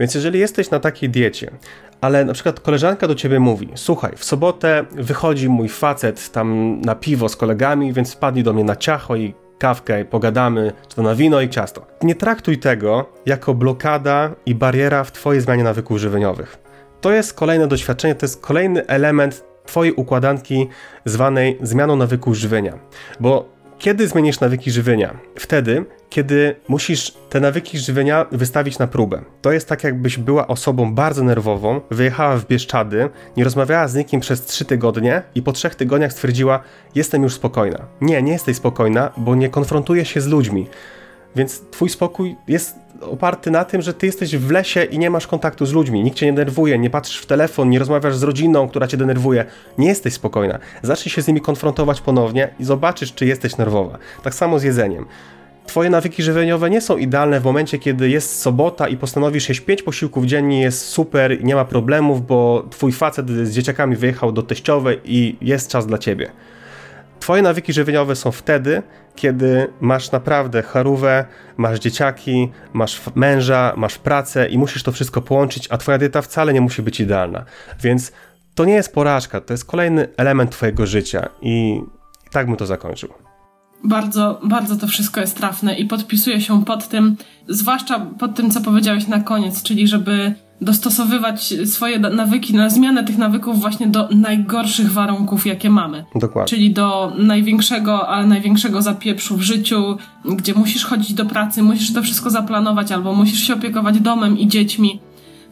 Więc 0.00 0.14
jeżeli 0.14 0.38
jesteś 0.38 0.70
na 0.70 0.80
takiej 0.80 1.10
diecie, 1.10 1.50
ale 2.00 2.24
na 2.24 2.32
przykład 2.32 2.60
koleżanka 2.60 3.08
do 3.08 3.14
ciebie 3.14 3.40
mówi: 3.40 3.68
Słuchaj, 3.74 4.12
w 4.16 4.24
sobotę 4.24 4.84
wychodzi 4.92 5.48
mój 5.48 5.68
facet 5.68 6.32
tam 6.32 6.80
na 6.80 6.94
piwo 6.94 7.28
z 7.28 7.36
kolegami, 7.36 7.92
więc 7.92 8.12
wpadnij 8.12 8.44
do 8.44 8.52
mnie 8.52 8.64
na 8.64 8.76
ciacho 8.76 9.16
i 9.16 9.34
kawkę, 9.62 10.04
pogadamy, 10.04 10.72
czy 10.88 10.96
to 10.96 11.02
na 11.02 11.14
wino 11.14 11.40
i 11.40 11.48
ciasto. 11.48 11.86
Nie 12.02 12.14
traktuj 12.14 12.58
tego 12.58 13.06
jako 13.26 13.54
blokada 13.54 14.30
i 14.46 14.54
bariera 14.54 15.04
w 15.04 15.12
Twojej 15.12 15.42
zmianie 15.42 15.64
nawyków 15.64 15.98
żywieniowych. 15.98 16.58
To 17.00 17.12
jest 17.12 17.34
kolejne 17.34 17.66
doświadczenie, 17.66 18.14
to 18.14 18.26
jest 18.26 18.40
kolejny 18.40 18.86
element 18.86 19.44
Twojej 19.66 19.92
układanki 19.92 20.68
zwanej 21.04 21.58
zmianą 21.62 21.96
nawyków 21.96 22.34
żywienia. 22.34 22.78
Bo 23.20 23.48
kiedy 23.82 24.08
zmienisz 24.08 24.40
nawyki 24.40 24.70
żywienia? 24.70 25.18
Wtedy, 25.34 25.84
kiedy 26.10 26.56
musisz 26.68 27.14
te 27.30 27.40
nawyki 27.40 27.78
żywienia 27.78 28.26
wystawić 28.32 28.78
na 28.78 28.86
próbę. 28.86 29.22
To 29.40 29.52
jest 29.52 29.68
tak, 29.68 29.84
jakbyś 29.84 30.18
była 30.18 30.46
osobą 30.46 30.94
bardzo 30.94 31.24
nerwową, 31.24 31.80
wyjechała 31.90 32.36
w 32.36 32.46
Bieszczady, 32.46 33.08
nie 33.36 33.44
rozmawiała 33.44 33.88
z 33.88 33.94
nikim 33.94 34.20
przez 34.20 34.46
trzy 34.46 34.64
tygodnie 34.64 35.22
i 35.34 35.42
po 35.42 35.52
trzech 35.52 35.74
tygodniach 35.74 36.12
stwierdziła, 36.12 36.60
jestem 36.94 37.22
już 37.22 37.34
spokojna. 37.34 37.78
Nie, 38.00 38.22
nie 38.22 38.32
jesteś 38.32 38.56
spokojna, 38.56 39.12
bo 39.16 39.34
nie 39.34 39.48
konfrontujesz 39.48 40.08
się 40.08 40.20
z 40.20 40.26
ludźmi. 40.26 40.68
Więc 41.36 41.62
twój 41.70 41.88
spokój 41.88 42.36
jest 42.48 42.76
oparty 43.04 43.50
na 43.50 43.64
tym, 43.64 43.82
że 43.82 43.94
ty 43.94 44.06
jesteś 44.06 44.36
w 44.36 44.50
lesie 44.50 44.84
i 44.84 44.98
nie 44.98 45.10
masz 45.10 45.26
kontaktu 45.26 45.66
z 45.66 45.72
ludźmi, 45.72 46.02
nikt 46.02 46.16
cię 46.16 46.26
nie 46.26 46.32
denerwuje, 46.32 46.78
nie 46.78 46.90
patrzysz 46.90 47.18
w 47.18 47.26
telefon, 47.26 47.70
nie 47.70 47.78
rozmawiasz 47.78 48.16
z 48.16 48.22
rodziną, 48.22 48.68
która 48.68 48.86
cię 48.86 48.96
denerwuje, 48.96 49.44
nie 49.78 49.88
jesteś 49.88 50.14
spokojna. 50.14 50.58
Zacznij 50.82 51.12
się 51.12 51.22
z 51.22 51.28
nimi 51.28 51.40
konfrontować 51.40 52.00
ponownie 52.00 52.54
i 52.60 52.64
zobaczysz, 52.64 53.14
czy 53.14 53.26
jesteś 53.26 53.56
nerwowa. 53.56 53.98
Tak 54.22 54.34
samo 54.34 54.58
z 54.58 54.62
jedzeniem. 54.62 55.06
Twoje 55.66 55.90
nawyki 55.90 56.22
żywieniowe 56.22 56.70
nie 56.70 56.80
są 56.80 56.96
idealne 56.96 57.40
w 57.40 57.44
momencie, 57.44 57.78
kiedy 57.78 58.08
jest 58.08 58.40
sobota 58.40 58.88
i 58.88 58.96
postanowisz 58.96 59.48
jeść 59.48 59.60
5 59.60 59.82
posiłków 59.82 60.24
dziennie, 60.24 60.60
jest 60.60 60.84
super, 60.84 61.44
nie 61.44 61.54
ma 61.54 61.64
problemów, 61.64 62.26
bo 62.26 62.66
twój 62.70 62.92
facet 62.92 63.30
z 63.30 63.50
dzieciakami 63.50 63.96
wyjechał 63.96 64.32
do 64.32 64.42
teściowej 64.42 65.00
i 65.04 65.36
jest 65.40 65.70
czas 65.70 65.86
dla 65.86 65.98
ciebie. 65.98 66.30
Twoje 67.22 67.42
nawyki 67.42 67.72
żywieniowe 67.72 68.16
są 68.16 68.32
wtedy, 68.32 68.82
kiedy 69.16 69.72
masz 69.80 70.12
naprawdę 70.12 70.62
charówę, 70.62 71.24
masz 71.56 71.78
dzieciaki, 71.78 72.48
masz 72.72 73.00
męża, 73.14 73.72
masz 73.76 73.98
pracę 73.98 74.48
i 74.48 74.58
musisz 74.58 74.82
to 74.82 74.92
wszystko 74.92 75.22
połączyć, 75.22 75.68
a 75.70 75.78
twoja 75.78 75.98
dieta 75.98 76.22
wcale 76.22 76.52
nie 76.52 76.60
musi 76.60 76.82
być 76.82 77.00
idealna. 77.00 77.44
Więc 77.82 78.12
to 78.54 78.64
nie 78.64 78.72
jest 78.74 78.94
porażka, 78.94 79.40
to 79.40 79.54
jest 79.54 79.64
kolejny 79.64 80.08
element 80.16 80.50
twojego 80.50 80.86
życia 80.86 81.28
i 81.42 81.80
tak 82.30 82.46
bym 82.46 82.56
to 82.56 82.66
zakończył. 82.66 83.08
Bardzo, 83.84 84.40
bardzo 84.44 84.76
to 84.76 84.86
wszystko 84.86 85.20
jest 85.20 85.36
trafne 85.36 85.74
i 85.74 85.84
podpisuję 85.84 86.40
się 86.40 86.64
pod 86.64 86.88
tym, 86.88 87.16
zwłaszcza 87.48 88.06
pod 88.18 88.34
tym, 88.34 88.50
co 88.50 88.60
powiedziałeś 88.60 89.06
na 89.06 89.20
koniec, 89.20 89.62
czyli 89.62 89.88
żeby 89.88 90.34
dostosowywać 90.60 91.54
swoje 91.64 91.98
nawyki, 91.98 92.54
na 92.54 92.70
zmianę 92.70 93.04
tych 93.04 93.18
nawyków 93.18 93.60
właśnie 93.60 93.86
do 93.86 94.08
najgorszych 94.08 94.92
warunków, 94.92 95.46
jakie 95.46 95.70
mamy. 95.70 96.04
Dokładnie. 96.14 96.50
Czyli 96.50 96.70
do 96.70 97.12
największego, 97.18 98.08
ale 98.08 98.26
największego 98.26 98.82
zapieprzu 98.82 99.36
w 99.36 99.42
życiu, 99.42 99.96
gdzie 100.24 100.54
musisz 100.54 100.84
chodzić 100.84 101.14
do 101.14 101.24
pracy, 101.24 101.62
musisz 101.62 101.92
to 101.92 102.02
wszystko 102.02 102.30
zaplanować, 102.30 102.92
albo 102.92 103.14
musisz 103.14 103.40
się 103.40 103.54
opiekować 103.54 104.00
domem 104.00 104.38
i 104.38 104.48
dziećmi. 104.48 105.00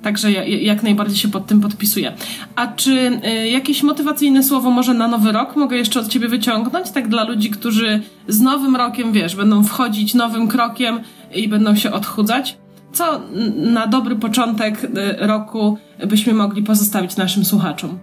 Także 0.02 0.32
ja, 0.32 0.44
jak 0.44 0.82
najbardziej 0.82 1.16
się 1.16 1.28
pod 1.28 1.46
tym 1.46 1.60
podpisuję. 1.60 2.12
A 2.56 2.66
czy 2.66 3.20
y, 3.26 3.48
jakieś 3.48 3.82
motywacyjne 3.82 4.42
słowo 4.42 4.70
może 4.70 4.94
na 4.94 5.08
nowy 5.08 5.32
rok 5.32 5.56
mogę 5.56 5.76
jeszcze 5.76 6.00
od 6.00 6.08
ciebie 6.08 6.28
wyciągnąć? 6.28 6.90
Tak 6.90 7.08
dla 7.08 7.24
ludzi, 7.24 7.50
którzy 7.50 8.02
z 8.28 8.40
nowym 8.40 8.76
rokiem, 8.76 9.12
wiesz, 9.12 9.36
będą 9.36 9.64
wchodzić 9.64 10.14
nowym 10.14 10.48
krokiem 10.48 11.00
i 11.34 11.48
będą 11.48 11.76
się 11.76 11.92
odchudzać? 11.92 12.58
Co 12.92 13.20
na 13.56 13.86
dobry 13.86 14.16
początek 14.16 14.84
y, 14.84 14.88
roku 15.26 15.78
byśmy 16.06 16.32
mogli 16.32 16.62
pozostawić 16.62 17.16
naszym 17.16 17.44
słuchaczom? 17.44 17.98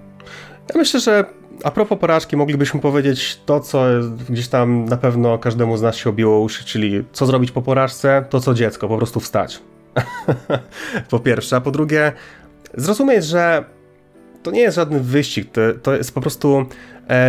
Ja 0.74 0.78
myślę, 0.78 1.00
że 1.00 1.26
a 1.64 1.72
propos 1.72 2.00
porażki, 2.00 2.38
moglibyśmy 2.38 2.80
powiedzieć 2.80 3.40
to, 3.46 3.60
co 3.60 3.86
gdzieś 4.30 4.48
tam 4.48 4.86
na 4.86 4.98
pewno 4.98 5.38
każdemu 5.38 5.78
z 5.78 5.82
nas 5.82 5.96
się 5.96 6.10
obiło 6.10 6.40
uszy, 6.40 6.66
czyli 6.66 7.04
co 7.12 7.26
zrobić 7.26 7.52
po 7.52 7.62
porażce, 7.62 8.26
to 8.30 8.40
co 8.40 8.54
dziecko, 8.54 8.88
po 8.88 8.98
prostu 8.98 9.20
wstać. 9.20 9.60
po 11.10 11.20
pierwsze, 11.20 11.56
a 11.56 11.62
po 11.62 11.72
drugie, 11.72 12.12
zrozumieć, 12.74 13.26
że 13.26 13.66
to 14.44 14.52
nie 14.52 14.62
jest 14.62 14.76
żaden 14.76 15.00
wyścig, 15.00 15.52
to, 15.52 15.62
to 15.84 15.96
jest 15.96 16.14
po 16.14 16.22
prostu 16.22 16.66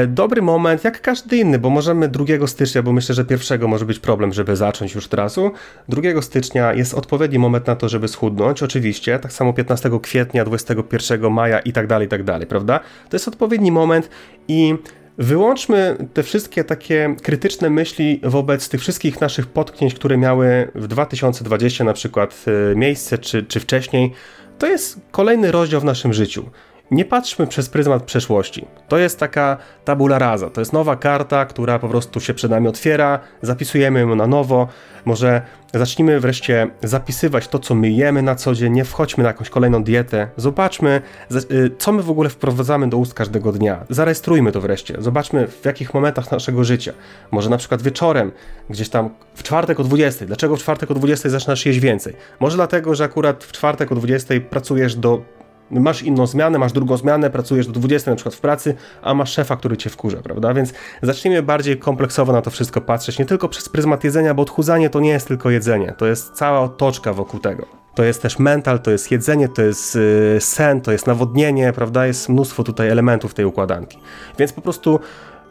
dobry 0.08 0.42
moment, 0.42 0.84
jak 0.84 1.00
każdy 1.00 1.36
inny, 1.36 1.58
bo 1.58 1.70
możemy 1.70 2.08
2 2.08 2.46
stycznia, 2.46 2.82
bo 2.82 2.92
myślę, 2.92 3.14
że 3.14 3.24
pierwszego 3.24 3.68
może 3.68 3.84
być 3.84 3.98
problem, 3.98 4.32
żeby 4.32 4.56
zacząć 4.56 4.94
już 4.94 5.08
trasu. 5.08 5.50
2 5.88 6.22
stycznia 6.22 6.74
jest 6.74 6.94
odpowiedni 6.94 7.38
moment 7.38 7.66
na 7.66 7.76
to, 7.76 7.88
żeby 7.88 8.08
schudnąć, 8.08 8.62
oczywiście. 8.62 9.18
Tak 9.18 9.32
samo 9.32 9.52
15 9.52 9.90
kwietnia, 10.02 10.44
21 10.44 11.32
maja 11.32 11.58
i 11.58 11.72
tak 11.72 11.86
dalej, 11.86 12.06
i 12.06 12.08
tak 12.10 12.24
dalej, 12.24 12.46
prawda? 12.46 12.80
To 13.08 13.16
jest 13.16 13.28
odpowiedni 13.28 13.72
moment 13.72 14.10
i 14.48 14.74
Wyłączmy 15.18 15.96
te 16.14 16.22
wszystkie 16.22 16.64
takie 16.64 17.16
krytyczne 17.22 17.70
myśli 17.70 18.20
wobec 18.22 18.68
tych 18.68 18.80
wszystkich 18.80 19.20
naszych 19.20 19.46
potknięć, 19.46 19.94
które 19.94 20.16
miały 20.16 20.70
w 20.74 20.86
2020 20.86 21.84
na 21.84 21.92
przykład 21.92 22.44
e, 22.72 22.76
miejsce, 22.76 23.18
czy, 23.18 23.42
czy 23.42 23.60
wcześniej. 23.60 24.12
To 24.58 24.66
jest 24.66 25.00
kolejny 25.10 25.52
rozdział 25.52 25.80
w 25.80 25.84
naszym 25.84 26.12
życiu. 26.12 26.50
Nie 26.90 27.04
patrzmy 27.04 27.46
przez 27.46 27.68
pryzmat 27.68 28.02
przeszłości. 28.02 28.66
To 28.88 28.98
jest 28.98 29.18
taka 29.18 29.56
tabula 29.84 30.18
rasa, 30.18 30.50
to 30.50 30.60
jest 30.60 30.72
nowa 30.72 30.96
karta, 30.96 31.46
która 31.46 31.78
po 31.78 31.88
prostu 31.88 32.20
się 32.20 32.34
przed 32.34 32.50
nami 32.50 32.68
otwiera, 32.68 33.20
zapisujemy 33.42 34.00
ją 34.00 34.14
na 34.14 34.26
nowo. 34.26 34.68
Może 35.04 35.42
zacznijmy 35.74 36.20
wreszcie 36.20 36.70
zapisywać 36.82 37.48
to, 37.48 37.58
co 37.58 37.74
my 37.74 37.90
jemy 37.90 38.22
na 38.22 38.34
co 38.34 38.54
dzień, 38.54 38.72
nie 38.72 38.84
wchodźmy 38.84 39.22
na 39.22 39.28
jakąś 39.28 39.50
kolejną 39.50 39.84
dietę. 39.84 40.28
Zobaczmy, 40.36 41.02
y, 41.32 41.70
co 41.78 41.92
my 41.92 42.02
w 42.02 42.10
ogóle 42.10 42.30
wprowadzamy 42.30 42.88
do 42.88 42.96
ust 42.96 43.14
każdego 43.14 43.52
dnia. 43.52 43.84
Zarejestrujmy 43.90 44.52
to 44.52 44.60
wreszcie. 44.60 44.96
Zobaczmy, 44.98 45.46
w 45.46 45.64
jakich 45.64 45.94
momentach 45.94 46.30
naszego 46.30 46.64
życia. 46.64 46.92
Może 47.30 47.50
na 47.50 47.56
przykład 47.56 47.82
wieczorem, 47.82 48.32
gdzieś 48.70 48.88
tam 48.88 49.10
w 49.34 49.42
czwartek 49.42 49.80
o 49.80 49.84
20. 49.84 50.26
Dlaczego 50.26 50.56
w 50.56 50.58
czwartek 50.58 50.90
o 50.90 50.94
20 50.94 51.28
zaczynasz 51.28 51.66
jeść 51.66 51.78
więcej? 51.78 52.16
Może 52.40 52.56
dlatego, 52.56 52.94
że 52.94 53.04
akurat 53.04 53.44
w 53.44 53.52
czwartek 53.52 53.92
o 53.92 53.94
20 53.94 54.34
pracujesz 54.50 54.94
do 54.96 55.37
masz 55.70 56.02
inną 56.02 56.26
zmianę, 56.26 56.58
masz 56.58 56.72
drugą 56.72 56.96
zmianę, 56.96 57.30
pracujesz 57.30 57.66
do 57.66 57.72
20 57.72 58.10
na 58.10 58.16
przykład 58.16 58.34
w 58.34 58.40
pracy, 58.40 58.74
a 59.02 59.14
masz 59.14 59.32
szefa, 59.32 59.56
który 59.56 59.76
cię 59.76 59.90
wkurza, 59.90 60.18
prawda? 60.22 60.54
Więc 60.54 60.72
zacznijmy 61.02 61.42
bardziej 61.42 61.78
kompleksowo 61.78 62.32
na 62.32 62.42
to 62.42 62.50
wszystko 62.50 62.80
patrzeć, 62.80 63.18
nie 63.18 63.26
tylko 63.26 63.48
przez 63.48 63.68
pryzmat 63.68 64.04
jedzenia, 64.04 64.34
bo 64.34 64.42
odchudzanie 64.42 64.90
to 64.90 65.00
nie 65.00 65.10
jest 65.10 65.28
tylko 65.28 65.50
jedzenie, 65.50 65.94
to 65.98 66.06
jest 66.06 66.32
cała 66.32 66.60
otoczka 66.60 67.12
wokół 67.12 67.40
tego. 67.40 67.66
To 67.94 68.04
jest 68.04 68.22
też 68.22 68.38
mental, 68.38 68.80
to 68.80 68.90
jest 68.90 69.10
jedzenie, 69.10 69.48
to 69.48 69.62
jest 69.62 69.94
yy, 69.94 70.40
sen, 70.40 70.80
to 70.80 70.92
jest 70.92 71.06
nawodnienie, 71.06 71.72
prawda? 71.72 72.06
Jest 72.06 72.28
mnóstwo 72.28 72.64
tutaj 72.64 72.88
elementów 72.88 73.34
tej 73.34 73.44
układanki. 73.44 73.98
Więc 74.38 74.52
po 74.52 74.60
prostu 74.60 75.00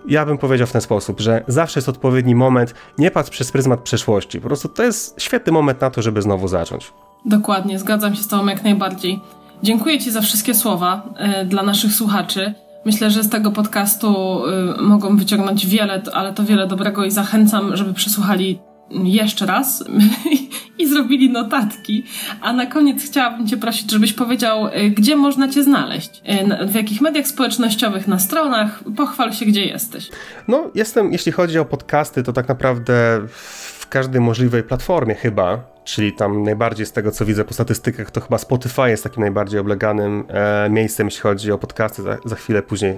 ja 0.07 0.25
bym 0.25 0.37
powiedział 0.37 0.67
w 0.67 0.71
ten 0.71 0.81
sposób, 0.81 1.19
że 1.19 1.43
zawsze 1.47 1.79
jest 1.79 1.89
odpowiedni 1.89 2.35
moment, 2.35 2.73
nie 2.97 3.11
patrz 3.11 3.29
przez 3.29 3.51
pryzmat 3.51 3.79
przeszłości. 3.79 4.41
Po 4.41 4.47
prostu 4.47 4.69
to 4.69 4.83
jest 4.83 5.21
świetny 5.21 5.51
moment 5.51 5.81
na 5.81 5.89
to, 5.89 6.01
żeby 6.01 6.21
znowu 6.21 6.47
zacząć. 6.47 6.93
Dokładnie, 7.25 7.79
zgadzam 7.79 8.15
się 8.15 8.23
z 8.23 8.27
Tobą 8.27 8.47
jak 8.47 8.63
najbardziej. 8.63 9.21
Dziękuję 9.63 9.99
Ci 9.99 10.11
za 10.11 10.21
wszystkie 10.21 10.53
słowa 10.53 11.09
y, 11.41 11.45
dla 11.45 11.63
naszych 11.63 11.93
słuchaczy. 11.93 12.53
Myślę, 12.85 13.11
że 13.11 13.23
z 13.23 13.29
tego 13.29 13.51
podcastu 13.51 14.41
y, 14.77 14.81
mogą 14.81 15.17
wyciągnąć 15.17 15.67
wiele, 15.67 16.01
ale 16.13 16.33
to 16.33 16.43
wiele 16.43 16.67
dobrego 16.67 17.05
i 17.05 17.11
zachęcam, 17.11 17.75
żeby 17.75 17.93
przesłuchali 17.93 18.59
jeszcze 18.91 19.45
raz 19.45 19.83
i 20.79 20.87
zrobili 20.87 21.29
notatki. 21.29 22.03
A 22.41 22.53
na 22.53 22.65
koniec 22.65 23.03
chciałabym 23.05 23.47
Cię 23.47 23.57
prosić, 23.57 23.91
żebyś 23.91 24.13
powiedział, 24.13 24.67
y, 24.67 24.89
gdzie 24.89 25.15
można 25.15 25.47
Cię 25.47 25.63
znaleźć? 25.63 26.21
W 26.67 26.75
jakich 26.75 27.01
mediach 27.01 27.27
społecznościowych, 27.27 28.07
na 28.07 28.19
stronach? 28.19 28.83
Pochwal 28.97 29.33
się, 29.33 29.45
gdzie 29.45 29.65
jesteś. 29.65 30.09
No, 30.47 30.71
jestem, 30.75 31.11
jeśli 31.11 31.31
chodzi 31.31 31.59
o 31.59 31.65
podcasty, 31.65 32.23
to 32.23 32.33
tak 32.33 32.47
naprawdę 32.47 33.21
w 33.27 33.87
każdej 33.89 34.21
możliwej 34.21 34.63
platformie 34.63 35.15
chyba 35.15 35.76
czyli 35.87 36.13
tam 36.13 36.43
najbardziej 36.43 36.85
z 36.85 36.91
tego 36.91 37.11
co 37.11 37.25
widzę 37.25 37.45
po 37.45 37.53
statystykach, 37.53 38.11
to 38.11 38.21
chyba 38.21 38.37
Spotify 38.37 38.89
jest 38.89 39.03
takim 39.03 39.21
najbardziej 39.21 39.59
obleganym 39.59 40.23
e, 40.29 40.69
miejscem, 40.69 41.07
jeśli 41.07 41.21
chodzi 41.21 41.51
o 41.51 41.57
podcasty. 41.57 42.01
Za, 42.01 42.17
za 42.25 42.35
chwilę 42.35 42.61
później 42.61 42.97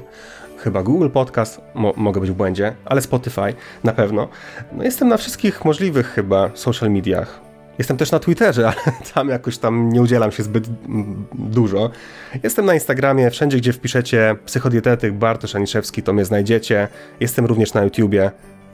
chyba 0.58 0.84
Google 0.84 1.10
Podcast, 1.10 1.62
mo, 1.74 1.94
mogę 1.98 2.22
być 2.22 2.32
w 2.32 2.34
błędzie, 2.34 2.76
ale 2.86 3.02
Spotify 3.02 3.54
na 3.84 3.92
pewno. 3.92 4.28
No 4.72 4.84
jestem 4.84 5.08
na 5.08 5.18
wszystkich 5.18 5.66
możliwych 5.66 6.08
chyba 6.08 6.50
social 6.54 6.92
mediach. 6.92 7.42
Jestem 7.78 7.98
też 7.98 8.12
na 8.12 8.20
Twitterze, 8.20 8.68
ale 8.72 8.96
tam 9.14 9.30
jakoś 9.30 9.58
tam 9.58 9.90
nie 9.90 10.02
udzielam 10.02 10.32
się 10.32 10.44
zbyt 10.44 10.68
dużo. 11.34 11.92
Jestem 12.44 12.66
na 12.66 12.74
Instagramie, 12.74 13.32
wszędzie 13.32 13.58
gdzie 13.58 13.74
wpiszecie 13.74 14.36
psychodietetyk 14.46 15.14
Bartosz 15.14 15.56
Aniszewski, 15.56 16.04
to 16.04 16.14
mnie 16.14 16.26
znajdziecie. 16.26 16.88
Jestem 17.20 17.46
również 17.46 17.74
na 17.74 17.84
YouTubie, 17.84 18.32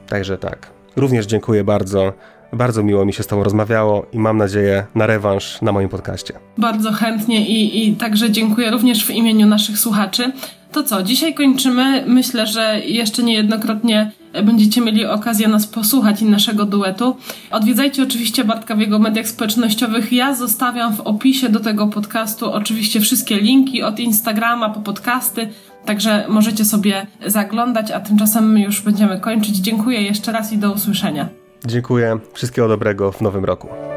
także 0.07 0.37
tak. 0.37 0.67
Również 0.95 1.25
dziękuję 1.25 1.63
bardzo 1.63 2.13
bardzo 2.55 2.83
miło 2.83 3.05
mi 3.05 3.13
się 3.13 3.23
z 3.23 3.27
Tobą 3.27 3.43
rozmawiało 3.43 4.05
i 4.13 4.19
mam 4.19 4.37
nadzieję 4.37 4.85
na 4.95 5.05
rewanż 5.05 5.61
na 5.61 5.71
moim 5.71 5.89
podcaście. 5.89 6.33
Bardzo 6.57 6.91
chętnie 6.91 7.47
i, 7.47 7.89
i 7.89 7.95
także 7.95 8.31
dziękuję 8.31 8.71
również 8.71 9.05
w 9.05 9.09
imieniu 9.09 9.47
naszych 9.47 9.79
słuchaczy. 9.79 10.31
To 10.71 10.83
co, 10.83 11.03
dzisiaj 11.03 11.33
kończymy. 11.33 12.03
Myślę, 12.07 12.47
że 12.47 12.81
jeszcze 12.85 13.23
niejednokrotnie 13.23 14.11
będziecie 14.43 14.81
mieli 14.81 15.05
okazję 15.05 15.47
nas 15.47 15.67
posłuchać 15.67 16.21
i 16.21 16.25
naszego 16.25 16.65
duetu. 16.65 17.17
Odwiedzajcie 17.51 18.03
oczywiście 18.03 18.43
Bartka 18.43 18.75
w 18.75 18.79
jego 18.79 18.99
mediach 18.99 19.27
społecznościowych. 19.27 20.13
Ja 20.13 20.35
zostawiam 20.35 20.95
w 20.95 21.01
opisie 21.01 21.49
do 21.49 21.59
tego 21.59 21.87
podcastu 21.87 22.51
oczywiście 22.51 22.99
wszystkie 22.99 23.37
linki 23.37 23.83
od 23.83 23.99
Instagrama 23.99 24.69
po 24.69 24.79
podcasty, 24.79 25.49
także 25.85 26.25
możecie 26.29 26.65
sobie 26.65 27.07
zaglądać, 27.25 27.91
a 27.91 27.99
tymczasem 27.99 28.57
już 28.57 28.81
będziemy 28.81 29.19
kończyć. 29.19 29.55
Dziękuję 29.55 30.01
jeszcze 30.01 30.31
raz 30.31 30.53
i 30.53 30.57
do 30.57 30.71
usłyszenia. 30.71 31.44
Dziękuję. 31.65 32.19
Wszystkiego 32.33 32.67
dobrego 32.67 33.11
w 33.11 33.21
nowym 33.21 33.45
roku. 33.45 33.94